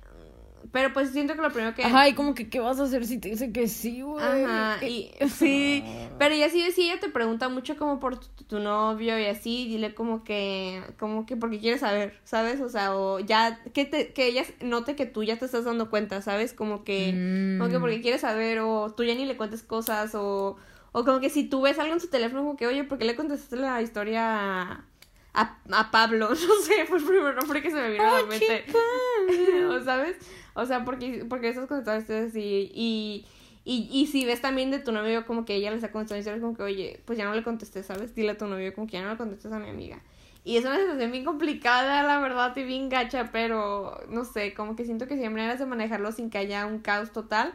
pero 0.73 0.93
pues 0.93 1.11
siento 1.11 1.35
que 1.35 1.43
lo 1.43 1.51
primero 1.53 1.75
que... 1.75 1.85
Ajá, 1.85 2.09
y 2.09 2.15
como 2.15 2.35
que, 2.35 2.49
¿qué 2.51 2.59
vas 2.61 2.81
a 2.81 2.85
hacer 2.85 3.07
si 3.07 3.19
te 3.19 3.29
dice 3.31 3.53
que 3.53 3.69
sí, 3.69 4.03
güey? 4.03 4.25
Ajá, 4.45 4.85
y 4.85 5.11
sí, 5.29 5.85
pero 6.19 6.35
y 6.35 6.43
así 6.43 6.61
si 6.73 6.91
ella 6.91 6.99
te 7.01 7.09
pregunta 7.09 7.49
mucho 7.49 7.77
como 7.77 8.01
por 8.01 8.19
tu, 8.19 8.45
tu 8.45 8.59
novio 8.59 9.19
y 9.19 9.27
así, 9.27 9.69
dile 9.69 9.95
como 9.95 10.25
que, 10.25 10.83
como 10.99 11.25
que 11.25 11.37
porque 11.37 11.61
quiere 11.61 11.79
saber, 11.79 12.19
¿sabes? 12.25 12.61
O 12.61 12.69
sea, 12.69 12.97
o 12.97 13.21
ya, 13.21 13.63
que 13.75 13.85
te, 13.85 14.13
que 14.13 14.27
ella 14.27 14.43
note 14.61 14.97
que 14.97 15.07
tú 15.07 15.23
ya 15.23 15.39
te 15.39 15.45
estás 15.45 15.65
dando 15.65 15.89
cuenta, 15.89 16.21
¿sabes? 16.21 16.53
Como 16.53 16.83
que, 16.85 17.13
Mm. 17.15 17.59
como 17.59 17.71
que 17.71 17.79
porque 17.81 18.01
quiere 18.03 18.19
saber, 18.19 18.59
o 18.61 18.93
tú 18.93 19.05
ya 19.05 19.15
ni 19.15 19.25
le 19.25 19.37
cuentes 19.37 19.63
cosas, 19.63 20.15
o, 20.17 20.57
o 20.99 21.05
como 21.05 21.21
que 21.21 21.29
si 21.29 21.45
tú 21.45 21.61
ves 21.61 21.79
algo 21.79 21.93
en 21.93 22.01
su 22.01 22.09
teléfono, 22.09 22.43
como 22.43 22.57
que, 22.57 22.67
oye, 22.67 22.83
¿por 22.83 22.97
qué 22.97 23.05
le 23.05 23.15
contestaste 23.15 23.57
la 23.57 23.83
historia 23.83 24.63
a, 24.63 25.59
a, 25.71 25.91
Pablo? 25.91 26.31
No 26.31 26.55
sé, 26.63 26.87
fue 26.87 26.97
el 26.97 27.05
primer 27.05 27.35
nombre 27.35 27.61
que 27.61 27.71
se 27.71 27.77
me 27.77 27.91
vino 27.91 28.03
a 28.03 28.23
la 28.23 28.27
mente. 28.27 28.65
o 29.69 29.85
sabes 29.85 30.17
o 30.55 30.65
sea 30.65 30.87
porque 30.87 31.27
porque 31.29 31.51
esas 31.51 31.67
cosas 31.67 32.09
así 32.09 32.73
y 32.75 33.27
Y, 33.67 33.91
y 33.93 34.07
si 34.07 34.25
ves 34.25 34.41
también 34.41 34.71
de 34.71 34.79
tu 34.79 34.91
novio 34.91 35.27
como 35.27 35.45
que 35.45 35.57
ella 35.57 35.69
le 35.69 35.77
está 35.77 35.93
contestando 35.93 36.21
historias 36.21 36.41
como 36.41 36.57
que, 36.57 36.63
oye, 36.63 37.03
pues 37.05 37.19
ya 37.19 37.27
no 37.27 37.35
le 37.35 37.43
contesté, 37.43 37.83
¿sabes? 37.83 38.15
Dile 38.15 38.31
a 38.31 38.39
tu 38.39 38.47
novio 38.47 38.73
como 38.75 38.87
que 38.87 38.95
ya 38.95 39.03
no 39.03 39.11
le 39.11 39.19
contestes 39.19 39.53
a 39.53 39.59
mi 39.59 39.69
amiga. 39.69 40.01
Y 40.45 40.57
es 40.57 40.65
una 40.65 40.79
situación 40.79 41.13
bien 41.13 41.27
complicada, 41.27 42.05
la 42.05 42.21
verdad, 42.21 42.57
y 42.57 42.65
bien 42.65 42.89
gacha, 42.89 43.31
pero 43.33 44.01
no 44.09 44.25
sé, 44.25 44.55
como 44.55 44.77
que 44.77 44.87
siento 44.87 45.07
que 45.07 45.19
siempre 45.19 45.43
hay 45.43 45.49
maneras 45.49 45.59
de 45.59 45.67
manejarlo 45.67 46.11
sin 46.13 46.31
que 46.31 46.39
haya 46.39 46.65
un 46.65 46.79
caos 46.79 47.13
total. 47.13 47.53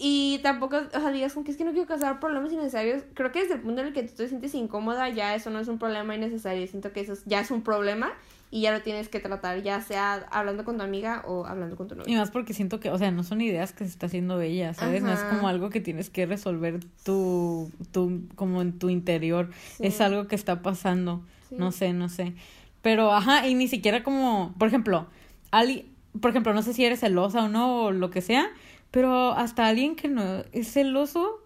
Y 0.00 0.38
tampoco, 0.44 0.76
o 0.94 1.00
sea, 1.00 1.10
digas 1.10 1.32
como 1.34 1.44
que 1.44 1.50
es 1.50 1.56
que 1.56 1.64
no 1.64 1.72
quiero 1.72 1.88
causar 1.88 2.20
problemas 2.20 2.52
innecesarios. 2.52 3.02
Creo 3.14 3.32
que 3.32 3.40
desde 3.42 3.54
el 3.54 3.60
punto 3.60 3.80
en 3.80 3.88
el 3.88 3.92
que 3.92 4.04
tú 4.04 4.14
te 4.16 4.28
sientes 4.28 4.54
incómoda, 4.54 5.08
ya 5.08 5.34
eso 5.34 5.50
no 5.50 5.58
es 5.58 5.66
un 5.66 5.78
problema 5.78 6.14
innecesario. 6.14 6.64
Siento 6.68 6.92
que 6.92 7.00
eso 7.00 7.14
es- 7.14 7.24
ya 7.26 7.40
es 7.40 7.50
un 7.50 7.62
problema 7.62 8.12
y 8.52 8.60
ya 8.62 8.72
lo 8.72 8.80
tienes 8.80 9.08
que 9.08 9.18
tratar, 9.18 9.60
ya 9.62 9.80
sea 9.80 10.24
hablando 10.30 10.64
con 10.64 10.76
tu 10.76 10.84
amiga 10.84 11.24
o 11.26 11.46
hablando 11.46 11.74
con 11.76 11.88
tu 11.88 11.94
Y 11.96 11.98
novio. 11.98 12.16
más 12.18 12.30
porque 12.30 12.54
siento 12.54 12.78
que, 12.78 12.90
o 12.90 12.96
sea, 12.98 13.10
no 13.10 13.24
son 13.24 13.40
ideas 13.40 13.72
que 13.72 13.84
se 13.84 13.90
está 13.90 14.06
haciendo 14.06 14.40
ella, 14.40 14.72
¿sabes? 14.72 15.02
No 15.02 15.12
es 15.12 15.18
Ajá. 15.18 15.30
como 15.30 15.48
algo 15.48 15.68
que 15.68 15.80
tienes 15.80 16.10
que 16.10 16.26
resolver 16.26 16.78
tú, 17.04 17.70
tú 17.90 18.22
como 18.36 18.62
en 18.62 18.78
tu 18.78 18.90
interior. 18.90 19.50
Sí. 19.76 19.86
Es 19.88 20.00
algo 20.00 20.28
que 20.28 20.36
está 20.36 20.62
pasando. 20.62 21.22
Sí. 21.48 21.56
No 21.58 21.72
sé, 21.72 21.92
no 21.92 22.08
sé. 22.08 22.34
Pero, 22.82 23.12
ajá, 23.12 23.48
y 23.48 23.54
ni 23.54 23.66
siquiera 23.66 24.04
como, 24.04 24.54
por 24.58 24.68
ejemplo, 24.68 25.08
ali, 25.50 25.90
por 26.20 26.30
ejemplo, 26.30 26.54
no 26.54 26.62
sé 26.62 26.72
si 26.72 26.84
eres 26.84 27.00
celosa 27.00 27.42
o 27.44 27.48
no, 27.48 27.82
o 27.86 27.90
lo 27.90 28.10
que 28.10 28.20
sea, 28.22 28.46
pero 28.90 29.32
hasta 29.32 29.66
alguien 29.66 29.96
que 29.96 30.08
no 30.08 30.44
es 30.52 30.72
celoso, 30.72 31.42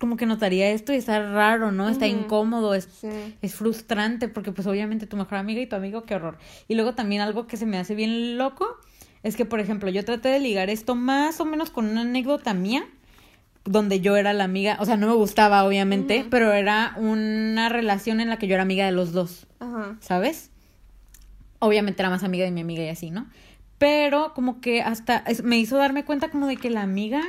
como 0.00 0.16
que 0.16 0.26
notaría 0.26 0.70
esto 0.70 0.92
y 0.92 0.96
está 0.96 1.32
raro, 1.32 1.72
¿no? 1.72 1.88
Está 1.88 2.06
incómodo, 2.06 2.74
es 2.74 2.88
Sí. 3.00 3.08
es 3.42 3.54
frustrante 3.54 4.28
porque 4.28 4.52
pues 4.52 4.66
obviamente 4.66 5.06
tu 5.06 5.16
mejor 5.16 5.38
amiga 5.38 5.60
y 5.60 5.66
tu 5.66 5.74
amigo, 5.76 6.04
qué 6.04 6.14
horror. 6.14 6.38
Y 6.68 6.74
luego 6.76 6.94
también 6.94 7.20
algo 7.20 7.46
que 7.46 7.56
se 7.56 7.66
me 7.66 7.78
hace 7.78 7.94
bien 7.94 8.38
loco 8.38 8.66
es 9.24 9.34
que, 9.34 9.44
por 9.44 9.58
ejemplo, 9.58 9.90
yo 9.90 10.04
traté 10.04 10.28
de 10.28 10.38
ligar 10.38 10.70
esto 10.70 10.94
más 10.94 11.40
o 11.40 11.44
menos 11.44 11.70
con 11.70 11.86
una 11.86 12.02
anécdota 12.02 12.54
mía 12.54 12.86
donde 13.64 14.00
yo 14.00 14.16
era 14.16 14.32
la 14.32 14.44
amiga, 14.44 14.78
o 14.80 14.86
sea, 14.86 14.96
no 14.96 15.08
me 15.08 15.14
gustaba 15.14 15.64
obviamente, 15.64 16.24
pero 16.30 16.52
era 16.52 16.94
una 16.96 17.68
relación 17.68 18.20
en 18.20 18.28
la 18.30 18.38
que 18.38 18.46
yo 18.46 18.54
era 18.54 18.62
amiga 18.62 18.86
de 18.86 18.92
los 18.92 19.12
dos. 19.12 19.46
¿sabes? 20.00 20.50
Obviamente 21.58 22.00
era 22.00 22.08
más 22.08 22.22
amiga 22.22 22.44
de 22.44 22.52
mi 22.52 22.60
amiga 22.60 22.84
y 22.84 22.88
así, 22.88 23.10
¿no? 23.10 23.26
Pero 23.78 24.32
como 24.34 24.60
que 24.60 24.82
hasta 24.82 25.18
es- 25.18 25.42
me 25.42 25.58
hizo 25.58 25.76
darme 25.76 26.04
cuenta 26.04 26.30
como 26.30 26.46
de 26.46 26.56
que 26.56 26.70
la 26.70 26.82
amiga 26.82 27.22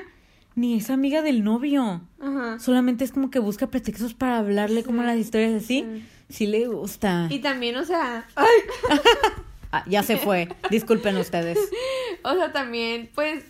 ni 0.55 0.77
es 0.77 0.89
amiga 0.89 1.21
del 1.21 1.43
novio. 1.43 2.01
Ajá. 2.19 2.59
Solamente 2.59 3.03
es 3.05 3.11
como 3.11 3.29
que 3.29 3.39
busca 3.39 3.67
pretextos 3.67 4.13
para 4.13 4.39
hablarle 4.39 4.83
como 4.83 5.03
las 5.03 5.17
historias 5.17 5.63
así. 5.63 5.85
sí. 5.87 6.05
Sí 6.29 6.45
le 6.45 6.67
gusta. 6.67 7.25
Y 7.31 7.39
también, 7.39 7.75
o 7.77 7.83
sea, 7.85 8.27
Ah, 9.71 9.83
ya 9.87 10.01
se 10.03 10.17
fue. 10.17 10.49
Disculpen 10.71 11.15
ustedes. 11.17 11.57
o 12.23 12.33
sea, 12.33 12.51
también, 12.51 13.09
pues, 13.13 13.43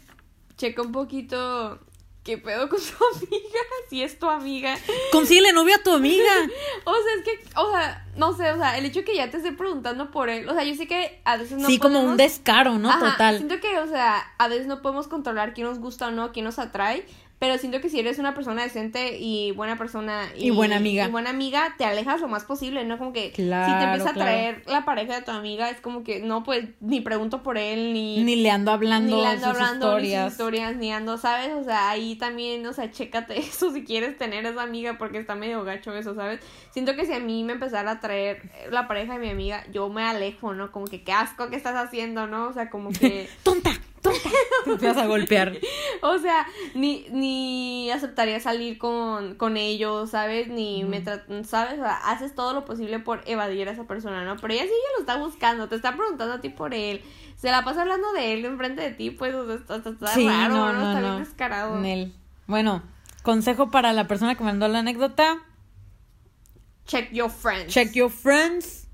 checa 0.58 0.82
un 0.82 0.92
poquito 0.92 1.80
qué 2.24 2.38
pedo 2.38 2.70
con 2.70 2.80
tu 2.80 3.06
amiga, 3.16 3.60
si 3.90 4.04
es 4.04 4.20
tu 4.20 4.30
amiga. 4.30 4.76
Consíguele 5.12 5.54
novia 5.54 5.78
a 5.78 5.84
tu 5.84 5.94
amiga. 5.94 6.34
O 6.86 6.94
sea, 6.94 7.14
es 7.18 7.24
que, 7.24 7.60
o 7.60 7.72
sea, 7.72 8.06
no 8.16 8.36
sé, 8.36 8.52
o 8.52 8.58
sea, 8.58 8.78
el 8.78 8.86
hecho 8.86 9.04
que 9.04 9.16
ya 9.16 9.30
te 9.30 9.38
esté 9.38 9.52
preguntando 9.52 10.12
por 10.12 10.30
él, 10.30 10.48
o 10.50 10.54
sea, 10.54 10.64
yo 10.64 10.74
sé 10.76 10.88
que 10.88 11.22
a 11.24 11.38
veces 11.38 11.60
no 11.60 11.68
sí, 11.68 11.78
como 11.78 12.02
un 12.02 12.18
descaro, 12.18 12.80
¿no? 12.80 12.90
Ajá, 12.90 13.12
Total. 13.12 13.38
Siento 13.38 13.60
que, 13.60 13.78
o 13.78 13.88
sea, 13.88 14.18
a 14.38 14.48
veces 14.48 14.66
no 14.66 14.82
podemos 14.82 15.08
controlar 15.08 15.54
quién 15.54 15.68
nos 15.68 15.80
gusta 15.80 16.08
o 16.08 16.12
no, 16.12 16.32
quién 16.32 16.46
nos 16.46 16.58
atrae, 16.58 17.06
pero 17.40 17.58
siento 17.58 17.80
que 17.80 17.90
si 17.90 18.00
eres 18.00 18.20
una 18.20 18.36
persona 18.36 18.64
decente 18.64 19.18
y 19.18 19.52
buena 19.52 19.78
persona 19.78 20.28
Y 20.38 20.50
buena 20.52 20.76
amiga. 20.76 21.06
y 21.06 21.10
buena 21.10 21.30
amiga, 21.30 21.74
te 21.78 21.86
alejas 21.86 22.20
lo 22.20 22.28
más 22.28 22.44
posible, 22.44 22.84
¿no? 22.84 22.98
Como 22.98 23.14
que 23.14 23.28
si 23.30 23.36
te 23.38 23.44
Claro, 23.44 23.84
empieza 23.94 24.10
a 24.10 24.14
traer 24.14 24.64
la 24.68 24.84
pareja 24.84 25.16
de 25.16 25.22
tu 25.22 25.32
amiga, 25.32 25.70
es 25.70 25.80
como 25.80 26.04
que 26.04 26.20
no, 26.20 26.44
pues 26.44 26.66
ni 26.82 27.00
pregunto 27.00 27.42
por 27.42 27.58
él, 27.58 27.94
ni, 27.94 28.22
Ni 28.24 28.36
le 28.36 28.52
ando 28.52 28.72
hablando, 28.72 29.16
ni 29.16 29.22
le 29.22 29.28
ando 29.30 29.48
sus 29.48 29.56
hablando 29.56 29.88
ni 30.00 30.08
historias. 30.08 30.24
sus 30.26 30.32
historias, 30.34 30.76
ni 30.76 30.92
ando, 30.92 31.18
¿sabes? 31.18 31.54
O 31.54 31.64
sea, 31.64 31.90
ahí 31.90 32.16
también, 32.18 32.66
o 32.68 32.74
sea, 32.74 32.92
chécate 32.92 33.38
eso 33.40 33.72
si 33.74 33.86
quieres 33.86 34.18
tener 34.18 34.46
esa 34.46 34.62
amiga, 34.64 34.98
porque 34.98 35.18
está 35.20 35.36
medio 35.36 35.64
gacho 35.64 35.96
eso, 35.96 36.16
¿sabes? 36.16 36.42
Siento 36.72 36.96
que 36.98 37.06
si 37.06 37.14
a 37.14 37.20
mí 37.22 37.44
me 37.46 37.54
empezara 37.54 37.92
a 37.92 38.00
traer 38.02 38.42
la 38.70 38.88
pareja 38.90 39.14
de 39.14 39.20
mi 39.20 39.30
amiga, 39.30 39.64
yo 39.72 39.88
me 39.88 40.04
alejo, 40.04 40.54
¿no? 40.54 40.72
Como 40.74 40.88
que 40.88 41.04
qué 41.04 41.14
asco 41.14 41.50
que 41.50 41.56
estás 41.56 41.76
haciendo, 41.78 42.28
¿no? 42.28 42.48
O 42.50 42.54
sea, 42.54 42.70
como 42.70 42.90
que... 42.92 43.30
¡Tonta! 43.44 43.72
¡Tonta! 44.02 44.30
Te 44.66 44.72
empiezas 44.72 44.98
a 44.98 45.06
golpear. 45.08 45.58
O 46.02 46.18
sea, 46.18 46.48
ni, 46.76 47.06
ni 47.12 47.92
aceptaría 47.92 48.40
salir 48.40 48.78
con, 48.78 49.36
con 49.36 49.58
ellos, 49.58 50.12
¿sabes? 50.12 50.48
Ni 50.48 50.86
me 50.86 51.04
¿sabes? 51.04 51.74
O 51.78 51.84
sea, 51.84 51.98
haces 52.06 52.34
todo 52.34 52.54
lo 52.54 52.64
posible 52.64 53.00
por 53.00 53.22
evadir 53.26 53.68
a 53.68 53.74
esa 53.74 53.84
persona, 53.84 54.24
¿no? 54.24 54.38
Pero 54.38 54.54
ella 54.54 54.64
sí 54.64 54.70
ella 54.70 54.88
lo 54.96 55.00
está 55.02 55.18
buscando, 55.18 55.68
te 55.68 55.76
está 55.76 55.98
preguntando 55.98 56.36
a 56.36 56.40
ti 56.42 56.48
por 56.48 56.74
él. 56.74 57.02
Se 57.36 57.52
la 57.52 57.66
pasa 57.66 57.82
hablando 57.82 58.14
de 58.14 58.32
él 58.34 58.46
enfrente 58.46 58.82
de 58.82 58.92
ti, 58.92 59.12
pues, 59.12 59.36
o 59.36 59.46
sea, 59.46 59.56
está, 59.58 59.76
está- 59.76 59.90
está 59.90 60.08
Sí, 60.14 60.26
raro, 60.26 60.54
no, 60.56 60.72
¿no? 60.74 60.80
no, 60.80 60.88
Está 60.90 61.02
no. 61.02 61.16
bien 61.16 61.24
descarado. 61.26 61.80
Nel. 61.80 62.14
Bueno, 62.48 62.82
consejo 63.24 63.70
para 63.72 63.92
la 63.92 64.08
persona 64.08 64.36
que 64.36 64.44
mandó 64.46 64.70
la 64.70 64.80
anécdota. 64.80 65.40
Check 66.86 67.12
your 67.12 67.30
friends. 67.30 67.74
Check 67.74 67.92
your 67.94 68.10
friends. 68.10 68.88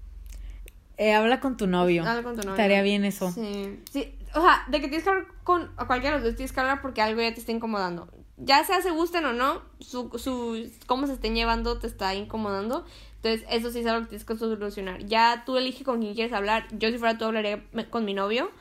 Eh, 0.98 1.14
habla 1.14 1.40
con 1.40 1.56
tu 1.58 1.68
novio. 1.68 2.04
Habla 2.06 2.24
con 2.24 2.34
tu 2.36 2.42
novio. 2.42 2.52
Estaría 2.54 2.82
bien 2.82 3.06
eso. 3.06 3.32
Sí, 3.32 3.80
sí. 3.92 4.15
O 4.36 4.42
sea, 4.42 4.64
de 4.68 4.82
que 4.82 4.88
tienes 4.88 5.04
que 5.04 5.10
hablar 5.10 5.26
con 5.44 5.72
a 5.78 5.88
cualquiera 5.88 6.18
de 6.18 6.22
los 6.22 6.30
dos, 6.32 6.36
tienes 6.36 6.52
que 6.52 6.60
hablar 6.60 6.82
porque 6.82 7.02
algo 7.02 7.22
ya 7.22 7.34
te 7.34 7.40
está 7.40 7.52
incomodando. 7.52 8.08
Ya 8.38 8.64
sea 8.66 8.82
se 8.82 8.92
gusten 8.92 9.24
o 9.26 9.34
no, 9.34 9.62
su, 9.80 10.10
su, 10.18 10.70
cómo 10.88 11.08
se 11.08 11.14
estén 11.14 11.36
llevando 11.36 11.80
te 11.80 11.88
está 11.88 12.14
incomodando. 12.16 12.86
Entonces, 13.24 13.48
eso 13.50 13.72
sí 13.72 13.80
es 13.80 13.88
algo 13.88 14.02
que 14.02 14.10
tienes 14.10 14.26
que 14.26 14.38
solucionar. 14.38 15.04
Ya 15.06 15.44
tú 15.48 15.58
eliges 15.58 15.84
con 15.84 16.00
quién 16.00 16.14
quieres 16.14 16.32
hablar. 16.32 16.68
Yo, 16.78 16.92
si 16.92 17.00
fuera 17.00 17.18
tú, 17.18 17.26
hablaría 17.26 17.64
con 17.90 18.06
mi 18.06 18.14
novio. 18.14 18.52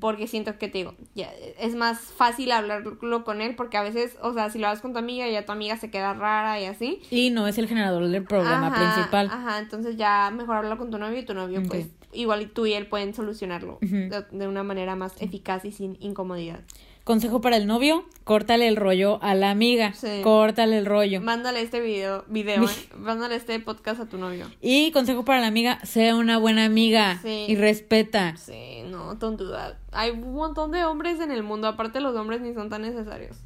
Porque 0.00 0.26
siento 0.26 0.56
que 0.58 0.68
te 0.68 0.78
digo, 0.78 0.94
ya 1.14 1.30
es 1.58 1.74
más 1.74 2.00
fácil 2.00 2.50
hablarlo 2.50 3.24
con 3.24 3.42
él. 3.42 3.54
Porque 3.56 3.76
a 3.76 3.82
veces, 3.82 4.16
o 4.22 4.32
sea, 4.32 4.48
si 4.48 4.58
lo 4.58 4.68
hablas 4.68 4.80
con 4.80 4.94
tu 4.94 4.98
amiga, 4.98 5.28
ya 5.28 5.44
tu 5.44 5.52
amiga 5.52 5.76
se 5.76 5.90
queda 5.90 6.14
rara 6.14 6.58
y 6.58 6.64
así. 6.64 7.02
Y 7.10 7.28
no 7.28 7.46
es 7.46 7.58
el 7.58 7.68
generador 7.68 8.08
del 8.08 8.24
problema 8.24 8.68
Ajá, 8.68 8.76
principal. 8.76 9.28
Ajá, 9.30 9.58
entonces 9.58 9.98
ya 9.98 10.30
mejor 10.30 10.56
hablarlo 10.56 10.78
con 10.78 10.90
tu 10.90 10.96
novio 10.96 11.18
y 11.18 11.26
tu 11.26 11.34
novio, 11.34 11.60
Ok. 11.60 11.66
pues, 11.68 11.88
igual 12.16 12.42
y 12.42 12.46
tú 12.46 12.66
y 12.66 12.72
él 12.72 12.86
pueden 12.86 13.14
solucionarlo 13.14 13.78
de, 13.80 14.24
de 14.30 14.48
una 14.48 14.62
manera 14.62 14.96
más 14.96 15.12
eficaz 15.20 15.64
y 15.64 15.72
sin 15.72 15.96
incomodidad. 16.00 16.60
Consejo 17.04 17.40
para 17.40 17.56
el 17.56 17.68
novio, 17.68 18.04
córtale 18.24 18.66
el 18.66 18.74
rollo 18.74 19.22
a 19.22 19.36
la 19.36 19.52
amiga. 19.52 19.92
Sí. 19.94 20.22
Córtale 20.24 20.76
el 20.76 20.86
rollo. 20.86 21.20
Mándale 21.20 21.60
este 21.60 21.80
video, 21.80 22.24
video, 22.26 22.64
¿eh? 22.64 22.68
Mándale 22.98 23.36
este 23.36 23.60
podcast 23.60 24.00
a 24.00 24.06
tu 24.06 24.18
novio. 24.18 24.50
Y 24.60 24.90
consejo 24.90 25.24
para 25.24 25.40
la 25.40 25.46
amiga, 25.46 25.78
sea 25.84 26.16
una 26.16 26.38
buena 26.38 26.64
amiga 26.64 27.20
Sí. 27.22 27.44
y 27.46 27.54
respeta. 27.54 28.36
Sí, 28.36 28.82
no, 28.86 29.16
that. 29.18 29.74
Hay 29.92 30.10
un 30.10 30.34
montón 30.34 30.72
de 30.72 30.84
hombres 30.84 31.20
en 31.20 31.30
el 31.30 31.44
mundo, 31.44 31.68
aparte 31.68 32.00
los 32.00 32.16
hombres 32.16 32.40
ni 32.40 32.54
son 32.54 32.70
tan 32.70 32.82
necesarios. 32.82 33.36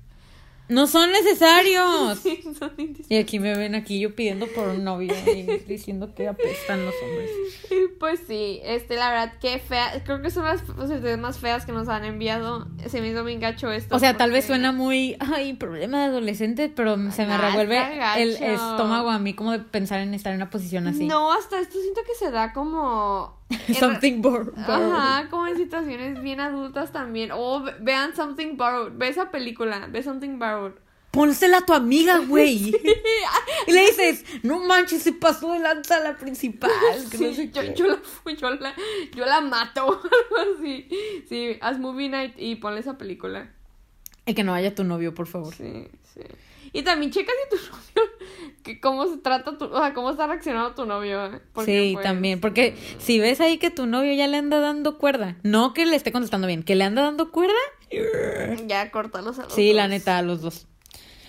No 0.70 0.86
son 0.86 1.10
necesarios. 1.10 2.20
Sí, 2.30 2.42
son 2.58 2.72
Y 3.08 3.16
aquí 3.16 3.38
me 3.38 3.56
ven 3.56 3.74
aquí 3.74 3.98
yo 3.98 4.14
pidiendo 4.14 4.46
por 4.48 4.68
un 4.68 4.84
novio 4.84 5.14
y 5.26 5.42
diciendo 5.68 6.14
que 6.14 6.28
apestan 6.28 6.84
los 6.84 6.94
hombres. 7.02 7.30
Pues 7.98 8.20
sí, 8.26 8.60
este, 8.62 8.96
la 8.96 9.10
verdad, 9.10 9.38
que 9.40 9.58
fea. 9.58 10.02
Creo 10.04 10.22
que 10.22 10.30
son 10.30 10.44
las 10.44 10.60
sociedades 10.60 11.18
más 11.18 11.38
feas 11.38 11.66
que 11.66 11.72
nos 11.72 11.88
han 11.88 12.04
enviado. 12.04 12.68
Se 12.86 13.00
me 13.00 13.08
hizo 13.08 13.24
bien 13.24 13.40
gacho 13.40 13.72
esto. 13.72 13.96
O 13.96 13.98
sea, 13.98 14.16
tal 14.16 14.30
vez 14.30 14.44
suena 14.44 14.72
muy, 14.72 15.16
ay, 15.18 15.54
problema 15.54 16.00
de 16.00 16.04
adolescente, 16.06 16.68
pero 16.68 16.96
se 17.10 17.26
me 17.26 17.36
revuelve 17.36 17.80
el 18.18 18.36
estómago 18.36 19.10
a 19.10 19.18
mí 19.18 19.34
como 19.34 19.52
de 19.52 19.60
pensar 19.60 20.00
en 20.00 20.14
estar 20.14 20.32
en 20.32 20.36
una 20.36 20.50
posición 20.50 20.86
así. 20.86 21.06
No, 21.06 21.32
hasta 21.32 21.58
esto 21.58 21.78
siento 21.80 22.02
que 22.06 22.14
se 22.14 22.30
da 22.30 22.52
como. 22.52 23.39
Something 23.78 24.22
bor- 24.22 24.52
borrowed. 24.54 24.92
Ajá, 24.92 25.28
como 25.30 25.46
en 25.48 25.56
situaciones 25.56 26.22
bien 26.22 26.40
adultas 26.40 26.92
también. 26.92 27.30
O 27.32 27.62
ve- 27.62 27.74
vean 27.80 28.14
Something 28.14 28.56
Borrowed. 28.56 28.92
Ve 28.96 29.08
esa 29.08 29.30
película, 29.30 29.86
ve 29.90 30.02
Something 30.02 30.38
Borrowed. 30.38 30.72
Pónsela 31.10 31.58
a 31.58 31.66
tu 31.66 31.72
amiga, 31.72 32.18
güey. 32.18 32.72
y 33.66 33.72
le 33.72 33.80
dices, 33.86 34.24
no 34.44 34.60
manches, 34.60 35.02
se 35.02 35.12
pasó 35.12 35.52
de 35.52 35.58
lanza 35.58 35.98
la 36.00 36.16
principal. 36.16 36.70
que 37.10 37.18
no 37.18 37.24
Sí, 37.30 37.34
sé 37.34 37.50
yo, 37.50 37.62
qué". 37.62 37.74
yo 37.74 37.86
la 37.88 37.98
yo 38.36 38.50
la, 38.50 38.74
yo 39.16 39.26
la 39.26 39.40
mato. 39.40 40.00
Sí, 41.28 41.58
haz 41.60 41.78
movie 41.78 42.08
night 42.08 42.34
y 42.36 42.56
ponle 42.56 42.80
esa 42.80 42.96
película. 42.98 43.50
Y 44.26 44.34
que 44.34 44.44
no 44.44 44.52
vaya 44.52 44.74
tu 44.74 44.84
novio, 44.84 45.12
por 45.14 45.26
favor. 45.26 45.52
Sí, 45.54 45.88
sí. 46.14 46.20
Y 46.72 46.82
también 46.82 47.10
checa 47.10 47.32
si 47.50 47.56
tu 47.56 47.62
novio, 47.72 48.09
que 48.62 48.80
cómo 48.80 49.06
se 49.06 49.18
trata 49.18 49.56
tu, 49.56 49.66
o 49.66 49.78
sea, 49.78 49.94
cómo 49.94 50.10
está 50.10 50.26
reaccionando 50.26 50.74
tu 50.74 50.86
novio. 50.86 51.26
¿eh? 51.26 51.40
Porque, 51.52 51.70
sí, 51.70 51.90
pues, 51.94 52.04
también. 52.04 52.40
Porque 52.40 52.76
si 52.98 53.18
ves 53.18 53.40
ahí 53.40 53.58
que 53.58 53.70
tu 53.70 53.86
novio 53.86 54.12
ya 54.14 54.26
le 54.26 54.36
anda 54.36 54.60
dando 54.60 54.98
cuerda, 54.98 55.36
no 55.42 55.72
que 55.74 55.86
le 55.86 55.96
esté 55.96 56.12
contestando 56.12 56.46
bien, 56.46 56.62
que 56.62 56.74
le 56.74 56.84
anda 56.84 57.02
dando 57.02 57.30
cuerda, 57.30 57.54
Ya, 58.66 58.90
córtalos 58.90 59.38
a 59.38 59.44
los 59.44 59.52
sí, 59.52 59.72
la 59.72 59.88
neta, 59.88 60.18
a 60.18 60.22
los 60.22 60.42
dos. 60.42 60.66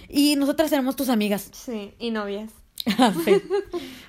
Y 0.07 0.35
nosotras 0.35 0.69
seremos 0.69 0.95
tus 0.95 1.09
amigas. 1.09 1.49
Sí, 1.53 1.93
y 1.97 2.11
novias. 2.11 2.51
Sí. 3.25 3.41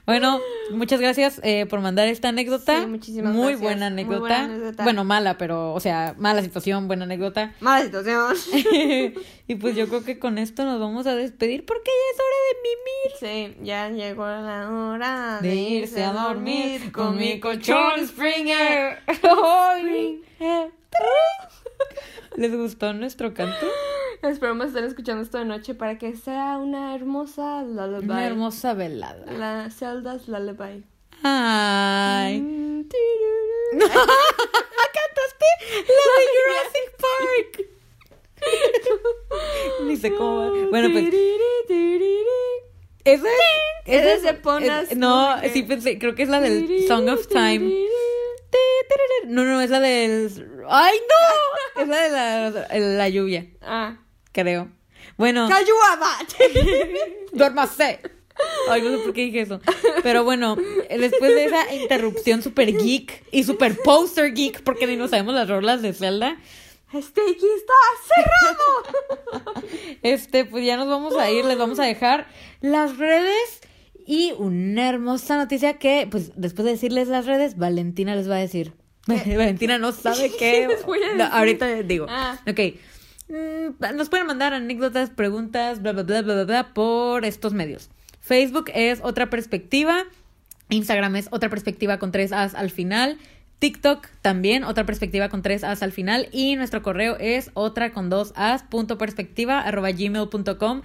Bueno, 0.05 0.41
muchas 0.73 1.01
gracias 1.01 1.41
eh, 1.45 1.67
por 1.67 1.81
mandar 1.81 2.09
esta 2.09 2.29
anécdota. 2.31 2.81
Sí, 2.81 2.87
muchísimas 2.87 3.33
Muy 3.33 3.53
gracias. 3.53 3.61
buena 3.61 3.91
Muy 3.91 3.93
anécdota. 4.01 4.19
buena 4.21 4.45
anécdota. 4.45 4.83
Bueno, 4.83 5.05
mala, 5.05 5.39
pero, 5.39 5.73
o 5.75 5.81
sea, 5.81 6.15
mala 6.19 6.43
situación, 6.43 6.89
buena 6.89 7.05
anécdota. 7.05 7.55
Mala 7.61 7.85
situación. 7.85 8.35
y 9.49 9.55
pues 9.55 9.77
yo 9.77 9.87
creo 9.89 10.03
que 10.05 10.19
con 10.19 10.39
esto 10.39 10.65
nos 10.65 10.81
vamos 10.81 11.07
a 11.07 11.15
despedir 11.15 11.65
porque 11.65 11.91
ya 11.91 12.15
es 12.15 12.21
hora 12.21 12.41
de 12.49 12.57
mimir. 12.65 13.55
Sí, 13.55 13.65
ya 13.65 13.89
llegó 13.91 14.27
la 14.27 14.71
hora 14.71 15.39
De 15.41 15.55
irse 15.55 16.03
a 16.03 16.13
dormir 16.13 16.91
con 16.91 17.17
mi 17.17 17.39
colchón 17.39 18.07
Springer. 18.07 18.99
Ay. 19.07 20.23
¿Les 22.37 22.55
gustó 22.57 22.93
nuestro 22.93 23.35
canto? 23.35 23.67
Esperamos 24.23 24.69
estar 24.69 24.85
escuchando 24.85 25.23
esto 25.23 25.39
de 25.39 25.45
noche 25.45 25.75
para 25.75 25.99
que 25.99 26.15
sea 26.17 26.57
una 26.59 26.95
hermosa 26.95 27.63
lullaby. 27.63 28.05
Una 28.05 28.27
hermosa 28.27 28.75
velada. 28.75 29.31
La 29.33 29.69
Zelda's 29.71 30.29
Lullaby. 30.29 30.85
Ay. 31.23 32.41
Mm. 32.41 32.89
¿Cantaste 33.73 35.47
la 35.89 36.13
de 36.19 36.27
Jurassic 36.37 36.89
Park? 37.01 37.53
Ni 39.87 39.97
sé 39.97 40.15
cómo. 40.15 40.51
Bueno, 40.71 40.89
pues. 40.93 41.05
Esa 43.05 43.27
es... 43.27 43.33
Ese 43.85 44.13
esa 44.15 44.31
es 44.31 44.37
Ponas, 44.39 44.95
No, 44.97 45.37
sí 45.53 45.63
pensé, 45.65 45.99
creo 45.99 46.15
que 46.15 46.23
es 46.23 46.29
la 46.29 46.41
del 46.41 46.87
Song 46.87 47.09
of 47.09 47.27
Time. 47.29 47.73
No, 49.27 49.45
no, 49.45 49.61
es 49.61 49.71
la 49.71 49.81
del... 49.81 50.63
¡Ay, 50.69 50.99
no! 50.99 51.83
Es 51.83 51.89
la 51.89 52.03
de 52.03 52.51
la, 52.51 52.79
la 52.79 53.09
lluvia, 53.09 53.47
Ah. 53.63 53.97
creo. 54.33 54.69
Bueno, 55.17 55.49
duérmase. 57.33 58.01
Ay, 58.69 58.83
no 58.83 58.91
sé 58.91 58.99
por 58.99 59.13
qué 59.13 59.23
dije 59.23 59.41
eso. 59.43 59.61
Pero 60.03 60.25
bueno, 60.25 60.57
después 60.91 61.35
de 61.35 61.45
esa 61.47 61.73
interrupción 61.75 62.43
super 62.43 62.73
geek 62.77 63.25
y 63.31 63.45
super 63.45 63.77
poster 63.85 64.33
geek, 64.35 64.63
porque 64.63 64.87
ni 64.87 64.97
no 64.97 65.09
sabemos 65.09 65.35
las 65.35 65.49
rolas 65.49 65.83
de 65.83 65.93
Zelda, 65.93 66.37
Este 66.93 67.21
aquí 67.23 67.47
está 67.57 67.73
cerrado. 68.07 69.55
este, 70.03 70.45
pues 70.45 70.65
ya 70.65 70.77
nos 70.77 70.89
vamos 70.89 71.17
a 71.17 71.31
ir, 71.31 71.45
les 71.45 71.59
vamos 71.59 71.79
a 71.79 71.85
dejar 71.85 72.27
las 72.61 72.99
redes 72.99 73.61
y 74.07 74.33
una 74.39 74.89
hermosa 74.89 75.37
noticia 75.37 75.79
que, 75.79 76.07
pues 76.11 76.33
después 76.37 76.65
de 76.67 76.73
decirles 76.73 77.09
las 77.09 77.27
redes, 77.27 77.57
Valentina 77.57 78.15
les 78.15 78.29
va 78.29 78.37
a 78.37 78.41
decir. 78.41 78.75
Valentina 79.07 79.79
no 79.79 79.93
sabe 79.93 80.31
qué. 80.39 80.67
les 80.69 80.85
voy 80.85 80.99
a 81.03 81.15
No, 81.15 81.25
ahorita 81.25 81.67
digo. 81.83 82.07
Ah. 82.09 82.39
Ok. 82.47 82.77
Mm, 83.29 83.97
Nos 83.97 84.09
pueden 84.09 84.27
mandar 84.27 84.53
anécdotas, 84.53 85.11
preguntas, 85.11 85.81
bla, 85.81 85.93
bla, 85.93 86.03
bla, 86.03 86.23
bla, 86.23 86.35
bla, 86.35 86.45
bla, 86.45 86.75
por 86.75 87.25
estos 87.25 87.53
medios. 87.55 87.91
Facebook 88.21 88.71
es 88.75 89.01
otra 89.03 89.31
perspectiva. 89.31 90.05
Instagram 90.69 91.17
es 91.17 91.29
otra 91.31 91.49
perspectiva 91.49 91.99
con 91.99 92.13
tres 92.13 92.33
As 92.33 92.55
al 92.55 92.71
final. 92.71 93.19
TikTok 93.63 94.09
también, 94.23 94.65
otra 94.65 94.85
perspectiva 94.85 95.29
con 95.29 95.41
tres 95.41 95.63
As 95.63 95.85
al 95.85 95.93
final. 95.93 96.29
Y 96.33 96.57
nuestro 96.57 96.83
correo 96.83 97.17
es 97.21 97.53
otra 97.55 97.93
con 97.93 98.11
dos 98.11 98.33
As 98.35 98.65
punto 98.65 98.99
perspectiva 98.99 99.61
arroba 99.61 99.93
gmail.com. 99.93 100.83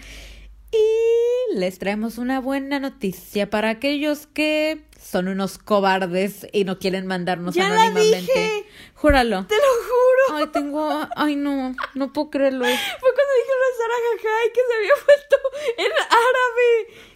Y 0.72 1.56
les 1.58 1.80
traemos 1.80 2.20
una 2.20 2.40
buena 2.40 2.80
noticia 2.80 3.50
para 3.50 3.72
aquellos 3.72 4.28
que 4.28 4.84
son 5.02 5.28
unos 5.28 5.58
cobardes 5.58 6.46
y 6.54 6.66
no 6.66 6.78
quieren 6.78 7.08
mandarnos 7.08 7.56
Ya 7.56 7.68
la 7.68 7.82
anónimamente. 7.88 8.20
dije. 8.20 8.66
Júralo. 8.94 9.48
Te 9.48 9.56
lo 9.56 9.62
juro. 9.62 10.38
Ay, 10.38 10.48
tengo. 10.54 11.08
Ay, 11.16 11.36
no. 11.36 11.74
No 11.96 12.14
puedo 12.14 12.30
creerlo. 12.30 12.64
Fue 12.66 12.76
cuando 12.76 13.34
dije 13.40 13.54
lo 13.58 13.66
de 13.66 13.78
Sara 13.80 13.96
Jajay 14.06 14.54
que 14.54 14.62
se 14.70 14.74
había 14.78 14.94
vuelto 15.04 15.38
en 15.78 15.92
árabe 16.12 16.70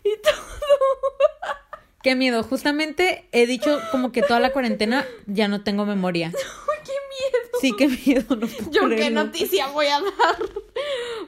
y 0.05 0.21
todo. 0.23 1.70
Qué 2.03 2.15
miedo. 2.15 2.43
Justamente 2.43 3.25
he 3.31 3.45
dicho 3.45 3.79
como 3.91 4.11
que 4.11 4.21
toda 4.21 4.39
la 4.39 4.51
cuarentena 4.51 5.05
ya 5.27 5.47
no 5.47 5.63
tengo 5.63 5.85
memoria. 5.85 6.31
Miedo. 7.21 7.49
Sí, 7.61 7.73
qué 7.77 7.87
miedo. 7.87 8.35
No 8.35 8.47
Yo 8.71 8.89
qué 8.89 9.09
noticia 9.11 9.67
voy 9.67 9.87
a 9.87 9.99
dar. 10.01 10.11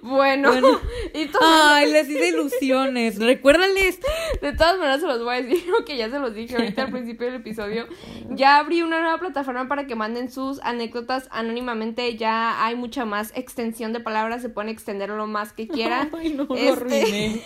Bueno, 0.01 0.49
Bueno. 0.51 0.79
y 1.13 1.25
to- 1.27 1.39
Ay, 1.41 1.91
les 1.91 2.09
hice 2.09 2.29
ilusiones. 2.29 3.19
Recuérdales. 3.19 3.99
de 4.41 4.51
todas 4.53 4.77
maneras 4.77 5.01
se 5.01 5.07
los 5.07 5.23
voy 5.23 5.35
a 5.35 5.41
decir, 5.41 5.63
que 5.85 5.95
ya 5.97 6.09
se 6.09 6.19
los 6.19 6.33
dije 6.33 6.55
ahorita 6.55 6.83
al 6.83 6.91
principio 6.91 7.27
del 7.27 7.35
episodio. 7.35 7.87
Ya 8.31 8.57
abrí 8.57 8.81
una 8.81 8.99
nueva 8.99 9.17
plataforma 9.19 9.67
para 9.67 9.85
que 9.87 9.95
manden 9.95 10.31
sus 10.31 10.59
anécdotas 10.63 11.27
anónimamente. 11.31 12.15
Ya 12.17 12.65
hay 12.65 12.75
mucha 12.75 13.05
más 13.05 13.31
extensión 13.35 13.93
de 13.93 13.99
palabras, 13.99 14.41
se 14.41 14.49
pueden 14.49 14.69
extender 14.69 15.09
lo 15.09 15.27
más 15.27 15.53
que 15.53 15.67
quieran. 15.67 16.09
Ay, 16.17 16.33
no, 16.33 16.45
lo 16.45 16.55
Este- 16.55 16.69
arruiné. 16.71 17.41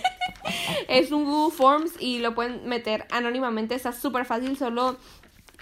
Es 0.88 1.12
un 1.12 1.26
Google 1.26 1.54
Forms 1.56 1.92
y 2.00 2.20
lo 2.20 2.34
pueden 2.34 2.68
meter 2.70 3.06
anónimamente, 3.12 3.76
está 3.76 3.92
súper 3.92 4.24
fácil, 4.26 4.58
solo 4.58 4.98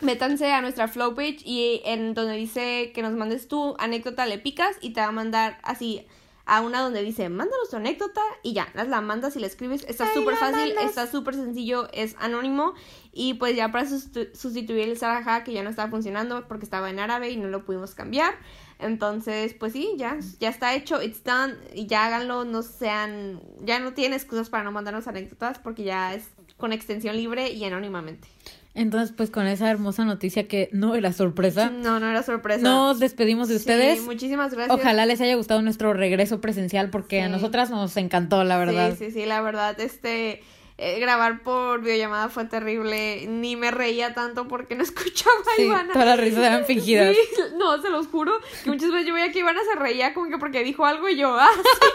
métanse 0.02 0.52
a 0.52 0.62
nuestra 0.62 0.88
flow 0.88 1.16
page 1.16 1.38
y 1.46 1.82
en 1.86 2.14
donde 2.14 2.36
dice 2.36 2.91
que 2.93 3.02
nos 3.02 3.14
mandes 3.14 3.48
tu 3.48 3.76
anécdota 3.80 4.26
le 4.26 4.38
picas 4.38 4.76
y 4.82 4.91
te 4.91 5.02
va 5.02 5.08
a 5.08 5.12
mandar 5.12 5.60
así 5.64 6.06
a 6.48 6.62
una 6.62 6.82
donde 6.82 7.02
dice 7.02 7.28
mándanos 7.30 7.70
tu 7.72 7.78
anécdota 7.78 8.22
y 8.43 8.54
ya, 8.54 8.68
las 8.76 8.88
la 8.88 9.02
mandas 9.02 9.36
y 9.36 9.39
la 9.39 9.48
escribes, 9.48 9.84
está 9.88 10.14
súper 10.14 10.36
fácil, 10.36 10.76
mandas. 10.76 10.86
está 10.86 11.08
súper 11.08 11.34
sencillo, 11.34 11.88
es 11.91 12.16
anónimo 12.20 12.76
y 13.14 13.34
pues 13.36 13.56
ya 13.56 13.72
para 13.72 13.86
sustitu- 13.86 14.32
sustituir 14.36 14.89
el 14.89 14.98
Saraja 14.98 15.43
que 15.43 15.54
ya 15.54 15.64
no 15.64 15.72
estaba 15.72 15.89
funcionando 15.89 16.48
porque 16.48 16.66
estaba 16.66 16.89
en 16.91 17.00
árabe 17.00 17.32
y 17.32 17.38
no 17.38 17.48
lo 17.48 17.66
pudimos 17.66 17.96
cambiar. 17.96 18.36
Entonces, 18.78 19.54
pues 19.54 19.72
sí, 19.74 19.93
ya, 19.96 20.20
ya 20.39 20.50
está 20.50 20.76
hecho, 20.76 21.02
it's 21.02 21.24
done, 21.24 21.56
y 21.74 21.88
ya 21.88 22.06
háganlo, 22.06 22.43
no 22.43 22.62
sean, 22.62 23.41
ya 23.62 23.80
no 23.80 23.93
tienen 23.93 24.14
excusas 24.14 24.50
para 24.50 24.66
no 24.66 24.72
mandarnos 24.74 25.08
anécdotas 25.08 25.58
porque 25.60 25.84
ya 25.84 26.14
es 26.14 26.28
con 26.58 26.74
extensión 26.74 27.16
libre 27.16 27.50
y 27.52 27.64
anónimamente. 27.64 28.28
Entonces, 28.76 29.13
pues 29.15 29.32
con 29.32 29.47
esa 29.47 29.71
hermosa 29.71 30.03
noticia 30.05 30.47
que 30.47 30.69
no 30.73 30.95
era 30.95 31.13
sorpresa, 31.13 31.69
No, 31.82 31.99
no 31.99 32.09
era 32.09 32.21
sorpresa. 32.23 32.61
nos 32.61 32.99
despedimos 32.99 33.47
de 33.47 33.55
Sí, 33.55 33.59
ustedes. 33.61 34.01
muchísimas 34.03 34.53
gracias. 34.53 34.78
Ojalá 34.78 35.05
les 35.05 35.21
haya 35.21 35.36
gustado 35.36 35.61
nuestro 35.61 35.93
regreso 35.93 36.41
presencial 36.41 36.89
porque 36.89 37.21
a 37.21 37.30
nosotras 37.30 37.69
nos 37.69 37.95
encantó, 37.97 38.43
la 38.43 38.57
verdad. 38.57 38.91
Sí, 38.97 39.05
sí, 39.05 39.11
sí, 39.11 39.26
la 39.26 39.39
verdad, 39.41 39.80
este, 39.80 40.43
eh, 40.78 40.99
grabar 40.99 41.41
por 41.41 41.80
videollamada 41.80 42.28
fue 42.28 42.43
terrible, 42.43 43.26
ni 43.28 43.55
me 43.55 43.71
reía 43.71 44.13
tanto 44.13 44.49
porque 44.49 44.76
no 44.76 44.84
escuchaba 44.84 45.34
a 45.39 45.55
Sí, 45.55 45.61
Ivana. 45.63 45.93
todas 45.93 46.07
las 46.09 46.19
risas 46.19 46.43
eran 46.43 46.65
fingidas. 46.65 47.15
Sí, 47.15 47.41
no, 47.57 47.82
se 47.82 47.89
los 47.89 48.07
juro 48.07 48.34
que 48.65 48.69
muchas 48.69 48.91
veces 48.91 49.07
yo 49.07 49.13
veía 49.13 49.32
que 49.32 49.39
Ivana 49.39 49.61
se 49.71 49.80
reía 49.80 50.13
como 50.13 50.30
que 50.30 50.38
porque 50.38 50.65
dijo 50.65 50.86
algo 50.86 51.07
y 51.07 51.15
yo, 51.15 51.34
ah, 51.39 51.47
sí, 51.53 51.88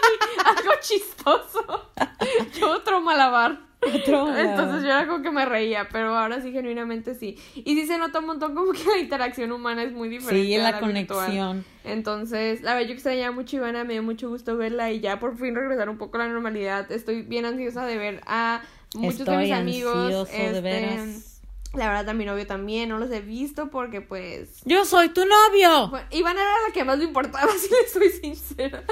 algo 0.46 0.72
chistoso. 0.80 1.90
Yo 2.58 2.70
otro 2.72 3.02
malabar. 3.02 3.68
Entonces 3.94 4.82
yo 4.82 4.88
era 4.88 5.06
como 5.06 5.22
que 5.22 5.30
me 5.30 5.46
reía, 5.46 5.88
pero 5.90 6.16
ahora 6.16 6.42
sí, 6.42 6.52
genuinamente 6.52 7.14
sí. 7.14 7.38
Y 7.54 7.74
sí 7.74 7.86
se 7.86 7.96
nota 7.98 8.18
un 8.18 8.26
montón 8.26 8.54
como 8.54 8.72
que 8.72 8.84
la 8.84 8.98
interacción 8.98 9.52
humana 9.52 9.82
es 9.82 9.92
muy 9.92 10.08
diferente. 10.08 10.46
Sí, 10.46 10.54
a 10.54 10.62
la 10.62 10.80
virtual. 10.80 11.06
conexión. 11.06 11.64
Entonces, 11.84 12.60
la 12.62 12.74
verdad, 12.74 12.88
yo 12.88 12.94
extrañaba 12.94 13.34
mucho 13.34 13.56
Ivana, 13.56 13.84
me 13.84 13.94
dio 13.94 14.02
mucho 14.02 14.28
gusto 14.28 14.56
verla 14.56 14.90
y 14.90 15.00
ya 15.00 15.18
por 15.18 15.38
fin 15.38 15.54
regresar 15.54 15.88
un 15.88 15.96
poco 15.96 16.18
a 16.18 16.26
la 16.26 16.28
normalidad. 16.28 16.90
Estoy 16.92 17.22
bien 17.22 17.46
ansiosa 17.46 17.86
de 17.86 17.96
ver 17.96 18.20
a 18.26 18.62
muchos 18.94 19.26
de 19.26 19.36
mis 19.38 19.52
amigos. 19.52 19.96
ansioso, 19.96 20.32
de 20.32 20.46
este, 20.46 20.60
veras. 20.60 21.29
La 21.72 21.86
verdad, 21.86 22.08
a 22.08 22.14
mi 22.14 22.24
novio 22.24 22.48
también, 22.48 22.88
no 22.88 22.98
los 22.98 23.12
he 23.12 23.20
visto 23.20 23.70
porque 23.70 24.00
pues... 24.00 24.60
Yo 24.64 24.84
soy 24.84 25.10
tu 25.10 25.20
novio. 25.24 25.88
Bueno, 25.88 26.06
Ivana 26.10 26.40
era 26.40 26.50
la 26.66 26.74
que 26.74 26.82
más 26.82 26.98
me 26.98 27.04
importaba, 27.04 27.46
si 27.58 27.68
le 27.70 27.88
soy 27.88 28.10
sincera. 28.10 28.82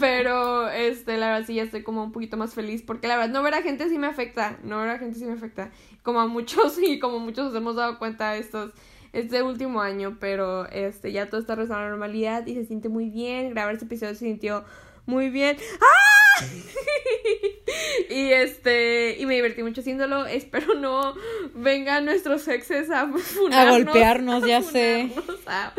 Pero, 0.00 0.70
este, 0.70 1.18
la 1.18 1.26
verdad 1.28 1.46
sí 1.46 1.56
ya 1.56 1.64
estoy 1.64 1.82
como 1.82 2.02
un 2.02 2.10
poquito 2.10 2.38
más 2.38 2.54
feliz. 2.54 2.82
Porque 2.82 3.06
la 3.06 3.16
verdad, 3.16 3.34
no 3.34 3.42
ver 3.42 3.54
a 3.54 3.62
gente 3.62 3.86
sí 3.90 3.98
me 3.98 4.06
afecta. 4.06 4.58
No 4.62 4.78
ver 4.78 4.88
a 4.88 4.98
gente 4.98 5.18
sí 5.18 5.26
me 5.26 5.34
afecta. 5.34 5.70
Como 6.02 6.20
a 6.20 6.26
muchos 6.26 6.78
y 6.82 6.98
como 6.98 7.18
muchos 7.18 7.46
nos 7.46 7.54
hemos 7.54 7.76
dado 7.76 7.98
cuenta 7.98 8.34
estos, 8.36 8.72
este 9.12 9.42
último 9.42 9.82
año. 9.82 10.16
Pero, 10.18 10.66
este, 10.70 11.12
ya 11.12 11.28
todo 11.28 11.38
está 11.38 11.54
regresando 11.54 11.80
a 11.80 11.84
la 11.84 11.90
normalidad 11.90 12.46
y 12.46 12.54
se 12.54 12.64
siente 12.64 12.88
muy 12.88 13.10
bien. 13.10 13.50
Grabar 13.50 13.74
este 13.74 13.84
episodio 13.84 14.14
se 14.14 14.24
sintió 14.24 14.64
muy 15.06 15.30
bien. 15.30 15.56
¡Ah! 15.80 16.12
y 18.10 18.32
este, 18.32 19.16
y 19.18 19.26
me 19.26 19.34
divertí 19.34 19.62
mucho 19.62 19.80
haciéndolo. 19.80 20.26
Espero 20.26 20.74
no 20.74 21.14
vengan 21.54 22.04
nuestros 22.04 22.46
exes 22.48 22.90
a 22.90 23.06
funarnos, 23.08 23.84
golpearnos, 23.84 24.46
ya 24.46 24.58
a 24.58 24.62
sé. 24.62 25.10
A, 25.46 25.72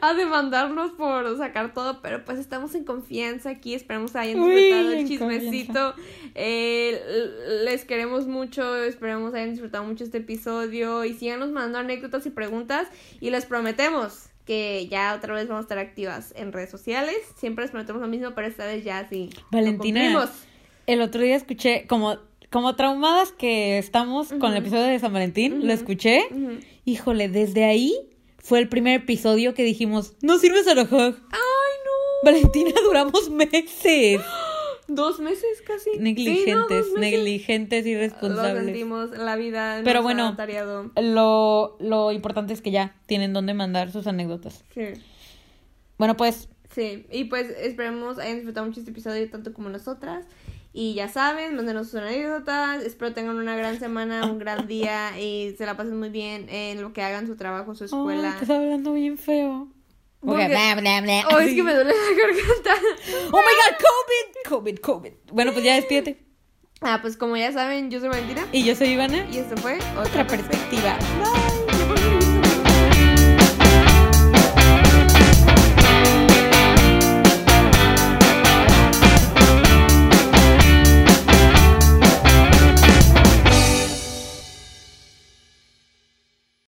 a 0.00 0.14
demandarnos 0.14 0.92
por 0.92 1.36
sacar 1.36 1.74
todo, 1.74 2.00
pero 2.00 2.24
pues 2.24 2.38
estamos 2.38 2.74
en 2.74 2.84
confianza 2.84 3.50
aquí. 3.50 3.74
Esperemos 3.74 4.12
que 4.12 4.18
hayan 4.18 4.40
Uy, 4.40 4.54
disfrutado 4.54 4.92
el 4.92 5.06
chismecito. 5.06 5.94
Eh, 6.34 7.00
les 7.64 7.84
queremos 7.84 8.26
mucho. 8.26 8.74
Esperemos 8.82 9.34
hayan 9.34 9.50
disfrutado 9.50 9.84
mucho 9.84 10.02
este 10.02 10.18
episodio. 10.18 11.04
Y 11.04 11.14
síganos 11.14 11.50
mandando 11.50 11.80
anécdotas 11.80 12.24
y 12.26 12.30
preguntas. 12.30 12.88
Y 13.20 13.30
les 13.30 13.44
prometemos 13.44 14.31
que 14.44 14.88
ya 14.88 15.14
otra 15.14 15.34
vez 15.34 15.48
vamos 15.48 15.62
a 15.62 15.64
estar 15.64 15.78
activas 15.78 16.32
en 16.36 16.52
redes 16.52 16.70
sociales. 16.70 17.16
Siempre 17.36 17.64
les 17.64 17.70
prometemos 17.70 18.02
lo 18.02 18.08
mismo, 18.08 18.32
pero 18.34 18.46
esta 18.46 18.66
vez 18.66 18.84
ya 18.84 19.08
sí. 19.08 19.30
Valentina. 19.50 20.28
El 20.86 21.00
otro 21.00 21.22
día 21.22 21.36
escuché, 21.36 21.86
como, 21.86 22.18
como 22.50 22.74
traumadas 22.74 23.32
que 23.32 23.78
estamos 23.78 24.28
con 24.28 24.52
el 24.52 24.58
episodio 24.58 24.84
de 24.84 24.98
San 24.98 25.12
Valentín, 25.12 25.66
lo 25.66 25.72
escuché. 25.72 26.22
Híjole, 26.84 27.28
desde 27.28 27.64
ahí 27.64 27.94
fue 28.38 28.58
el 28.58 28.68
primer 28.68 29.02
episodio 29.02 29.54
que 29.54 29.62
dijimos, 29.62 30.16
no 30.20 30.38
sirves 30.38 30.66
a 30.66 30.74
la 30.74 30.82
hug. 30.82 30.90
¡Ay, 31.30 31.74
no! 31.84 32.24
Valentina, 32.24 32.72
duramos 32.84 33.30
meses. 33.30 34.20
Dos 34.94 35.20
meses 35.20 35.62
casi. 35.66 35.90
Negligentes, 35.98 36.44
Sí, 36.44 36.50
no, 36.52 36.68
meses. 36.68 36.92
negligentes, 36.98 37.84
Lo 37.84 37.90
irresponsables. 37.90 38.64
sentimos, 38.64 39.10
la 39.10 39.36
vida 39.36 39.80
Pero 39.84 39.98
nos 40.00 40.02
bueno. 40.04 40.26
ha 40.28 40.36
tareado. 40.36 40.90
Lo, 41.00 41.76
lo 41.80 42.12
importante 42.12 42.52
es 42.52 42.60
que 42.62 42.70
ya 42.70 42.94
tienen 43.06 43.32
dónde 43.32 43.54
mandar 43.54 43.90
sus 43.92 44.06
anécdotas. 44.06 44.64
Sí. 44.74 44.82
Bueno, 45.98 46.16
pues, 46.16 46.48
Sí, 46.74 47.06
y 47.12 47.24
pues 47.24 47.50
esperemos 47.58 48.18
hayan 48.18 48.36
disfrutado 48.36 48.66
mucho 48.66 48.80
este 48.80 48.92
episodio 48.92 49.28
tanto 49.28 49.52
como 49.52 49.68
nosotras. 49.68 50.24
Y 50.72 50.94
ya 50.94 51.06
saben, 51.08 51.54
mándenos 51.54 51.88
sus 51.90 52.00
anécdotas. 52.00 52.82
Espero 52.82 53.12
tengan 53.12 53.36
una 53.36 53.54
gran 53.56 53.78
semana, 53.78 54.24
un 54.24 54.38
gran 54.38 54.66
día 54.66 55.20
y 55.20 55.54
se 55.58 55.66
la 55.66 55.76
pasen 55.76 55.98
muy 55.98 56.08
bien 56.08 56.48
en 56.48 56.80
lo 56.80 56.94
que 56.94 57.02
hagan 57.02 57.26
su 57.26 57.36
trabajo, 57.36 57.74
su 57.74 57.84
escuela. 57.84 58.30
Ay, 58.32 58.38
que 58.38 58.44
está 58.44 58.56
hablando 58.56 58.94
bien 58.94 59.18
feo. 59.18 59.68
Ok, 60.24 60.28
Porque- 60.28 60.48
bla, 60.48 60.74
bla, 60.76 61.00
bla. 61.00 61.24
Oh, 61.32 61.38
es 61.40 61.54
que 61.54 61.62
me 61.62 61.74
duele 61.74 61.90
la 61.92 62.16
garganta. 62.16 62.74
Oh 63.32 63.38
my 63.38 63.42
god, 63.42 63.76
COVID, 63.78 64.48
COVID, 64.48 64.78
COVID. 64.78 65.12
Bueno, 65.32 65.52
pues 65.52 65.64
ya 65.64 65.74
despídete. 65.74 66.22
Ah, 66.80 66.98
pues 67.00 67.16
como 67.16 67.36
ya 67.36 67.52
saben, 67.52 67.90
yo 67.90 68.00
soy 68.00 68.08
Valentina. 68.08 68.46
Y 68.52 68.64
yo 68.64 68.74
soy 68.74 68.88
Ivana. 68.88 69.26
Y 69.32 69.38
esto 69.38 69.56
fue 69.56 69.78
Otra 69.98 70.26
perspectiva. 70.26 70.96
Bye. 71.20 71.61